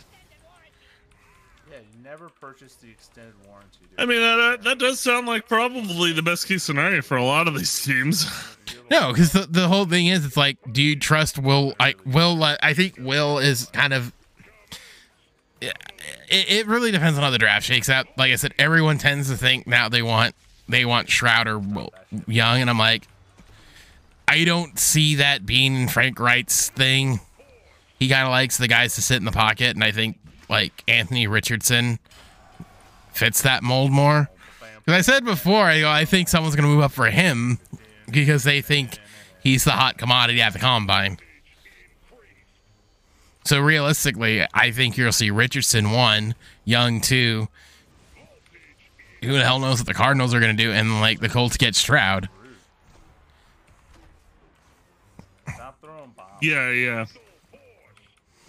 Yeah, 1.70 1.78
you 1.78 2.02
never 2.02 2.28
purchased 2.28 2.80
the 2.80 2.90
extended 2.90 3.34
warranty. 3.46 3.78
I 3.96 4.06
mean, 4.06 4.20
that, 4.20 4.62
that 4.62 4.78
does 4.78 5.00
sound 5.00 5.26
like 5.26 5.48
probably 5.48 6.12
the 6.12 6.22
best 6.22 6.46
case 6.46 6.62
scenario 6.62 7.02
for 7.02 7.16
a 7.16 7.24
lot 7.24 7.48
of 7.48 7.56
these 7.56 7.82
teams. 7.84 8.30
No, 8.90 9.12
because 9.12 9.32
the, 9.32 9.46
the 9.48 9.68
whole 9.68 9.84
thing 9.84 10.06
is, 10.06 10.24
it's 10.24 10.36
like, 10.36 10.56
do 10.72 10.82
you 10.82 10.98
trust 10.98 11.38
Will? 11.38 11.74
I 11.78 11.94
Will. 12.06 12.42
uh, 12.42 12.56
I 12.62 12.74
think 12.74 12.96
Will 12.98 13.38
is 13.38 13.66
kind 13.66 13.92
of. 13.92 14.12
It, 15.60 15.74
it 16.30 16.66
really 16.66 16.90
depends 16.90 17.18
on 17.18 17.24
how 17.24 17.30
the 17.30 17.38
draft 17.38 17.66
shakes 17.66 17.88
out. 17.88 18.06
Like 18.16 18.32
I 18.32 18.36
said, 18.36 18.54
everyone 18.58 18.98
tends 18.98 19.28
to 19.28 19.36
think 19.36 19.66
now 19.66 19.88
they 19.88 20.02
want 20.02 20.34
they 20.68 20.84
want 20.84 21.10
Stroud 21.10 21.48
or 21.48 21.58
Will 21.58 21.92
Young, 22.26 22.60
and 22.60 22.70
I'm 22.70 22.78
like, 22.78 23.06
I 24.26 24.44
don't 24.44 24.78
see 24.78 25.16
that 25.16 25.44
being 25.44 25.88
Frank 25.88 26.18
Reich's 26.18 26.70
thing. 26.70 27.20
He 27.98 28.08
kind 28.08 28.22
of 28.22 28.30
likes 28.30 28.56
the 28.56 28.68
guys 28.68 28.94
to 28.94 29.02
sit 29.02 29.16
in 29.16 29.24
the 29.24 29.32
pocket, 29.32 29.74
and 29.74 29.82
I 29.82 29.90
think 29.90 30.18
like 30.48 30.84
Anthony 30.88 31.26
Richardson 31.26 31.98
fits 33.12 33.42
that 33.42 33.62
mold 33.62 33.90
more. 33.90 34.30
Because 34.84 34.94
I 34.94 35.12
said 35.12 35.24
before, 35.24 35.64
I 35.64 35.84
I 35.84 36.04
think 36.04 36.28
someone's 36.28 36.54
going 36.54 36.68
to 36.68 36.74
move 36.74 36.82
up 36.82 36.92
for 36.92 37.10
him 37.10 37.58
because 38.10 38.44
they 38.44 38.60
think 38.60 38.98
he's 39.42 39.64
the 39.64 39.72
hot 39.72 39.98
commodity 39.98 40.40
at 40.40 40.52
the 40.52 40.58
combine. 40.58 41.18
So 43.44 43.60
realistically, 43.60 44.46
I 44.52 44.70
think 44.70 44.96
you'll 44.96 45.12
see 45.12 45.30
Richardson 45.30 45.90
one, 45.92 46.34
Young 46.64 47.00
two. 47.00 47.48
Who 49.22 49.32
the 49.32 49.44
hell 49.44 49.58
knows 49.58 49.78
what 49.78 49.86
the 49.86 49.94
Cardinals 49.94 50.34
are 50.34 50.40
going 50.40 50.56
to 50.56 50.62
do? 50.62 50.70
And 50.70 51.00
like 51.00 51.20
the 51.20 51.28
Colts 51.28 51.56
get 51.56 51.74
Stroud. 51.74 52.28
Stop. 55.54 55.78
Yeah, 56.40 56.70
yeah, 56.70 57.06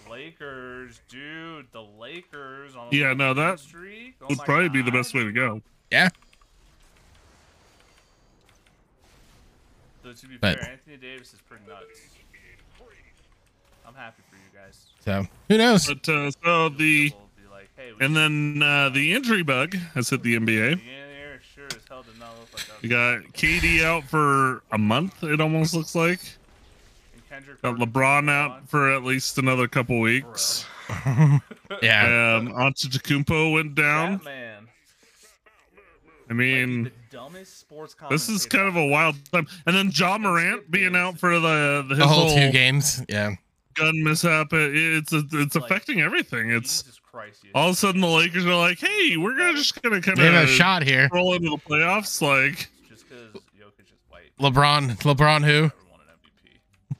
Lakers, 0.08 1.00
dude, 1.08 1.66
the 1.72 1.82
Lakers 1.82 2.76
on 2.76 2.88
Yeah, 2.90 3.14
no, 3.14 3.32
that 3.34 3.58
streak? 3.58 4.16
Oh 4.20 4.26
would 4.28 4.38
my 4.38 4.44
probably 4.44 4.68
be 4.68 4.82
the 4.82 4.90
best 4.92 5.14
way 5.14 5.24
to 5.24 5.32
go. 5.32 5.62
Yeah. 5.90 6.10
Though 10.10 10.14
to 10.16 10.26
be 10.26 10.38
But- 10.38 10.58
fair, 10.58 10.70
Anthony 10.72 10.96
Davis 10.96 11.32
is 11.32 11.40
pretty 11.48 11.62
nuts. 11.68 11.86
I'm 13.86 13.94
happy 13.94 14.22
for 14.28 14.34
you 14.34 14.42
guys. 14.52 14.86
So 15.04 15.24
who 15.48 15.56
knows? 15.56 15.86
But 15.86 16.08
uh, 16.08 16.30
so 16.32 16.68
the 16.70 17.12
like, 17.52 17.68
hey, 17.76 17.92
and 18.00 18.16
then 18.16 18.60
uh, 18.60 18.88
the 18.88 19.14
injury 19.14 19.44
bug 19.44 19.76
has 19.94 20.10
hit 20.10 20.24
the 20.24 20.34
NBA. 20.34 20.46
beginning 20.46 20.78
the 20.78 20.84
year 21.14 21.40
sure 21.54 21.66
as 21.66 21.76
hell 21.88 22.02
did 22.02 22.18
not 22.18 22.36
look 22.40 22.52
like 22.52 22.62
us. 22.62 22.82
We 22.82 22.88
got 22.88 23.22
KD 23.34 23.84
out 23.84 24.02
for 24.02 24.62
a 24.72 24.78
month. 24.78 25.22
It 25.22 25.40
almost 25.40 25.74
looks 25.74 25.94
like. 25.94 26.18
And 27.14 27.28
Kendrick 27.28 27.62
Got 27.62 27.76
LeBron 27.76 28.28
out 28.28 28.68
for 28.68 28.92
at 28.92 29.04
least 29.04 29.38
another 29.38 29.68
couple 29.68 30.00
weeks. 30.00 30.64
Yeah. 31.82 32.36
Um, 32.40 32.48
Antetokounmpo 32.52 33.52
went 33.54 33.76
down. 33.76 34.20
That 36.30 36.34
man. 36.36 36.38
I 36.38 36.66
might 36.66 36.66
be 36.66 36.66
mean, 36.66 36.84
the 36.84 36.92
dumbest 37.10 37.58
sports 37.58 37.96
this 38.08 38.28
is 38.28 38.46
kind 38.46 38.68
of 38.68 38.76
a 38.76 38.86
wild 38.86 39.16
time. 39.32 39.46
And 39.66 39.74
then 39.74 39.90
Ja 39.92 40.16
Morant 40.16 40.70
being 40.70 40.94
out 40.94 41.18
for 41.18 41.40
the, 41.40 41.84
the 41.88 41.94
his 41.96 41.98
The 41.98 42.06
whole 42.06 42.28
whole 42.28 42.36
two 42.36 42.50
games. 42.52 43.02
Yeah. 43.08 43.34
gun 43.74 44.02
mishap. 44.04 44.52
It, 44.52 44.74
it's 44.76 45.12
it's 45.12 45.54
Like, 45.56 45.64
affecting 45.64 46.00
everything. 46.00 46.50
It's 46.52 46.82
Jesus 46.82 47.00
Christ, 47.00 47.42
you- 47.44 47.50
all 47.54 47.68
of 47.70 47.72
a 47.74 47.76
sudden 47.76 48.00
the 48.00 48.06
Lakers 48.06 48.46
are 48.46 48.54
like, 48.54 48.78
hey, 48.78 49.16
we're 49.16 49.36
gonna 49.36 49.54
just 49.54 49.82
gonna 49.82 50.00
kind 50.00 50.16
They 50.18 50.26
have 50.26 50.44
a 50.44 50.46
shot 50.46 50.84
here. 50.84 51.08
roll 51.12 51.34
into 51.34 51.50
the 51.50 51.56
playoffs. 51.56 52.20
Like, 52.22 52.68
just 52.88 53.08
because 53.08 53.34
Jokic 53.58 53.86
is 53.92 53.98
white. 54.08 54.30
LeBron. 54.38 54.90
LeBron 55.02 55.44
who? 55.44 55.62
Never 55.62 55.72
won 55.90 56.00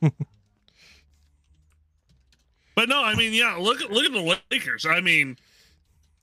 an 0.02 0.10
MVP. 0.10 0.12
but 2.74 2.88
no, 2.88 3.02
I 3.02 3.14
mean, 3.14 3.32
yeah. 3.32 3.56
Look 3.56 3.80
at 3.80 3.90
look 3.92 4.04
at 4.04 4.12
the 4.12 4.36
Lakers. 4.50 4.86
I 4.86 5.00
mean, 5.00 5.36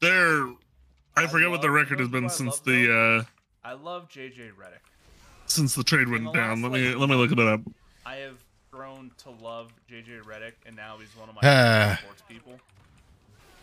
they're. 0.01 0.49
I 1.18 1.24
I 1.24 1.28
forget 1.28 1.49
what 1.49 1.61
the 1.61 1.72
record 1.72 1.99
has 1.99 2.09
been 2.09 2.30
since 2.30 2.59
the 2.59 3.24
uh 3.24 3.24
I 3.68 3.74
love 3.74 4.07
JJ 4.09 4.51
Redick. 4.51 4.80
since 5.47 5.76
the 5.76 5.84
trade 5.84 6.07
went 6.07 6.26
the 6.26 6.32
down. 6.32 6.61
last, 6.61 6.72
Let 6.72 6.80
me 6.80 6.89
like, 6.89 6.97
let 6.99 7.09
me 7.09 7.15
look 7.15 7.32
it 7.32 7.39
up. 7.39 7.61
I 8.05 8.15
have 8.18 8.38
grown 8.72 9.11
to 9.24 9.32
love 9.32 9.74
JJ 9.91 10.22
Redick, 10.24 10.53
and 10.65 10.76
now 10.76 10.97
he's 10.99 11.09
one 11.18 11.28
of 11.30 11.36
my 11.36 11.41
favorite 11.41 11.99
sports 12.03 12.24
people. 12.30 12.59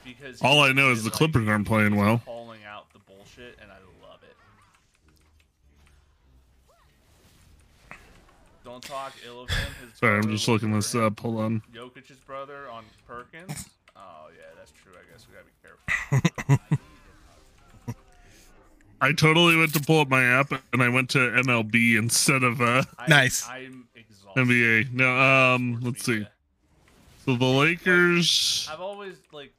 Because 0.05 0.43
All 0.43 0.61
I 0.61 0.73
know 0.73 0.91
is 0.91 1.03
the 1.05 1.09
like, 1.09 1.17
Clippers 1.17 1.49
aren't 1.49 1.67
playing 1.67 1.97
well. 1.97 2.21
Calling 2.27 2.61
out 2.69 2.93
the 2.93 2.99
bullshit, 2.99 3.57
and 3.63 3.71
I 3.71 3.77
love 4.07 4.19
it. 4.23 4.37
Don't 8.65 8.83
talk 8.83 9.15
ill 9.27 9.43
of 9.43 9.51
him. 9.51 9.73
His 9.91 9.99
Sorry, 9.99 10.19
I'm 10.19 10.29
just 10.31 10.47
looking 10.49 10.73
this 10.73 10.95
up. 10.95 11.19
Hold 11.21 11.41
on. 11.41 11.63
Jokic's 11.75 12.11
brother 12.27 12.69
on 12.71 12.85
Perkins. 13.07 13.71
Oh 13.97 14.29
yeah, 14.37 14.45
that's 14.59 14.73
true. 14.73 14.93
I 14.93 15.11
guess 15.11 15.27
we 15.29 15.35
gotta 15.35 15.47
be 15.47 16.59
careful. 16.59 16.79
I 19.05 19.13
totally 19.13 19.55
went 19.55 19.75
to 19.75 19.81
pull 19.81 20.01
up 20.01 20.09
my 20.09 20.25
app 20.25 20.51
and 20.73 20.83
I 20.83 20.89
went 20.89 21.11
to 21.11 21.19
MLB 21.19 21.99
instead 21.99 22.43
of 22.43 22.63
uh 22.63 22.85
I, 22.99 23.07
Nice. 23.09 23.47
I'm 23.47 23.87
exhausted. 23.95 24.41
NBA. 24.41 24.93
No, 24.95 25.15
um, 25.21 25.79
let's 25.83 26.03
see. 26.05 26.27
So 27.27 27.37
the 27.37 27.45
Lakers. 27.45 28.67
I've 28.73 28.81
always 28.81 29.17
like, 29.31 29.53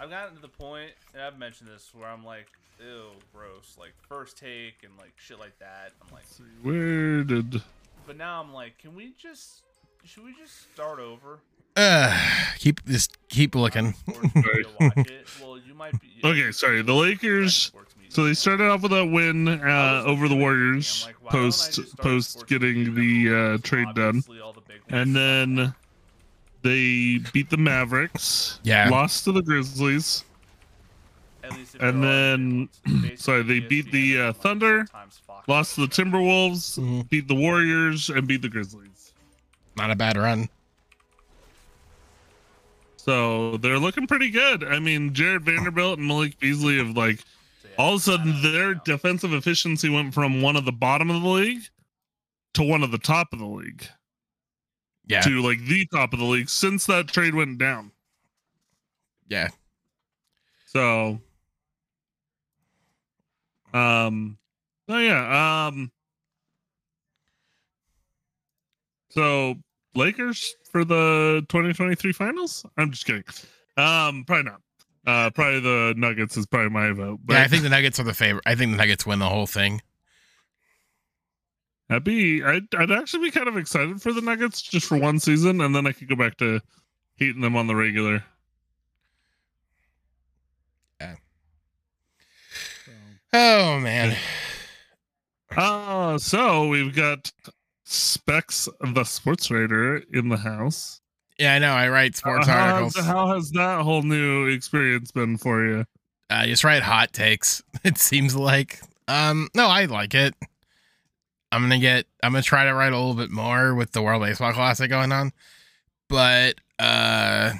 I've 0.00 0.08
gotten 0.08 0.36
to 0.36 0.40
the 0.40 0.48
point, 0.48 0.92
and 1.12 1.22
I've 1.22 1.38
mentioned 1.38 1.68
this, 1.68 1.90
where 1.94 2.08
I'm 2.08 2.24
like, 2.24 2.46
ew, 2.80 3.10
gross, 3.34 3.76
like 3.78 3.92
first 4.08 4.38
take 4.38 4.76
and 4.82 4.92
like 4.98 5.12
shit 5.16 5.38
like 5.38 5.58
that. 5.58 5.92
I'm 6.00 6.14
like, 6.14 6.24
Where 6.62 7.22
did? 7.22 7.60
but 8.06 8.16
now 8.16 8.40
I'm 8.42 8.54
like, 8.54 8.78
can 8.78 8.94
we 8.94 9.12
just, 9.20 9.62
should 10.04 10.24
we 10.24 10.34
just 10.34 10.72
start 10.72 11.00
over? 11.00 11.40
Uh, 11.76 12.18
keep 12.58 12.82
just 12.86 13.14
keep 13.28 13.54
looking. 13.54 13.92
Sports 13.92 14.34
media 14.34 14.64
watch 14.80 14.96
it. 14.96 15.28
Well, 15.42 15.58
you 15.58 15.74
might 15.74 16.00
be. 16.00 16.08
Okay, 16.24 16.50
sorry. 16.50 16.80
The 16.80 16.94
Lakers. 16.94 17.70
Sports 18.16 18.24
media. 18.24 18.24
So 18.24 18.24
they 18.24 18.34
started 18.34 18.70
off 18.70 18.82
with 18.82 18.92
a 18.92 19.04
win 19.04 19.48
uh, 19.48 20.02
over 20.06 20.28
the 20.28 20.34
looking 20.34 20.40
at 20.40 20.40
it, 20.40 20.40
Warriors 20.40 21.06
like, 21.06 21.22
why 21.22 21.30
post 21.30 21.96
post 21.98 22.46
getting 22.46 22.94
the 22.94 23.34
uh, 23.34 23.58
trade 23.62 23.88
done, 23.94 24.22
the 24.26 24.78
and 24.88 25.14
then 25.14 25.74
they 26.62 27.20
beat 27.32 27.50
the 27.50 27.56
Mavericks. 27.56 28.60
Yeah. 28.62 28.88
Lost 28.88 29.24
to 29.24 29.32
the 29.32 29.42
Grizzlies. 29.42 30.24
and 31.78 32.02
then 32.02 32.68
sorry, 33.16 33.42
they 33.42 33.60
beat 33.60 33.92
the 33.92 34.20
uh, 34.20 34.32
Thunder, 34.32 34.86
lost 35.46 35.76
to 35.76 35.82
the 35.82 35.86
Timberwolves, 35.86 36.78
mm-hmm. 36.78 37.02
beat 37.02 37.28
the 37.28 37.34
Warriors, 37.34 38.08
and 38.08 38.26
beat 38.26 38.42
the 38.42 38.48
Grizzlies. 38.48 39.12
Not 39.76 39.90
a 39.90 39.94
bad 39.94 40.16
run. 40.16 40.48
So 42.96 43.58
they're 43.58 43.78
looking 43.78 44.08
pretty 44.08 44.30
good. 44.30 44.64
I 44.64 44.80
mean, 44.80 45.14
Jarred 45.14 45.44
Vanderbilt 45.44 45.98
and 45.98 46.08
Malik 46.08 46.40
Beasley 46.40 46.78
have 46.78 46.96
like 46.96 47.20
all 47.78 47.94
of 47.94 48.00
a 48.00 48.02
sudden 48.02 48.42
their 48.42 48.74
defensive 48.74 49.32
efficiency 49.32 49.88
went 49.88 50.14
from 50.14 50.42
one 50.42 50.56
of 50.56 50.64
the 50.64 50.72
bottom 50.72 51.10
of 51.10 51.22
the 51.22 51.28
league 51.28 51.62
to 52.54 52.62
one 52.62 52.82
of 52.82 52.90
the 52.90 52.98
top 52.98 53.28
of 53.32 53.38
the 53.38 53.46
league. 53.46 53.86
Yeah. 55.06 55.20
To 55.20 55.42
like 55.42 55.64
the 55.64 55.86
top 55.86 56.12
of 56.12 56.18
the 56.18 56.24
league 56.24 56.48
since 56.48 56.86
that 56.86 57.08
trade 57.08 57.34
went 57.34 57.58
down. 57.58 57.92
Yeah. 59.28 59.48
So 60.66 61.20
um 63.72 64.38
oh 64.88 64.98
yeah, 64.98 65.66
um 65.68 65.90
so 69.10 69.54
Lakers 69.94 70.54
for 70.70 70.84
the 70.84 71.44
2023 71.48 72.12
finals? 72.12 72.66
I'm 72.76 72.90
just 72.90 73.06
kidding. 73.06 73.24
Um 73.76 74.24
probably 74.26 74.50
not. 74.50 74.60
Uh, 75.06 75.30
probably 75.30 75.60
the 75.60 75.94
Nuggets 75.96 76.36
is 76.36 76.46
probably 76.46 76.70
my 76.70 76.90
vote. 76.90 77.20
But 77.24 77.34
yeah, 77.34 77.42
I 77.42 77.48
think 77.48 77.62
the 77.62 77.68
Nuggets 77.68 78.00
are 78.00 78.04
the 78.04 78.14
favorite. 78.14 78.42
I 78.44 78.56
think 78.56 78.72
the 78.72 78.76
Nuggets 78.76 79.06
win 79.06 79.20
the 79.20 79.28
whole 79.28 79.46
thing. 79.46 79.80
I'd 81.88 82.02
be, 82.02 82.42
I'd, 82.42 82.64
I'd 82.76 82.90
actually 82.90 83.28
be 83.28 83.30
kind 83.30 83.46
of 83.46 83.56
excited 83.56 84.02
for 84.02 84.12
the 84.12 84.20
Nuggets 84.20 84.60
just 84.60 84.86
for 84.86 84.98
one 84.98 85.20
season, 85.20 85.60
and 85.60 85.72
then 85.74 85.86
I 85.86 85.92
could 85.92 86.08
go 86.08 86.16
back 86.16 86.36
to 86.38 86.60
hating 87.14 87.40
them 87.40 87.54
on 87.54 87.68
the 87.68 87.76
regular. 87.76 88.24
Yeah. 91.00 91.14
Oh 93.32 93.78
man. 93.78 94.16
Uh, 95.56 96.18
so 96.18 96.66
we've 96.66 96.94
got 96.94 97.30
Specs 97.84 98.68
the 98.80 99.04
Sports 99.04 99.50
Writer 99.50 100.02
in 100.12 100.28
the 100.28 100.38
house. 100.38 101.00
Yeah, 101.38 101.54
I 101.54 101.58
know. 101.58 101.72
I 101.72 101.88
write 101.88 102.16
sports 102.16 102.48
uh, 102.48 102.52
how 102.52 102.72
articles. 102.72 102.96
Has, 102.96 103.04
how 103.06 103.34
has 103.34 103.50
that 103.50 103.82
whole 103.82 104.02
new 104.02 104.46
experience 104.46 105.10
been 105.10 105.36
for 105.36 105.64
you? 105.64 105.84
I 106.30 106.46
just 106.46 106.64
write 106.64 106.82
hot 106.82 107.12
takes. 107.12 107.62
It 107.84 107.98
seems 107.98 108.34
like. 108.34 108.80
Um, 109.06 109.48
no, 109.54 109.66
I 109.68 109.84
like 109.84 110.14
it. 110.14 110.34
I'm 111.52 111.62
gonna 111.62 111.78
get. 111.78 112.06
I'm 112.22 112.32
gonna 112.32 112.42
try 112.42 112.64
to 112.64 112.74
write 112.74 112.92
a 112.92 112.96
little 112.96 113.14
bit 113.14 113.30
more 113.30 113.74
with 113.74 113.92
the 113.92 114.02
World 114.02 114.22
Baseball 114.22 114.52
Classic 114.52 114.90
going 114.90 115.12
on, 115.12 115.32
but 116.08 116.56
uh, 116.80 117.52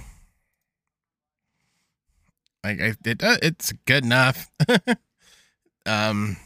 like 2.64 2.81
I, 2.81 2.95
it, 3.05 3.22
uh, 3.22 3.37
it's 3.41 3.72
good 3.85 4.05
enough. 4.05 4.51
um, 5.87 6.37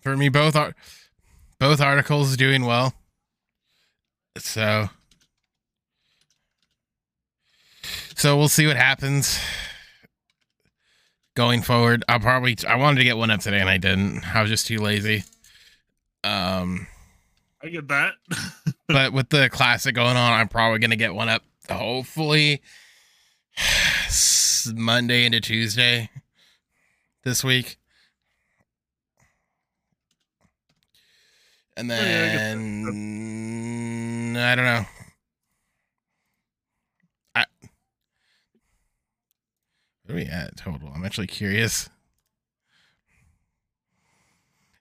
for 0.00 0.16
me, 0.16 0.30
both 0.30 0.56
are 0.56 0.74
both 1.58 1.82
articles 1.82 2.36
doing 2.38 2.64
well. 2.64 2.94
So 4.38 4.88
So 8.16 8.34
we'll 8.38 8.48
see 8.48 8.66
what 8.66 8.76
happens 8.76 9.38
going 11.34 11.60
forward. 11.60 12.02
I'll 12.08 12.18
probably 12.18 12.56
I 12.66 12.76
wanted 12.76 12.96
to 12.98 13.04
get 13.04 13.18
one 13.18 13.30
up 13.30 13.40
today 13.40 13.60
and 13.60 13.68
I 13.68 13.76
didn't. 13.76 14.24
I 14.34 14.40
was 14.40 14.50
just 14.50 14.66
too 14.66 14.78
lazy. 14.78 15.22
Um 16.24 16.86
I 17.62 17.68
get 17.68 17.86
that. 17.88 18.14
but 18.88 19.12
with 19.12 19.28
the 19.28 19.50
classic 19.50 19.94
going 19.94 20.16
on, 20.16 20.32
I'm 20.32 20.48
probably 20.48 20.78
gonna 20.78 20.96
get 20.96 21.14
one 21.14 21.28
up 21.28 21.42
hopefully 21.68 22.62
Monday 24.74 25.26
into 25.26 25.40
Tuesday 25.42 26.08
this 27.22 27.44
week. 27.44 27.76
And 31.76 31.90
then 31.90 32.86
oh, 34.34 34.40
yeah, 34.40 34.48
I, 34.48 34.52
I 34.52 34.54
don't 34.54 34.64
know. 34.64 34.86
What 40.06 40.12
are 40.12 40.18
we 40.18 40.26
at 40.26 40.56
total? 40.56 40.92
I'm 40.94 41.04
actually 41.04 41.26
curious. 41.26 41.90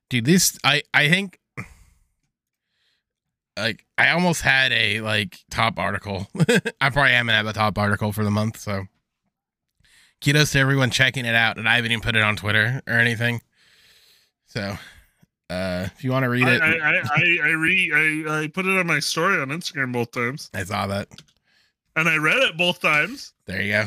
Dude, 0.10 0.26
this 0.26 0.60
I 0.64 0.84
I 0.94 1.10
think 1.10 1.40
like 3.58 3.86
I 3.98 4.12
almost 4.12 4.42
had 4.44 4.72
a 4.72 5.02
like 5.02 5.40
top 5.50 5.80
article. 5.80 6.28
I 6.80 6.92
probably 6.92 7.14
am 7.14 7.26
gonna 7.26 7.38
have 7.38 7.48
a 7.48 7.54
top 7.54 7.80
article 7.80 8.12
for 8.12 8.24
the 8.24 8.30
month, 8.30 8.60
so 8.60 8.86
kudos 10.24 10.52
to 10.52 10.60
everyone 10.60 10.92
checking 10.92 11.26
it 11.26 11.34
out. 11.34 11.58
And 11.58 11.68
I 11.68 11.78
haven't 11.78 11.92
even 11.92 12.04
put 12.04 12.16
it 12.16 12.22
on 12.22 12.36
Twitter 12.36 12.84
or 12.86 12.94
anything. 12.94 13.42
So 14.46 14.78
uh 15.50 15.88
if 15.96 16.04
you 16.04 16.12
want 16.12 16.24
to 16.24 16.30
read 16.30 16.48
it 16.48 16.62
I 16.62 16.78
I, 16.78 17.02
I, 17.04 17.38
I 17.46 17.50
read 17.50 17.92
I, 18.28 18.42
I 18.44 18.48
put 18.48 18.68
it 18.68 18.78
on 18.78 18.86
my 18.86 19.00
story 19.00 19.42
on 19.42 19.48
Instagram 19.48 19.92
both 19.92 20.12
times. 20.12 20.52
I 20.54 20.64
saw 20.66 20.86
that. 20.86 21.08
And 21.96 22.08
I 22.08 22.18
read 22.18 22.38
it 22.38 22.58
both 22.58 22.80
times. 22.80 23.34
There 23.48 23.62
you 23.62 23.72
go. 23.72 23.86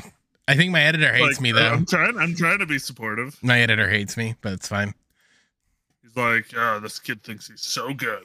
I 0.49 0.57
think 0.57 0.73
my 0.73 0.83
editor 0.83 1.13
hates 1.13 1.37
like, 1.37 1.41
me 1.43 1.53
uh, 1.53 1.55
though. 1.55 1.69
I'm 1.69 1.87
trying. 1.87 2.19
I'm 2.19 2.35
trying 2.35 2.59
to 2.59 2.67
be 2.67 2.79
supportive. 2.79 3.39
My 3.43 3.61
editor 3.61 3.89
hates 3.89 4.17
me, 4.17 4.35
but 4.41 4.55
it's 4.55 4.67
fine. 4.67 4.95
He's 6.03 6.17
like, 6.17 6.47
"Oh, 6.57 6.81
this 6.81 6.99
kid 6.99 7.23
thinks 7.23 7.49
he's 7.49 7.61
so 7.61 7.93
good." 7.93 8.25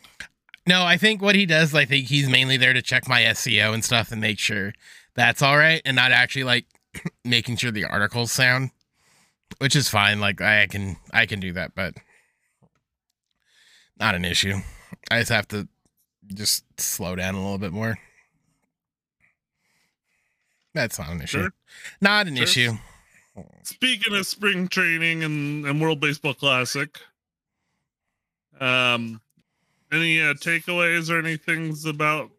No, 0.65 0.85
I 0.85 0.95
think 0.95 1.21
what 1.21 1.35
he 1.35 1.45
does, 1.45 1.75
I 1.75 1.83
think 1.83 2.07
he's 2.07 2.29
mainly 2.29 2.55
there 2.55 2.71
to 2.71 2.81
check 2.81 3.09
my 3.09 3.21
SEO 3.23 3.73
and 3.73 3.83
stuff 3.83 4.13
and 4.13 4.21
make 4.21 4.39
sure 4.39 4.73
that's 5.15 5.41
all 5.41 5.57
right, 5.57 5.81
and 5.83 5.97
not 5.97 6.13
actually 6.13 6.45
like 6.45 6.65
making 7.25 7.57
sure 7.57 7.71
the 7.71 7.83
articles 7.83 8.31
sound, 8.31 8.71
which 9.57 9.75
is 9.75 9.89
fine. 9.89 10.21
Like 10.21 10.39
I 10.39 10.67
can, 10.67 10.95
I 11.11 11.25
can 11.25 11.41
do 11.41 11.51
that, 11.51 11.75
but 11.75 11.95
not 13.99 14.15
an 14.15 14.23
issue. 14.23 14.55
I 15.11 15.19
just 15.19 15.31
have 15.31 15.49
to 15.49 15.67
just 16.33 16.63
slow 16.79 17.17
down 17.17 17.35
a 17.35 17.41
little 17.41 17.57
bit 17.57 17.73
more. 17.73 17.99
That's 20.73 20.97
not 20.99 21.09
an 21.09 21.21
issue. 21.21 21.41
Sure. 21.41 21.53
Not 22.01 22.27
an 22.27 22.35
sure. 22.35 22.43
issue. 22.43 22.73
Speaking 23.63 24.13
of 24.15 24.27
spring 24.27 24.67
training 24.67 25.23
and, 25.23 25.65
and 25.65 25.81
World 25.81 25.99
Baseball 25.99 26.33
Classic, 26.33 26.99
um, 28.59 29.21
any 29.91 30.21
uh, 30.21 30.33
takeaways 30.35 31.09
or 31.09 31.17
any 31.19 31.37
things 31.37 31.85
about 31.85 32.29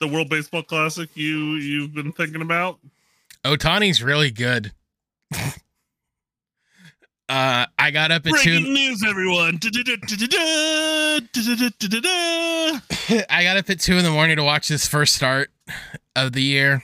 the 0.00 0.06
World 0.06 0.28
Baseball 0.28 0.62
Classic 0.62 1.08
you 1.14 1.54
you've 1.54 1.94
been 1.94 2.12
thinking 2.12 2.42
about? 2.42 2.78
Ohtani's 3.44 4.02
really 4.02 4.30
good. 4.30 4.72
uh, 5.32 5.50
I 7.28 7.90
got 7.92 8.10
up 8.10 8.26
at 8.26 8.32
Breaking 8.32 8.64
two. 8.64 8.72
news, 8.72 9.04
everyone! 9.06 9.58
I 13.30 13.42
got 13.42 13.56
up 13.56 13.68
at 13.70 13.80
two 13.80 13.96
in 13.96 14.04
the 14.04 14.10
morning 14.10 14.36
to 14.36 14.44
watch 14.44 14.68
this 14.68 14.86
first 14.86 15.14
start 15.14 15.50
of 16.14 16.32
the 16.32 16.42
year 16.42 16.82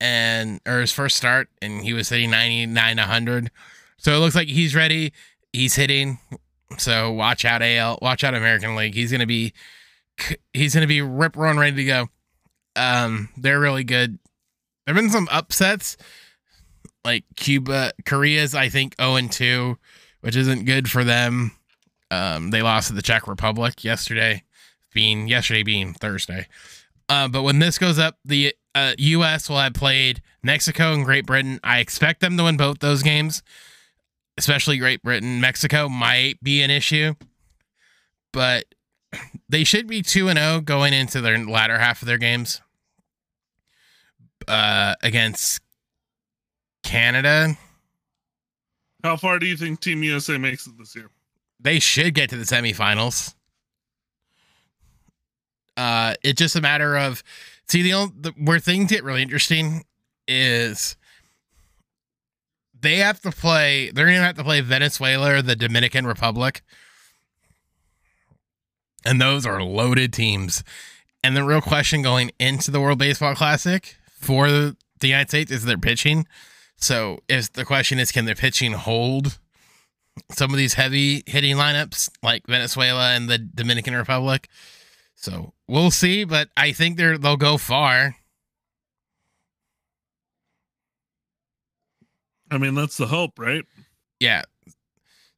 and 0.00 0.60
or 0.66 0.80
his 0.80 0.92
first 0.92 1.16
start, 1.16 1.48
and 1.60 1.82
he 1.82 1.92
was 1.92 2.08
hitting 2.08 2.30
99 2.30 2.96
100. 2.96 3.50
So 3.98 4.14
it 4.14 4.18
looks 4.18 4.34
like 4.34 4.48
he's 4.48 4.74
ready. 4.74 5.12
He's 5.52 5.74
hitting. 5.74 6.18
So 6.76 7.10
watch 7.12 7.44
out 7.44 7.62
AL, 7.62 7.98
watch 8.02 8.22
out 8.24 8.34
American 8.34 8.76
League. 8.76 8.94
He's 8.94 9.10
gonna 9.10 9.26
be 9.26 9.52
he's 10.52 10.74
gonna 10.74 10.86
be 10.86 11.02
rip 11.02 11.36
roaring 11.36 11.58
ready 11.58 11.76
to 11.76 11.84
go. 11.84 12.08
Um, 12.76 13.30
they're 13.36 13.60
really 13.60 13.84
good. 13.84 14.18
There've 14.84 14.96
been 14.96 15.10
some 15.10 15.28
upsets, 15.30 15.96
like 17.04 17.24
Cuba, 17.36 17.92
Korea's 18.04 18.54
I 18.54 18.68
think 18.68 18.94
0 19.00 19.16
and 19.16 19.32
2, 19.32 19.78
which 20.20 20.36
isn't 20.36 20.64
good 20.64 20.90
for 20.90 21.04
them. 21.04 21.52
Um, 22.10 22.50
they 22.50 22.62
lost 22.62 22.88
to 22.88 22.94
the 22.94 23.02
Czech 23.02 23.26
Republic 23.26 23.84
yesterday, 23.84 24.44
being 24.94 25.28
yesterday 25.28 25.62
being 25.62 25.92
Thursday. 25.92 26.46
Uh, 27.08 27.28
but 27.28 27.42
when 27.42 27.58
this 27.58 27.78
goes 27.78 27.98
up, 27.98 28.18
the 28.24 28.54
uh, 28.78 28.94
U.S. 28.98 29.48
will 29.48 29.58
have 29.58 29.74
played 29.74 30.22
Mexico 30.42 30.92
and 30.92 31.04
Great 31.04 31.26
Britain. 31.26 31.58
I 31.64 31.80
expect 31.80 32.20
them 32.20 32.36
to 32.36 32.44
win 32.44 32.56
both 32.56 32.78
those 32.78 33.02
games, 33.02 33.42
especially 34.36 34.78
Great 34.78 35.02
Britain. 35.02 35.40
Mexico 35.40 35.88
might 35.88 36.42
be 36.42 36.62
an 36.62 36.70
issue, 36.70 37.14
but 38.32 38.66
they 39.48 39.64
should 39.64 39.86
be 39.86 40.02
2 40.02 40.28
and 40.28 40.38
0 40.38 40.60
going 40.60 40.92
into 40.92 41.20
their 41.20 41.38
latter 41.44 41.78
half 41.78 42.02
of 42.02 42.06
their 42.06 42.18
games 42.18 42.60
uh, 44.46 44.94
against 45.02 45.60
Canada. 46.84 47.56
How 49.02 49.16
far 49.16 49.38
do 49.38 49.46
you 49.46 49.56
think 49.56 49.80
Team 49.80 50.02
USA 50.02 50.38
makes 50.38 50.66
it 50.66 50.78
this 50.78 50.94
year? 50.94 51.10
They 51.60 51.80
should 51.80 52.14
get 52.14 52.30
to 52.30 52.36
the 52.36 52.44
semifinals. 52.44 53.34
Uh, 55.76 56.14
it's 56.22 56.38
just 56.38 56.56
a 56.56 56.60
matter 56.60 56.96
of 56.96 57.22
see 57.68 57.82
the, 57.82 57.94
only, 57.94 58.14
the 58.18 58.30
where 58.38 58.58
things 58.58 58.90
get 58.90 59.04
really 59.04 59.22
interesting 59.22 59.84
is 60.26 60.96
they 62.80 62.96
have 62.96 63.20
to 63.22 63.30
play. 63.30 63.90
They're 63.90 64.06
gonna 64.06 64.18
have 64.18 64.36
to 64.36 64.44
play 64.44 64.60
Venezuela 64.60 65.34
or 65.34 65.42
the 65.42 65.56
Dominican 65.56 66.06
Republic, 66.06 66.62
and 69.04 69.20
those 69.20 69.46
are 69.46 69.62
loaded 69.62 70.12
teams. 70.12 70.62
And 71.22 71.36
the 71.36 71.44
real 71.44 71.60
question 71.60 72.02
going 72.02 72.30
into 72.38 72.70
the 72.70 72.80
World 72.80 72.98
Baseball 72.98 73.34
Classic 73.34 73.96
for 74.12 74.48
the 74.48 74.76
United 75.02 75.28
States 75.28 75.50
is 75.50 75.64
their 75.64 75.78
pitching. 75.78 76.26
So 76.76 77.18
if 77.28 77.52
the 77.52 77.64
question 77.64 77.98
is, 77.98 78.12
can 78.12 78.24
their 78.24 78.36
pitching 78.36 78.72
hold 78.72 79.38
some 80.30 80.52
of 80.52 80.56
these 80.56 80.74
heavy 80.74 81.24
hitting 81.26 81.56
lineups 81.56 82.10
like 82.22 82.46
Venezuela 82.46 83.14
and 83.14 83.28
the 83.28 83.38
Dominican 83.38 83.94
Republic? 83.94 84.48
So 85.20 85.52
we'll 85.66 85.90
see, 85.90 86.22
but 86.22 86.48
I 86.56 86.70
think 86.70 86.96
they're 86.96 87.18
they'll 87.18 87.36
go 87.36 87.58
far. 87.58 88.14
I 92.52 92.58
mean, 92.58 92.76
that's 92.76 92.96
the 92.96 93.08
hope, 93.08 93.36
right? 93.36 93.64
Yeah. 94.20 94.42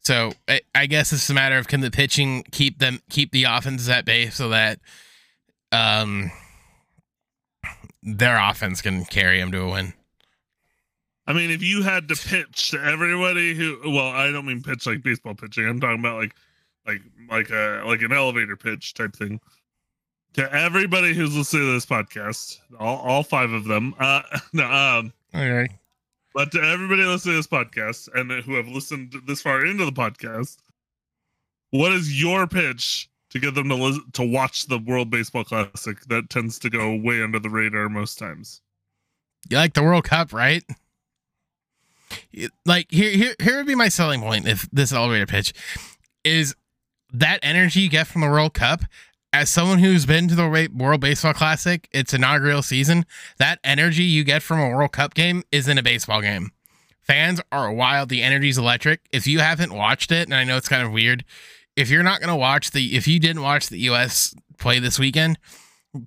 So 0.01 0.33
I, 0.47 0.61
I 0.75 0.85
guess 0.85 1.15
it's 1.15 1.31
a 1.31 1.35
matter 1.35 1.57
of 1.57 1.67
can 1.67 1.81
the 1.81 1.91
pitching 1.91 2.45
keep 2.53 2.79
them 2.79 3.01
keep 3.09 3.33
the 3.33 3.45
offenses 3.45 3.89
at 3.89 4.05
bay 4.05 4.29
so 4.29 4.51
that 4.51 4.81
um 5.73 6.31
their 8.03 8.39
offense 8.39 8.83
can 8.83 9.07
carry 9.07 9.41
them 9.41 9.51
to 9.53 9.63
a 9.63 9.71
win. 9.71 9.95
I 11.27 11.33
mean, 11.33 11.51
if 11.51 11.63
you 11.63 11.83
had 11.83 12.07
to 12.09 12.17
pitch 12.17 12.73
to 12.73 12.83
everybody 12.83 13.55
who, 13.55 13.79
well, 13.85 14.09
I 14.09 14.31
don't 14.31 14.47
mean 14.47 14.63
pitch 14.63 14.87
like 14.87 15.03
baseball 15.03 15.35
pitching. 15.35 15.67
I'm 15.67 15.81
talking 15.81 16.01
about 16.01 16.19
like, 16.19 16.35
like, 16.87 17.01
like 17.31 17.51
a 17.51 17.83
like 17.87 18.03
an 18.03 18.13
elevator 18.13 18.57
pitch 18.57 18.93
type 18.93 19.17
thing 19.17 19.41
to 20.35 20.53
everybody 20.53 21.15
who's 21.15 21.37
listening 21.37 21.67
to 21.67 21.73
this 21.73 21.87
podcast, 21.87 22.59
all, 22.79 22.99
all 22.99 23.23
five 23.23 23.53
of 23.53 23.65
them. 23.65 23.95
Uh, 23.99 24.23
no, 24.53 24.71
um, 24.71 25.13
okay. 25.35 25.69
But 26.35 26.53
to 26.53 26.63
everybody 26.63 27.03
listening 27.03 27.35
to 27.35 27.39
this 27.39 27.47
podcast 27.47 28.09
and 28.15 28.31
who 28.45 28.55
have 28.55 28.69
listened 28.69 29.17
this 29.27 29.43
far 29.43 29.67
into 29.67 29.85
the 29.85 29.93
podcast, 29.93 30.59
what 31.71 31.93
is 31.93 32.21
your 32.21 32.47
pitch 32.47 33.09
to 33.31 33.39
get 33.39 33.55
them 33.55 33.69
to 33.69 33.75
listen, 33.75 34.05
to 34.13 34.23
watch 34.23 34.67
the 34.67 34.79
World 34.79 35.11
Baseball 35.11 35.45
Classic 35.45 35.99
that 36.07 36.31
tends 36.31 36.59
to 36.61 36.71
go 36.71 36.95
way 36.95 37.23
under 37.23 37.39
the 37.39 37.51
radar 37.51 37.89
most 37.89 38.19
times? 38.19 38.61
You 39.49 39.57
like 39.57 39.75
the 39.75 39.83
World 39.83 40.05
Cup, 40.05 40.33
right? 40.33 40.63
like 42.67 42.91
here 42.91 43.11
here 43.11 43.35
here 43.41 43.57
would 43.59 43.67
be 43.67 43.75
my 43.75 43.89
selling 43.89 44.21
point 44.21 44.47
if 44.47 44.69
this 44.73 44.93
elevator 44.93 45.27
pitch 45.27 45.53
is 46.25 46.57
that 47.13 47.39
energy 47.43 47.81
you 47.81 47.89
get 47.89 48.07
from 48.07 48.21
the 48.21 48.29
World 48.29 48.55
Cup 48.55 48.83
as 49.33 49.49
someone 49.49 49.79
who's 49.79 50.07
been 50.07 50.29
to 50.29 50.35
the 50.35 50.71
World 50.75 51.01
Baseball 51.01 51.35
Classic, 51.35 51.89
its 51.93 52.15
inaugural 52.15 52.63
season, 52.63 53.07
that 53.39 53.61
energy 53.63 54.03
you 54.03 54.25
get 54.25 54.43
from 54.43 54.61
a 54.61 54.69
World 54.71 54.93
Cup 54.93 55.15
game 55.15 55.43
is 55.53 55.69
in 55.69 55.79
a 55.79 55.83
baseball 55.83 56.21
game. 56.21 56.51
Fans 57.01 57.41
are 57.51 57.73
wild. 57.73 58.09
The 58.09 58.23
energy's 58.23 58.59
electric. 58.59 59.01
If 59.13 59.27
you 59.27 59.41
haven't 59.41 59.73
watched 59.73 60.13
it, 60.13 60.27
and 60.27 60.35
I 60.35 60.45
know 60.45 60.57
it's 60.57 60.69
kind 60.69 60.87
of 60.87 60.93
weird, 60.93 61.25
if 61.77 61.91
you're 61.91 62.03
not 62.03 62.21
going 62.21 62.31
to 62.31 62.37
watch 62.37 62.73
the, 62.73 62.97
if 62.97 63.07
you 63.09 63.19
didn't 63.19 63.43
watch 63.43 63.69
the 63.69 63.79
U.S. 63.81 64.35
play 64.59 64.79
this 64.79 64.99
weekend, 64.99 65.39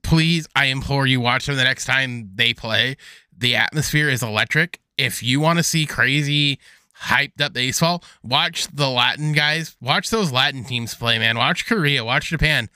please, 0.02 0.48
I 0.56 0.66
implore 0.66 1.08
you, 1.08 1.20
watch 1.20 1.46
them 1.46 1.56
the 1.56 1.64
next 1.64 1.86
time 1.86 2.30
they 2.36 2.54
play. 2.54 2.98
The 3.36 3.56
atmosphere 3.56 4.10
is 4.10 4.24
electric 4.24 4.80
if 4.98 5.24
you 5.24 5.40
want 5.40 5.58
to 5.60 5.64
see 5.64 5.86
crazy 5.86 6.60
hyped 7.04 7.42
up 7.42 7.54
baseball, 7.54 8.04
watch 8.22 8.68
the 8.68 8.90
Latin 8.90 9.34
guys, 9.34 9.76
watch 9.82 10.10
those 10.10 10.32
Latin 10.32 10.64
teams 10.64 10.96
play, 10.96 11.20
man. 11.20 11.38
Watch 11.38 11.66
Korea, 11.66 12.06
watch 12.06 12.30
Japan. 12.30 12.70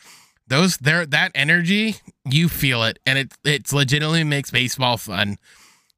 Those 0.47 0.77
there 0.77 1.05
that 1.05 1.31
energy, 1.35 1.97
you 2.25 2.49
feel 2.49 2.83
it 2.83 2.99
and 3.05 3.17
it 3.17 3.33
it's 3.43 3.73
legitimately 3.73 4.23
makes 4.23 4.51
baseball 4.51 4.97
fun. 4.97 5.37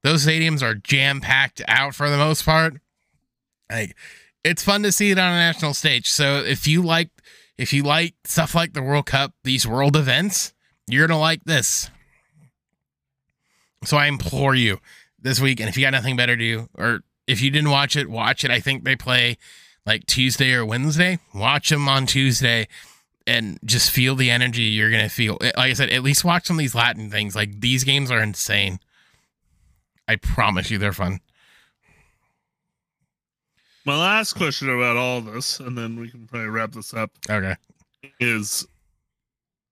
Those 0.03 0.25
stadiums 0.25 0.63
are 0.63 0.75
jam 0.75 1.21
packed 1.21 1.61
out 1.67 1.93
for 1.93 2.09
the 2.09 2.17
most 2.17 2.45
part. 2.45 2.75
Like 3.69 3.95
it's 4.43 4.63
fun 4.63 4.83
to 4.83 4.91
see 4.91 5.11
it 5.11 5.19
on 5.19 5.31
a 5.31 5.37
national 5.37 5.73
stage. 5.73 6.09
So 6.09 6.37
if 6.37 6.67
you 6.67 6.81
like 6.81 7.09
if 7.57 7.73
you 7.73 7.83
like 7.83 8.15
stuff 8.23 8.55
like 8.55 8.73
the 8.73 8.81
World 8.81 9.05
Cup, 9.05 9.33
these 9.43 9.67
world 9.67 9.95
events, 9.95 10.53
you're 10.87 11.07
to 11.07 11.17
like 11.17 11.43
this. 11.43 11.91
So 13.83 13.97
I 13.97 14.07
implore 14.07 14.55
you, 14.55 14.79
this 15.21 15.39
week. 15.39 15.59
And 15.59 15.69
if 15.69 15.77
you 15.77 15.85
got 15.85 15.91
nothing 15.91 16.15
better 16.15 16.35
to 16.35 16.41
do, 16.41 16.69
or 16.75 17.01
if 17.27 17.41
you 17.41 17.51
didn't 17.51 17.69
watch 17.69 17.95
it, 17.95 18.09
watch 18.09 18.43
it. 18.43 18.51
I 18.51 18.59
think 18.59 18.83
they 18.83 18.95
play 18.95 19.37
like 19.85 20.05
Tuesday 20.05 20.53
or 20.53 20.65
Wednesday. 20.65 21.19
Watch 21.33 21.69
them 21.69 21.87
on 21.87 22.05
Tuesday 22.05 22.67
and 23.29 23.59
just 23.63 23.91
feel 23.91 24.15
the 24.15 24.31
energy 24.31 24.63
you're 24.63 24.89
going 24.89 25.03
to 25.03 25.09
feel. 25.09 25.37
Eh, 25.41 25.51
like 25.55 25.69
I 25.69 25.73
said, 25.73 25.91
at 25.91 26.01
least 26.01 26.25
watch 26.25 26.47
some 26.47 26.57
of 26.57 26.59
these 26.59 26.73
Latin 26.73 27.11
things. 27.11 27.35
Like 27.35 27.61
these 27.61 27.83
games 27.83 28.09
are 28.09 28.21
insane. 28.21 28.79
I 30.07 30.15
promise 30.15 30.71
you 30.71 30.79
they're 30.79 30.93
fun. 30.93 31.19
My 33.85 33.95
last 33.95 34.33
question 34.33 34.69
about 34.69 34.97
all 34.97 35.21
this, 35.21 35.59
and 35.59 35.77
then 35.77 35.99
we 35.99 36.09
can 36.09 36.25
probably 36.25 36.49
wrap 36.49 36.71
this 36.71 36.91
up. 36.93 37.11
Okay. 37.29 37.55
Is 38.19 38.67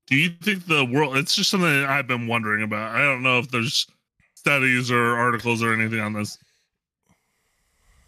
do 0.05 0.16
you 0.16 0.30
think 0.30 0.68
the 0.68 0.86
world 0.86 1.18
it's 1.18 1.36
just 1.36 1.49
something 1.49 1.68
I've 1.68 2.08
been 2.08 2.28
wondering 2.28 2.64
about. 2.64 2.95
I 2.95 2.99
don't 2.99 3.24
know 3.24 3.39
if 3.39 3.49
there's 3.49 3.88
studies 4.36 4.91
or 4.91 5.18
articles 5.18 5.64
or 5.64 5.74
anything 5.74 5.99
on 5.99 6.14
this. 6.14 6.38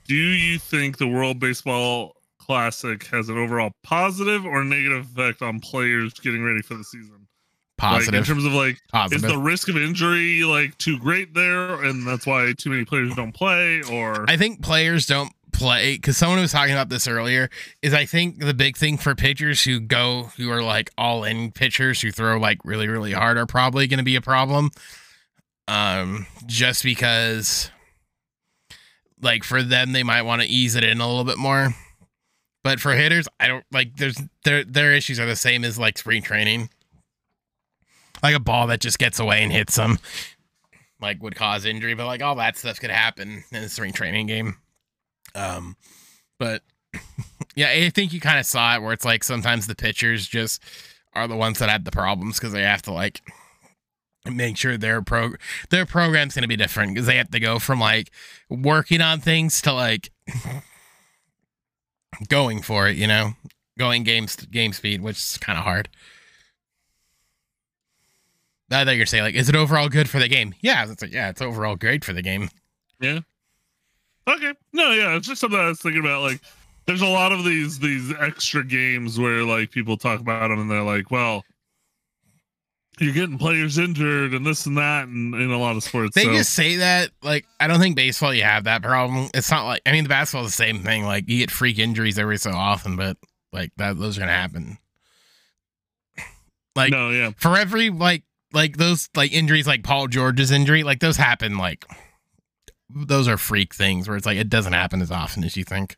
Do 0.08 0.16
you 0.16 0.60
think 0.60 0.98
the 0.98 1.08
World 1.08 1.40
Baseball 1.40 2.16
Classic 2.50 3.06
has 3.10 3.30
an 3.30 3.38
overall 3.38 3.70
positive 3.84 4.44
or 4.44 4.64
negative 4.64 5.06
effect 5.06 5.44
on 5.44 5.60
players 5.60 6.14
getting 6.16 6.44
ready 6.44 6.64
for 6.64 6.74
the 6.74 6.84
season? 6.84 7.28
Positive. 7.78 8.12
Like 8.12 8.18
in 8.18 8.26
terms 8.26 8.44
of 8.44 8.54
like, 8.54 8.80
positive. 8.92 9.24
is 9.24 9.32
the 9.32 9.38
risk 9.38 9.70
of 9.70 9.78
injury 9.78 10.44
like 10.44 10.76
too 10.80 10.98
great 10.98 11.36
there, 11.36 11.84
and 11.84 12.08
that's 12.08 12.26
why 12.26 12.52
too 12.58 12.72
many 12.72 12.86
players 12.86 13.14
don't 13.14 13.34
play? 13.34 13.84
Or 13.92 14.28
I 14.28 14.36
think 14.36 14.64
players 14.64 15.06
don't 15.06 15.32
play 15.54 15.98
because 15.98 16.18
someone 16.18 16.40
was 16.40 16.52
talking 16.52 16.74
about 16.74 16.90
this 16.90 17.08
earlier. 17.08 17.52
Is 17.84 17.94
I 17.94 18.06
think 18.06 18.40
the 18.40 18.56
big 18.56 18.78
thing 18.78 18.98
for 18.98 19.14
pitchers 19.14 19.64
who 19.64 19.80
go 19.80 20.32
who 20.36 20.50
are 20.50 20.64
like 20.64 20.90
all 20.98 21.24
in 21.26 21.52
pitchers 21.52 22.02
who 22.02 22.12
throw 22.12 22.40
like 22.40 22.66
really 22.66 22.88
really 22.88 23.14
hard 23.14 23.38
are 23.38 23.46
probably 23.46 23.86
going 23.86 24.00
to 24.00 24.04
be 24.04 24.16
a 24.16 24.22
problem 24.22 24.72
um, 25.68 26.26
just 26.48 26.84
because 26.84 27.70
like 29.22 29.44
for 29.44 29.62
them 29.62 29.92
they 29.92 30.02
might 30.02 30.24
want 30.24 30.42
to 30.42 30.48
ease 30.48 30.76
it 30.76 30.84
in 30.84 31.00
a 31.00 31.08
little 31.08 31.24
bit 31.24 31.38
more. 31.38 31.76
But 32.64 32.80
for 32.80 32.94
hitters, 32.94 33.28
I 33.40 33.48
don't 33.48 33.66
like 33.72 33.96
there's 33.98 34.22
their 34.44 34.64
their 34.64 34.94
issues 34.94 35.20
are 35.20 35.26
the 35.26 35.36
same 35.36 35.64
as 35.64 35.80
like 35.80 35.98
spring 35.98 36.22
training. 36.22 36.70
Like 38.22 38.36
a 38.36 38.40
ball 38.40 38.68
that 38.68 38.82
just 38.82 39.00
gets 39.00 39.20
away 39.20 39.44
and 39.44 39.52
hits 39.52 39.76
them 39.76 39.98
like 41.02 41.22
would 41.24 41.36
cause 41.36 41.66
injury, 41.66 41.94
but 41.94 42.06
like 42.06 42.22
all 42.22 42.36
that 42.36 42.58
stuff 42.58 42.80
could 42.80 42.92
happen 42.92 43.44
in 43.52 43.64
a 43.64 43.70
spring 43.70 43.94
training 43.94 44.28
game. 44.28 44.58
Um 45.36 45.76
but 46.38 46.64
yeah, 47.56 47.70
I 47.70 47.90
think 47.90 48.14
you 48.14 48.20
kind 48.20 48.40
of 48.40 48.46
saw 48.46 48.76
it 48.76 48.82
where 48.82 48.94
it's 48.94 49.06
like 49.06 49.24
sometimes 49.24 49.68
the 49.68 49.76
pitchers 49.76 50.28
just 50.28 50.62
are 51.14 51.28
the 51.28 51.36
ones 51.36 51.60
that 51.60 51.70
had 51.70 51.86
the 51.86 51.92
problems 51.92 52.40
because 52.40 52.54
they 52.54 52.64
have 52.64 52.82
to 52.84 52.92
like 52.92 53.22
make 54.26 54.58
sure 54.58 54.78
their 54.78 55.02
pro 55.02 55.32
their 55.70 55.86
program's 55.86 56.34
to 56.36 56.48
be 56.48 56.58
different 56.58 56.94
because 56.94 57.08
they 57.08 57.18
have 57.18 57.32
to 57.32 57.40
go 57.40 57.60
from 57.60 57.80
like 57.80 58.12
working 58.50 59.02
on 59.02 59.20
things 59.20 59.62
to 59.62 59.74
like 59.74 60.12
going 62.28 62.62
for 62.62 62.88
it 62.88 62.98
you 62.98 63.08
know 63.08 63.32
going 63.78 64.04
game 64.04 64.28
game 64.52 64.74
speed 64.74 65.02
which 65.02 65.18
is 65.18 65.38
kind 65.38 65.58
of 65.58 65.64
hard 65.64 65.90
I 68.72 68.86
thought 68.86 68.98
you're 68.98 69.06
saying 69.06 69.24
like, 69.24 69.36
is 69.36 69.50
it 69.50 69.56
overall 69.56 69.90
good 69.90 70.10
for 70.10 70.20
the 70.20 70.28
game? 70.28 70.54
Yeah, 70.62 70.90
it's 70.90 71.02
like, 71.02 71.12
yeah, 71.12 71.30
it's 71.30 71.42
overall 71.42 71.76
great 71.76 72.06
for 72.06 72.14
the 72.14 72.22
game. 72.22 72.50
Yeah. 73.00 73.20
Okay. 74.28 74.54
No, 74.74 74.92
yeah, 74.92 75.16
it's 75.16 75.28
just 75.28 75.42
something 75.42 75.60
I 75.60 75.70
was 75.70 75.82
thinking 75.82 76.02
about. 76.02 76.22
Like, 76.22 76.42
there's 76.86 77.02
a 77.02 77.08
lot 77.08 77.32
of 77.32 77.44
these 77.44 77.80
these 77.80 78.14
extra 78.20 78.64
games 78.64 79.20
where 79.20 79.44
like 79.44 79.72
people 79.72 79.98
talk 79.98 80.20
about 80.20 80.50
them 80.50 80.60
and 80.60 80.70
they're 80.70 80.84
like, 80.84 81.12
well, 81.12 81.44
you're 83.00 83.14
getting 83.14 83.38
players 83.38 83.78
injured 83.78 84.34
and 84.34 84.46
this 84.46 84.66
and 84.66 84.78
that 84.78 85.08
and 85.08 85.34
in 85.34 85.52
a 85.52 85.58
lot 85.58 85.76
of 85.76 85.84
sports. 85.84 86.16
They 86.16 86.26
so. 86.26 86.34
just 86.34 86.54
say 86.54 86.78
that 86.78 87.12
like 87.24 87.46
I 87.60 87.68
don't 87.68 87.80
think 87.80 87.96
baseball 87.96 88.34
you 88.34 88.44
have 88.44 88.66
that 88.66 88.82
problem. 88.82 89.30
It's 89.34 89.50
not 89.50 89.66
like 89.66 89.82
I 89.86 89.92
mean 89.92 90.04
the 90.04 90.10
basketball 90.10 90.46
is 90.46 90.52
the 90.52 90.64
same 90.64 90.80
thing. 90.80 91.06
Like 91.06 91.30
you 91.30 91.40
get 91.40 91.52
freak 91.52 91.80
injuries 91.80 92.20
every 92.20 92.38
so 92.38 92.52
often, 92.52 92.96
but 92.96 93.18
like 93.52 93.72
that 93.78 93.98
those 93.98 94.18
are 94.18 94.22
gonna 94.22 94.32
happen. 94.32 94.78
Like 96.76 96.92
no, 96.92 97.10
yeah. 97.10 97.32
For 97.36 97.58
every 97.58 97.90
like 97.90 98.24
like 98.54 98.78
those 98.78 99.10
like 99.16 99.34
injuries 99.34 99.68
like 99.68 99.84
Paul 99.84 100.08
George's 100.08 100.52
injury, 100.52 100.84
like 100.84 101.00
those 101.00 101.18
happen 101.18 101.58
like 101.58 101.84
those 102.90 103.28
are 103.28 103.38
freak 103.38 103.74
things 103.74 104.08
where 104.08 104.16
it's 104.16 104.26
like 104.26 104.38
it 104.38 104.50
doesn't 104.50 104.74
happen 104.74 105.02
as 105.02 105.12
often 105.12 105.44
as 105.44 105.58
you 105.58 105.64
think. 105.64 105.98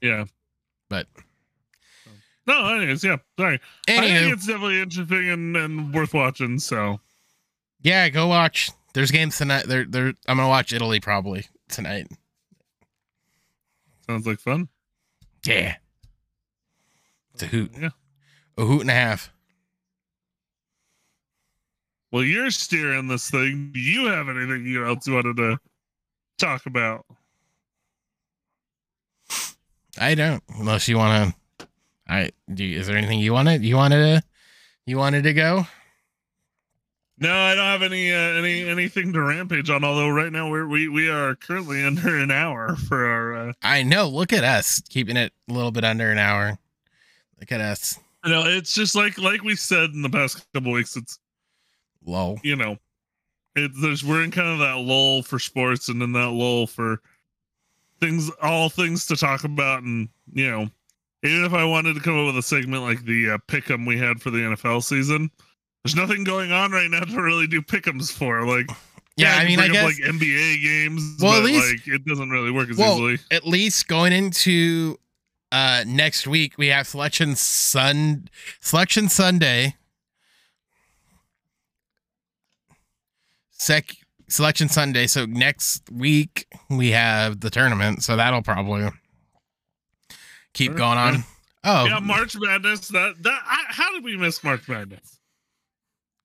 Yeah. 0.00 0.26
But 0.88 1.06
no, 2.46 2.74
anyways, 2.74 3.04
yeah. 3.04 3.16
Sorry. 3.38 3.60
Anywho, 3.88 3.98
I 3.98 4.18
think 4.20 4.32
it's 4.34 4.46
definitely 4.46 4.80
interesting 4.80 5.28
and, 5.28 5.56
and 5.56 5.94
worth 5.94 6.14
watching. 6.14 6.58
So 6.58 7.00
yeah, 7.82 8.08
go 8.08 8.26
watch. 8.26 8.70
There's 8.94 9.10
games 9.10 9.38
tonight. 9.38 9.66
There, 9.66 9.84
there. 9.84 10.14
I'm 10.26 10.36
gonna 10.36 10.48
watch 10.48 10.72
Italy 10.72 11.00
probably 11.00 11.46
tonight. 11.68 12.08
Sounds 14.06 14.26
like 14.26 14.40
fun. 14.40 14.68
Yeah. 15.44 15.76
It's 17.34 17.42
a 17.44 17.46
hoot. 17.46 17.72
Yeah. 17.80 17.90
A 18.58 18.64
hoot 18.64 18.82
and 18.82 18.90
a 18.90 18.94
half. 18.94 19.32
Well, 22.10 22.22
you're 22.22 22.50
steering 22.50 23.08
this 23.08 23.30
thing. 23.30 23.70
Do 23.72 23.80
you 23.80 24.06
have 24.08 24.28
anything 24.28 24.66
you 24.66 24.86
else 24.86 25.08
wanted 25.08 25.38
to 25.38 25.58
talk 26.38 26.66
about? 26.66 27.06
I 29.98 30.14
don't. 30.14 30.42
Unless 30.58 30.88
you 30.88 30.98
want 30.98 31.30
to 31.30 31.41
I 32.08 32.30
do. 32.52 32.64
Is 32.64 32.86
there 32.86 32.96
anything 32.96 33.20
you 33.20 33.32
wanted? 33.32 33.64
You 33.64 33.76
wanted 33.76 34.20
to? 34.20 34.26
You 34.86 34.98
wanted 34.98 35.22
to 35.24 35.32
go? 35.32 35.66
No, 37.18 37.32
I 37.32 37.54
don't 37.54 37.64
have 37.64 37.82
any 37.82 38.12
uh, 38.12 38.16
any 38.16 38.68
anything 38.68 39.12
to 39.12 39.22
rampage 39.22 39.70
on. 39.70 39.84
Although 39.84 40.08
right 40.08 40.32
now 40.32 40.50
we're 40.50 40.66
we 40.66 40.88
we 40.88 41.08
are 41.08 41.36
currently 41.36 41.82
under 41.84 42.18
an 42.18 42.30
hour 42.30 42.76
for 42.76 43.06
our. 43.06 43.48
Uh... 43.50 43.52
I 43.62 43.82
know. 43.82 44.08
Look 44.08 44.32
at 44.32 44.44
us 44.44 44.80
keeping 44.88 45.16
it 45.16 45.32
a 45.48 45.52
little 45.52 45.70
bit 45.70 45.84
under 45.84 46.10
an 46.10 46.18
hour. 46.18 46.58
Look 47.38 47.52
at 47.52 47.60
us. 47.60 47.98
I 48.24 48.30
know 48.30 48.44
it's 48.46 48.74
just 48.74 48.94
like 48.94 49.18
like 49.18 49.42
we 49.42 49.54
said 49.54 49.90
in 49.90 50.02
the 50.02 50.10
past 50.10 50.44
couple 50.52 50.72
weeks. 50.72 50.96
It's 50.96 51.18
low. 52.04 52.38
You 52.42 52.56
know, 52.56 52.76
it's 53.54 53.80
there's 53.80 54.04
we're 54.04 54.24
in 54.24 54.30
kind 54.30 54.48
of 54.48 54.58
that 54.58 54.78
lull 54.78 55.22
for 55.22 55.38
sports, 55.38 55.88
and 55.88 56.00
then 56.00 56.12
that 56.12 56.30
lull 56.30 56.66
for 56.66 57.00
things, 58.00 58.30
all 58.42 58.68
things 58.68 59.06
to 59.06 59.16
talk 59.16 59.44
about, 59.44 59.82
and 59.82 60.08
you 60.32 60.50
know, 60.50 60.68
even 61.22 61.44
if 61.44 61.52
I 61.52 61.64
wanted 61.64 61.94
to 61.94 62.00
come 62.00 62.18
up 62.18 62.26
with 62.26 62.36
a 62.36 62.42
segment 62.42 62.82
like 62.82 63.04
the 63.04 63.30
uh, 63.30 63.38
pick'em 63.48 63.86
we 63.86 63.98
had 63.98 64.20
for 64.20 64.30
the 64.30 64.38
NFL 64.38 64.82
season 64.82 65.30
there's 65.84 65.96
nothing 65.96 66.24
going 66.24 66.52
on 66.52 66.70
right 66.70 66.88
now 66.88 67.00
to 67.00 67.22
really 67.22 67.46
do 67.46 67.60
pickums 67.60 68.12
for. 68.12 68.46
Like, 68.46 68.66
yeah, 69.16 69.36
I 69.36 69.46
mean, 69.46 69.58
I 69.58 69.68
guess 69.68 69.84
like 69.84 69.96
NBA 69.96 70.62
games. 70.62 71.16
Well, 71.20 71.32
but, 71.32 71.38
at 71.38 71.44
least 71.44 71.72
like, 71.72 71.94
it 71.94 72.04
doesn't 72.04 72.30
really 72.30 72.50
work 72.50 72.70
as 72.70 72.76
well, 72.76 72.94
easily. 72.94 73.18
At 73.30 73.46
least 73.46 73.88
going 73.88 74.12
into 74.12 74.96
uh 75.50 75.84
next 75.86 76.26
week, 76.26 76.56
we 76.56 76.68
have 76.68 76.86
selection 76.86 77.34
sun 77.36 78.28
selection 78.60 79.08
Sunday. 79.08 79.76
Sec 83.50 83.96
selection 84.28 84.68
Sunday. 84.68 85.06
So 85.06 85.26
next 85.26 85.90
week 85.90 86.46
we 86.70 86.92
have 86.92 87.40
the 87.40 87.50
tournament. 87.50 88.02
So 88.02 88.16
that'll 88.16 88.42
probably 88.42 88.88
keep 90.54 90.74
going 90.74 90.98
on. 90.98 91.24
Oh, 91.64 91.84
yeah, 91.84 92.00
March 92.00 92.36
Madness. 92.36 92.88
That 92.88 93.22
that 93.22 93.40
I, 93.46 93.64
how 93.68 93.92
did 93.92 94.02
we 94.02 94.16
miss 94.16 94.42
March 94.42 94.68
Madness? 94.68 95.20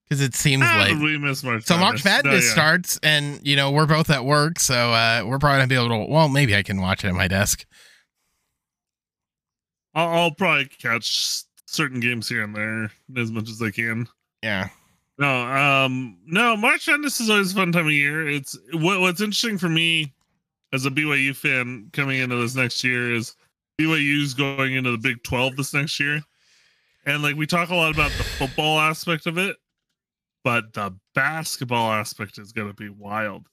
because 0.08 0.22
it 0.22 0.36
seems 0.36 0.64
How 0.64 0.80
like 0.80 1.00
we 1.02 1.18
miss 1.18 1.44
March 1.44 1.66
so 1.66 1.76
Madness. 1.76 2.06
March 2.06 2.06
Madness 2.06 2.44
no, 2.44 2.48
yeah. 2.48 2.54
starts, 2.54 3.00
and 3.04 3.46
you 3.46 3.56
know 3.56 3.72
we're 3.72 3.86
both 3.86 4.10
at 4.10 4.24
work, 4.24 4.60
so 4.60 4.94
uh, 4.94 5.24
we're 5.26 5.40
probably 5.40 5.60
gonna 5.60 5.68
be 5.68 5.76
able 5.76 6.06
to. 6.06 6.12
Well, 6.12 6.30
maybe 6.30 6.56
I 6.56 6.64
can 6.64 6.82
watch 6.82 7.04
it 7.04 7.10
at 7.10 7.16
my 7.16 7.28
desk. 7.28 7.66
I'll, 9.94 10.10
I'll 10.10 10.32
probably 10.32 10.66
catch 10.66 11.44
certain 11.66 12.00
games 12.00 12.30
here 12.30 12.44
and 12.44 12.56
there 12.56 12.92
as 13.18 13.32
much 13.32 13.50
as 13.50 13.62
I 13.62 13.72
can. 13.72 14.08
Yeah. 14.44 14.70
No, 15.18 15.48
um, 15.48 16.18
no. 16.26 16.56
March 16.56 16.88
Madness 16.88 17.20
is 17.20 17.30
always 17.30 17.52
a 17.52 17.56
fun 17.56 17.72
time 17.72 17.88
of 17.88 17.92
year. 17.92 18.28
It's 18.30 18.58
what, 18.74 19.02
what's 19.02 19.20
interesting 19.20 19.58
for 19.58 19.68
me 19.68 20.14
as 20.74 20.86
a 20.86 20.92
BYU 20.92 21.36
fan 21.36 21.90
coming 21.92 22.20
into 22.20 22.36
this 22.36 22.56
next 22.56 22.84
year 22.84 23.14
is 23.14 23.36
BYU's 23.80 24.34
going 24.34 24.74
into 24.74 24.92
the 24.92 24.98
Big 24.98 25.24
Twelve 25.24 25.56
this 25.56 25.74
next 25.74 26.00
year, 26.00 26.22
and 27.06 27.22
like 27.22 27.36
we 27.36 27.46
talk 27.46 27.70
a 27.70 27.76
lot 27.76 27.94
about 27.94 28.12
the 28.12 28.24
football 28.24 28.80
aspect 28.80 29.28
of 29.28 29.38
it, 29.38 29.58
but 30.44 30.74
the 30.74 30.96
basketball 31.14 31.92
aspect 31.92 32.38
is 32.38 32.52
going 32.52 32.68
to 32.68 32.74
be 32.74 32.90
wild 32.90 33.48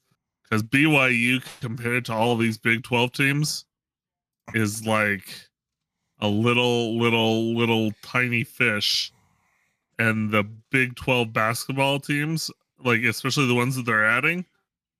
because 0.44 0.62
BYU 0.62 1.42
compared 1.60 2.04
to 2.06 2.12
all 2.12 2.32
of 2.32 2.38
these 2.38 2.58
Big 2.58 2.84
12 2.84 3.12
teams 3.12 3.64
is 4.54 4.86
like 4.86 5.24
a 6.20 6.28
little, 6.28 6.98
little, 6.98 7.56
little 7.56 7.90
tiny 8.02 8.44
fish. 8.44 9.12
And 9.98 10.30
the 10.30 10.44
Big 10.70 10.96
12 10.96 11.32
basketball 11.32 12.00
teams, 12.00 12.50
like 12.84 13.02
especially 13.02 13.46
the 13.46 13.54
ones 13.54 13.76
that 13.76 13.86
they're 13.86 14.06
adding, 14.06 14.44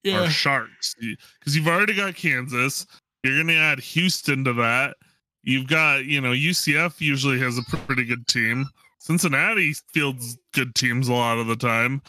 yeah. 0.02 0.24
are 0.24 0.30
sharks. 0.30 0.94
Because 0.98 1.56
you've 1.56 1.68
already 1.68 1.94
got 1.94 2.14
Kansas, 2.14 2.86
you're 3.22 3.36
going 3.36 3.48
to 3.48 3.56
add 3.56 3.80
Houston 3.80 4.44
to 4.44 4.52
that. 4.54 4.96
You've 5.45 5.66
got, 5.66 6.07
you 6.07 6.20
know, 6.20 6.32
UCF 6.32 7.01
usually 7.01 7.38
has 7.38 7.59
a 7.59 7.62
pretty 7.62 8.05
good 8.05 8.26
team. 8.26 8.66
Cincinnati 8.99 9.74
fields 9.92 10.38
good 10.53 10.74
teams 10.74 11.09
a 11.09 11.12
lot 11.12 11.38
of 11.38 11.47
the 11.47 11.57
time. 11.57 12.01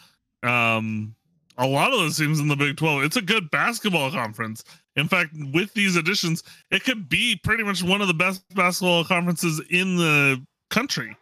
Um, 0.42 1.14
a 1.58 1.66
lot 1.66 1.92
of 1.92 1.98
those 1.98 2.16
teams 2.16 2.40
in 2.40 2.48
the 2.48 2.56
Big 2.56 2.76
12. 2.76 3.04
It's 3.04 3.16
a 3.16 3.22
good 3.22 3.50
basketball 3.50 4.10
conference. 4.10 4.64
In 4.96 5.08
fact, 5.08 5.30
with 5.52 5.72
these 5.74 5.96
additions, 5.96 6.42
it 6.70 6.84
could 6.84 7.08
be 7.08 7.38
pretty 7.44 7.62
much 7.62 7.82
one 7.82 8.00
of 8.00 8.08
the 8.08 8.14
best 8.14 8.42
basketball 8.54 9.04
conferences 9.04 9.60
in 9.70 9.96
the 9.96 10.42
country. 10.70 11.14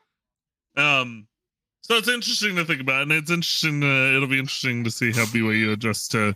Um, 0.77 1.27
so 1.83 1.97
it's 1.97 2.09
interesting 2.09 2.57
to 2.57 2.65
think 2.65 2.81
about, 2.81 3.03
and 3.03 3.12
it's 3.12 3.31
interesting. 3.31 3.81
To, 3.81 4.17
it'll 4.17 4.29
be 4.29 4.39
interesting 4.39 4.85
to 4.85 4.91
see 4.91 5.12
how 5.12 5.25
BYU 5.27 5.73
adjusts 5.73 6.09
to 6.09 6.35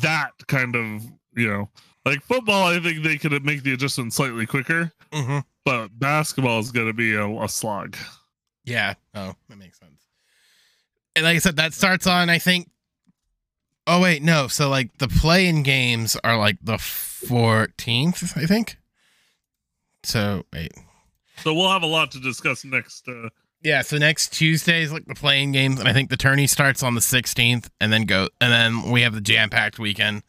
that 0.00 0.32
kind 0.48 0.74
of, 0.74 1.02
you 1.34 1.48
know, 1.48 1.70
like 2.04 2.22
football. 2.22 2.66
I 2.66 2.80
think 2.80 3.02
they 3.02 3.18
could 3.18 3.44
make 3.44 3.62
the 3.62 3.72
adjustment 3.72 4.12
slightly 4.12 4.46
quicker, 4.46 4.92
mm-hmm. 5.12 5.38
but 5.64 5.98
basketball 5.98 6.58
is 6.60 6.72
going 6.72 6.86
to 6.86 6.92
be 6.92 7.14
a, 7.14 7.26
a 7.26 7.48
slog. 7.48 7.96
Yeah. 8.64 8.94
Oh, 9.14 9.34
that 9.48 9.58
makes 9.58 9.78
sense. 9.78 10.06
And 11.16 11.24
like 11.24 11.36
I 11.36 11.38
said, 11.40 11.56
that 11.56 11.72
starts 11.74 12.06
on 12.06 12.30
I 12.30 12.38
think. 12.38 12.70
Oh 13.86 14.00
wait, 14.00 14.22
no. 14.22 14.46
So 14.46 14.68
like 14.68 14.98
the 14.98 15.08
play-in 15.08 15.62
games 15.62 16.16
are 16.22 16.38
like 16.38 16.58
the 16.62 16.78
fourteenth, 16.78 18.36
I 18.36 18.46
think. 18.46 18.76
So 20.04 20.44
wait. 20.52 20.72
So 21.42 21.54
we'll 21.54 21.70
have 21.70 21.82
a 21.82 21.86
lot 21.86 22.12
to 22.12 22.20
discuss 22.20 22.64
next. 22.64 23.08
Uh... 23.08 23.30
Yeah. 23.62 23.82
So 23.82 23.98
next 23.98 24.34
Tuesday 24.34 24.82
is 24.82 24.92
like 24.92 25.06
the 25.06 25.14
play-in 25.14 25.52
games, 25.52 25.80
and 25.80 25.88
I 25.88 25.92
think 25.92 26.10
the 26.10 26.16
tourney 26.16 26.46
starts 26.46 26.82
on 26.82 26.94
the 26.94 27.00
sixteenth, 27.00 27.70
and 27.80 27.92
then 27.92 28.04
go, 28.04 28.28
and 28.40 28.52
then 28.52 28.90
we 28.92 29.02
have 29.02 29.14
the 29.14 29.20
jam-packed 29.20 29.78
weekend. 29.78 30.22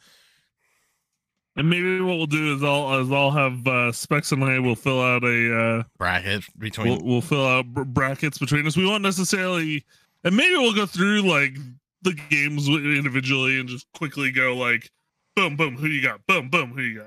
And 1.61 1.69
maybe 1.69 2.01
what 2.01 2.17
we'll 2.17 2.25
do 2.25 2.55
is 2.55 2.63
I'll 2.63 2.99
is 3.01 3.11
I'll 3.11 3.29
have 3.29 3.67
uh, 3.67 3.91
Specs 3.91 4.31
and 4.31 4.43
I 4.43 4.57
will 4.57 4.75
fill 4.75 4.99
out 4.99 5.23
a 5.23 5.55
uh, 5.55 5.83
bracket 5.95 6.43
between. 6.57 6.87
We'll, 6.87 7.01
we'll 7.03 7.21
fill 7.21 7.45
out 7.45 7.67
br- 7.67 7.83
brackets 7.83 8.39
between 8.39 8.65
us. 8.65 8.75
We 8.75 8.87
won't 8.87 9.03
necessarily, 9.03 9.85
and 10.23 10.35
maybe 10.35 10.55
we'll 10.55 10.73
go 10.73 10.87
through 10.87 11.21
like 11.21 11.55
the 12.01 12.19
games 12.31 12.67
individually 12.67 13.59
and 13.59 13.69
just 13.69 13.85
quickly 13.93 14.31
go 14.31 14.55
like, 14.55 14.89
boom, 15.35 15.55
boom, 15.55 15.77
who 15.77 15.85
you 15.85 16.01
got? 16.01 16.25
Boom, 16.25 16.49
boom, 16.49 16.71
who 16.71 16.81
you 16.81 17.03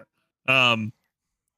got? 0.47 0.73
Um, 0.73 0.93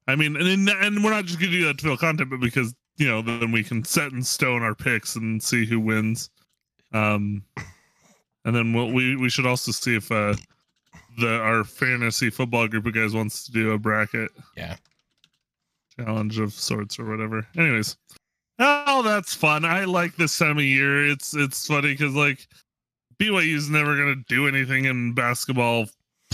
I 0.09 0.17
mean, 0.17 0.35
and 0.35 0.67
and 0.67 1.05
we're 1.05 1.11
not 1.11 1.27
just 1.27 1.39
gonna 1.39 1.53
do 1.53 1.67
that 1.67 1.77
to 1.77 1.85
fill 1.85 1.99
content, 1.99 2.31
but 2.31 2.41
because 2.41 2.75
you 2.97 3.07
know 3.07 3.21
then 3.21 3.53
we 3.53 3.63
can 3.63 3.85
set 3.85 4.13
in 4.13 4.23
stone 4.23 4.63
our 4.63 4.75
picks 4.75 5.17
and 5.17 5.43
see 5.43 5.67
who 5.67 5.81
wins. 5.81 6.31
Um, 6.95 7.45
and 8.47 8.57
then 8.57 8.73
we'll, 8.73 8.91
we 8.91 9.17
we 9.17 9.29
should 9.29 9.45
also 9.45 9.71
see 9.71 9.97
if 9.97 10.11
uh 10.11 10.35
the 11.17 11.39
our 11.41 11.65
fantasy 11.65 12.31
football 12.31 12.69
group 12.69 12.87
of 12.87 12.95
guys 12.95 13.15
wants 13.15 13.45
to 13.47 13.53
do 13.53 13.73
a 13.73 13.79
bracket. 13.79 14.31
Yeah. 14.57 14.77
Challenge 15.99 16.39
of 16.39 16.53
sorts 16.53 16.99
or 16.99 17.05
whatever. 17.07 17.47
Anyways. 17.57 17.97
Oh, 18.59 19.03
that's 19.03 19.35
fun. 19.35 19.65
I 19.65 19.85
like 19.85 20.17
this 20.17 20.39
time 20.39 20.59
of 20.59 20.65
year. 20.65 21.07
It's 21.09 21.35
it's 21.35 21.67
funny 21.67 21.93
because 21.93 22.15
like 22.15 22.47
BYU's 23.19 23.69
never 23.69 23.97
gonna 23.97 24.23
do 24.29 24.47
anything 24.49 24.87
in 24.87 25.15
basketball 25.15 25.87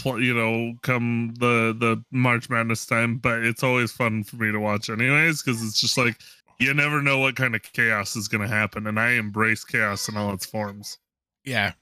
you 0.04 0.34
know 0.34 0.74
come 0.82 1.34
the 1.38 1.76
the 1.78 2.02
march 2.10 2.48
madness 2.50 2.86
time 2.86 3.18
but 3.18 3.44
it's 3.44 3.62
always 3.62 3.92
fun 3.92 4.24
for 4.24 4.36
me 4.36 4.50
to 4.50 4.58
watch 4.58 4.88
anyways 4.88 5.42
because 5.42 5.62
it's 5.62 5.80
just 5.80 5.96
like 5.98 6.16
you 6.58 6.72
never 6.74 7.02
know 7.02 7.18
what 7.18 7.36
kind 7.36 7.54
of 7.54 7.62
chaos 7.62 8.16
is 8.16 8.26
going 8.26 8.40
to 8.40 8.48
happen 8.48 8.86
and 8.86 8.98
i 8.98 9.12
embrace 9.12 9.64
chaos 9.64 10.08
in 10.08 10.16
all 10.16 10.32
its 10.32 10.46
forms 10.46 10.98
yeah 11.44 11.72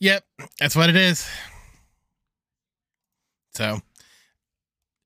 Yep, 0.00 0.24
that's 0.60 0.76
what 0.76 0.88
it 0.88 0.96
is. 0.96 1.28
So, 3.54 3.80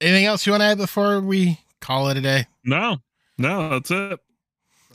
anything 0.00 0.24
else 0.24 0.46
you 0.46 0.52
want 0.52 0.62
to 0.62 0.66
add 0.66 0.78
before 0.78 1.20
we 1.20 1.60
call 1.80 2.08
it 2.08 2.16
a 2.16 2.20
day? 2.20 2.46
No, 2.64 2.98
no, 3.38 3.70
that's 3.70 3.90
it. 3.90 4.20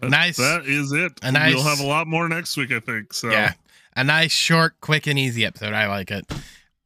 That, 0.01 0.09
nice. 0.09 0.38
That 0.38 0.66
is 0.66 0.91
it. 0.91 1.13
A 1.24 1.32
nice, 1.32 1.53
we'll 1.55 1.63
have 1.63 1.80
a 1.80 1.86
lot 1.86 2.07
more 2.07 2.28
next 2.28 2.57
week, 2.57 2.72
I 2.72 2.80
think. 2.80 3.13
So 3.13 3.30
yeah, 3.30 3.53
a 3.95 4.03
nice, 4.03 4.32
short, 4.32 4.80
quick, 4.82 5.07
and 5.07 5.18
easy 5.18 5.45
episode. 5.45 5.74
I 5.74 5.88
like 5.88 6.11
it. 6.11 6.26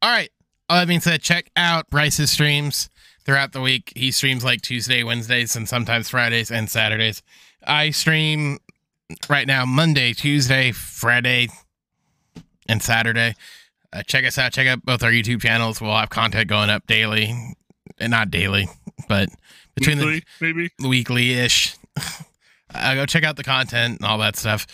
All 0.02 0.10
right. 0.10 0.30
All 0.68 0.78
that 0.78 0.86
being 0.86 1.00
said, 1.00 1.20
check 1.20 1.50
out 1.56 1.90
Bryce's 1.90 2.30
streams 2.30 2.88
throughout 3.24 3.52
the 3.52 3.60
week. 3.60 3.92
He 3.96 4.12
streams 4.12 4.44
like 4.44 4.62
Tuesday, 4.62 5.02
Wednesdays, 5.02 5.56
and 5.56 5.68
sometimes 5.68 6.08
Fridays 6.08 6.50
and 6.52 6.70
Saturdays. 6.70 7.22
I 7.66 7.90
stream 7.90 8.58
right 9.28 9.48
now 9.48 9.66
Monday, 9.66 10.12
Tuesday, 10.12 10.70
Friday, 10.70 11.48
and 12.68 12.82
Saturday. 12.82 13.34
Uh, 13.92 14.02
check 14.02 14.24
us 14.24 14.38
out. 14.38 14.52
Check 14.52 14.66
out 14.66 14.84
both 14.84 15.02
our 15.02 15.10
YouTube 15.10 15.42
channels. 15.42 15.80
We'll 15.80 15.96
have 15.96 16.10
content 16.10 16.48
going 16.48 16.70
up 16.70 16.86
daily, 16.86 17.34
and 17.98 18.10
not 18.10 18.30
daily, 18.30 18.68
but 19.08 19.28
between 19.74 19.98
weekly, 19.98 20.20
the 20.20 20.46
maybe 20.46 20.70
weekly 20.88 21.32
ish. 21.32 21.76
uh, 22.74 22.94
go 22.94 23.06
check 23.06 23.24
out 23.24 23.36
the 23.36 23.44
content 23.44 24.00
and 24.00 24.08
all 24.08 24.18
that 24.18 24.36
stuff. 24.36 24.66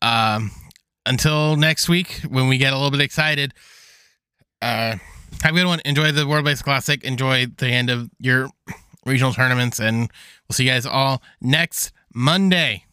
Um, 0.00 0.50
until 1.06 1.56
next 1.56 1.88
week, 1.88 2.22
when 2.28 2.48
we 2.48 2.58
get 2.58 2.72
a 2.72 2.76
little 2.76 2.90
bit 2.90 3.00
excited. 3.00 3.52
Uh, 4.62 4.96
have 5.42 5.52
a 5.52 5.58
good 5.58 5.66
one. 5.66 5.80
Enjoy 5.84 6.10
the 6.12 6.26
World 6.26 6.44
Based 6.44 6.64
Classic. 6.64 7.04
Enjoy 7.04 7.46
the 7.46 7.68
end 7.68 7.90
of 7.90 8.10
your 8.18 8.48
regional 9.04 9.32
tournaments, 9.32 9.78
and 9.78 10.10
we'll 10.48 10.54
see 10.54 10.64
you 10.64 10.70
guys 10.70 10.86
all 10.86 11.22
next 11.40 11.92
Monday. 12.14 12.84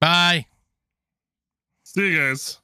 Bye. 0.00 0.46
See 1.84 2.12
you 2.12 2.18
guys. 2.18 2.58